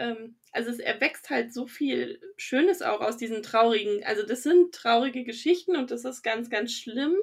ähm, 0.00 0.36
also 0.52 0.70
es 0.70 0.78
erwächst 0.80 1.30
halt 1.30 1.52
so 1.54 1.66
viel 1.66 2.20
Schönes 2.36 2.82
auch 2.82 3.00
aus 3.00 3.16
diesen 3.16 3.42
traurigen, 3.42 4.04
also 4.04 4.24
das 4.24 4.42
sind 4.42 4.74
traurige 4.74 5.24
Geschichten 5.24 5.76
und 5.76 5.90
das 5.90 6.04
ist 6.04 6.22
ganz, 6.22 6.50
ganz 6.50 6.72
schlimm, 6.72 7.16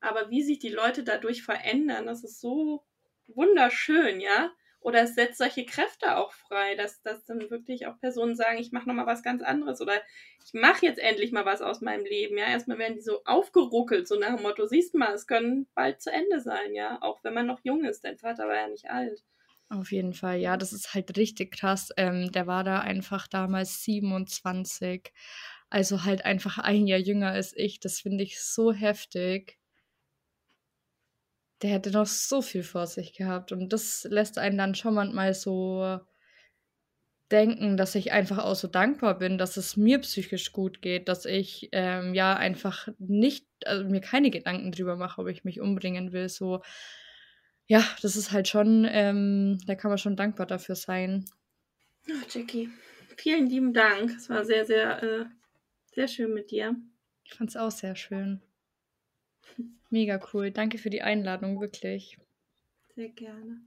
aber 0.00 0.30
wie 0.30 0.42
sich 0.42 0.58
die 0.58 0.68
Leute 0.70 1.04
dadurch 1.04 1.42
verändern, 1.42 2.06
das 2.06 2.24
ist 2.24 2.40
so 2.40 2.84
wunderschön, 3.28 4.20
ja. 4.20 4.52
Oder 4.80 5.02
es 5.02 5.16
setzt 5.16 5.38
solche 5.38 5.66
Kräfte 5.66 6.16
auch 6.16 6.32
frei, 6.32 6.76
dass, 6.76 7.02
dass 7.02 7.24
dann 7.24 7.50
wirklich 7.50 7.88
auch 7.88 7.98
Personen 7.98 8.36
sagen, 8.36 8.58
ich 8.58 8.70
mache 8.70 8.86
nochmal 8.88 9.06
was 9.06 9.24
ganz 9.24 9.42
anderes 9.42 9.80
oder 9.80 10.00
ich 10.44 10.54
mache 10.54 10.86
jetzt 10.86 11.00
endlich 11.00 11.32
mal 11.32 11.44
was 11.44 11.60
aus 11.60 11.80
meinem 11.80 12.04
Leben, 12.04 12.38
ja. 12.38 12.46
Erstmal 12.46 12.78
werden 12.78 12.94
die 12.94 13.00
so 13.02 13.22
aufgeruckelt, 13.24 14.06
so 14.06 14.16
nach 14.16 14.36
dem 14.36 14.42
Motto, 14.42 14.66
siehst 14.66 14.94
mal, 14.94 15.12
es 15.14 15.26
können 15.26 15.66
bald 15.74 16.00
zu 16.02 16.12
Ende 16.12 16.40
sein, 16.40 16.74
ja. 16.74 16.98
Auch 17.02 17.24
wenn 17.24 17.34
man 17.34 17.46
noch 17.46 17.60
jung 17.64 17.84
ist, 17.84 18.04
dein 18.04 18.18
Vater 18.18 18.46
war 18.48 18.56
ja 18.56 18.68
nicht 18.68 18.88
alt. 18.90 19.24
Auf 19.68 19.90
jeden 19.92 20.12
Fall, 20.12 20.38
ja, 20.38 20.56
das 20.56 20.72
ist 20.72 20.94
halt 20.94 21.16
richtig 21.16 21.52
krass. 21.52 21.90
Ähm, 21.96 22.30
der 22.32 22.46
war 22.46 22.62
da 22.64 22.80
einfach 22.80 23.26
damals 23.28 23.82
27, 23.82 25.12
also 25.70 26.04
halt 26.04 26.24
einfach 26.24 26.58
ein 26.58 26.86
Jahr 26.86 26.98
jünger 27.00 27.30
als 27.30 27.52
ich. 27.56 27.80
Das 27.80 28.00
finde 28.00 28.22
ich 28.24 28.40
so 28.40 28.72
heftig. 28.72 29.58
Der 31.60 31.68
hätte 31.70 31.90
noch 31.90 32.06
so 32.06 32.40
viel 32.40 32.62
vor 32.62 32.86
sich 32.86 33.12
gehabt 33.12 33.52
und 33.52 33.70
das 33.70 34.06
lässt 34.10 34.38
einen 34.38 34.56
dann 34.56 34.74
schon 34.74 34.94
manchmal 34.94 35.34
so 35.34 36.00
denken, 37.32 37.76
dass 37.76 37.94
ich 37.96 38.12
einfach 38.12 38.38
auch 38.38 38.54
so 38.54 38.68
dankbar 38.68 39.18
bin, 39.18 39.36
dass 39.38 39.56
es 39.56 39.76
mir 39.76 39.98
psychisch 40.00 40.52
gut 40.52 40.80
geht, 40.80 41.08
dass 41.08 41.24
ich 41.24 41.68
ähm, 41.72 42.14
ja 42.14 42.34
einfach 42.36 42.88
nicht, 42.98 43.46
also 43.64 43.84
mir 43.84 44.00
keine 44.00 44.30
Gedanken 44.30 44.70
drüber 44.70 44.96
mache, 44.96 45.20
ob 45.20 45.28
ich 45.28 45.42
mich 45.44 45.60
umbringen 45.60 46.12
will. 46.12 46.28
So, 46.28 46.62
ja, 47.66 47.84
das 48.02 48.16
ist 48.16 48.32
halt 48.32 48.48
schon, 48.48 48.86
ähm, 48.88 49.58
da 49.66 49.74
kann 49.74 49.90
man 49.90 49.98
schon 49.98 50.16
dankbar 50.16 50.46
dafür 50.46 50.74
sein. 50.74 51.24
Ach, 52.08 52.24
Jackie, 52.30 52.70
vielen 53.16 53.46
lieben 53.46 53.72
Dank. 53.72 54.10
Es 54.16 54.30
war 54.30 54.44
sehr, 54.44 54.64
sehr, 54.64 55.02
äh, 55.02 55.24
sehr 55.92 56.08
schön 56.08 56.32
mit 56.32 56.50
dir. 56.50 56.76
Ich 57.24 57.34
fand 57.34 57.50
es 57.50 57.56
auch 57.56 57.70
sehr 57.70 57.96
schön. 57.96 58.40
Mega 59.90 60.20
cool. 60.32 60.50
Danke 60.50 60.78
für 60.78 60.90
die 60.90 61.02
Einladung, 61.02 61.60
wirklich. 61.60 62.18
Sehr 62.94 63.08
gerne. 63.08 63.60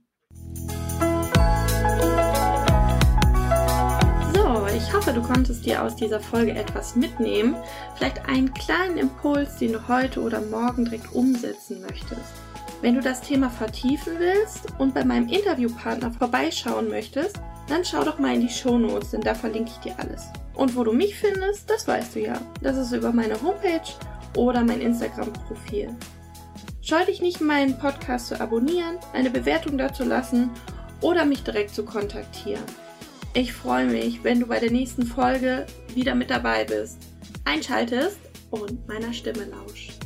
Ich 4.76 4.92
hoffe, 4.94 5.12
du 5.12 5.22
konntest 5.22 5.66
dir 5.66 5.82
aus 5.82 5.94
dieser 5.94 6.20
Folge 6.20 6.52
etwas 6.52 6.96
mitnehmen, 6.96 7.54
vielleicht 7.96 8.26
einen 8.28 8.52
kleinen 8.54 8.98
Impuls, 8.98 9.56
den 9.58 9.72
du 9.74 9.88
heute 9.88 10.20
oder 10.20 10.40
morgen 10.40 10.84
direkt 10.84 11.12
umsetzen 11.12 11.80
möchtest. 11.82 12.49
Wenn 12.82 12.94
du 12.94 13.02
das 13.02 13.20
Thema 13.20 13.50
vertiefen 13.50 14.14
willst 14.18 14.68
und 14.78 14.94
bei 14.94 15.04
meinem 15.04 15.28
Interviewpartner 15.28 16.12
vorbeischauen 16.12 16.88
möchtest, 16.88 17.38
dann 17.68 17.84
schau 17.84 18.04
doch 18.04 18.18
mal 18.18 18.34
in 18.34 18.40
die 18.40 18.48
Shownotes, 18.48 19.10
denn 19.10 19.20
da 19.20 19.34
verlinke 19.34 19.70
ich 19.70 19.78
dir 19.78 19.98
alles. 19.98 20.24
Und 20.54 20.74
wo 20.74 20.82
du 20.82 20.92
mich 20.92 21.14
findest, 21.14 21.68
das 21.68 21.86
weißt 21.86 22.14
du 22.14 22.20
ja. 22.20 22.40
Das 22.62 22.78
ist 22.78 22.92
über 22.92 23.12
meine 23.12 23.40
Homepage 23.42 23.82
oder 24.34 24.64
mein 24.64 24.80
Instagram-Profil. 24.80 25.94
Scheu 26.80 27.04
dich 27.04 27.20
nicht, 27.20 27.42
meinen 27.42 27.78
Podcast 27.78 28.28
zu 28.28 28.40
abonnieren, 28.40 28.96
eine 29.12 29.30
Bewertung 29.30 29.76
dazu 29.76 30.02
lassen 30.02 30.50
oder 31.02 31.26
mich 31.26 31.44
direkt 31.44 31.74
zu 31.74 31.84
kontaktieren. 31.84 32.64
Ich 33.34 33.52
freue 33.52 33.86
mich, 33.86 34.24
wenn 34.24 34.40
du 34.40 34.46
bei 34.46 34.58
der 34.58 34.72
nächsten 34.72 35.06
Folge 35.06 35.66
wieder 35.94 36.14
mit 36.14 36.30
dabei 36.30 36.64
bist, 36.64 36.98
einschaltest 37.44 38.18
und 38.50 38.88
meiner 38.88 39.12
Stimme 39.12 39.44
lauschst. 39.44 39.99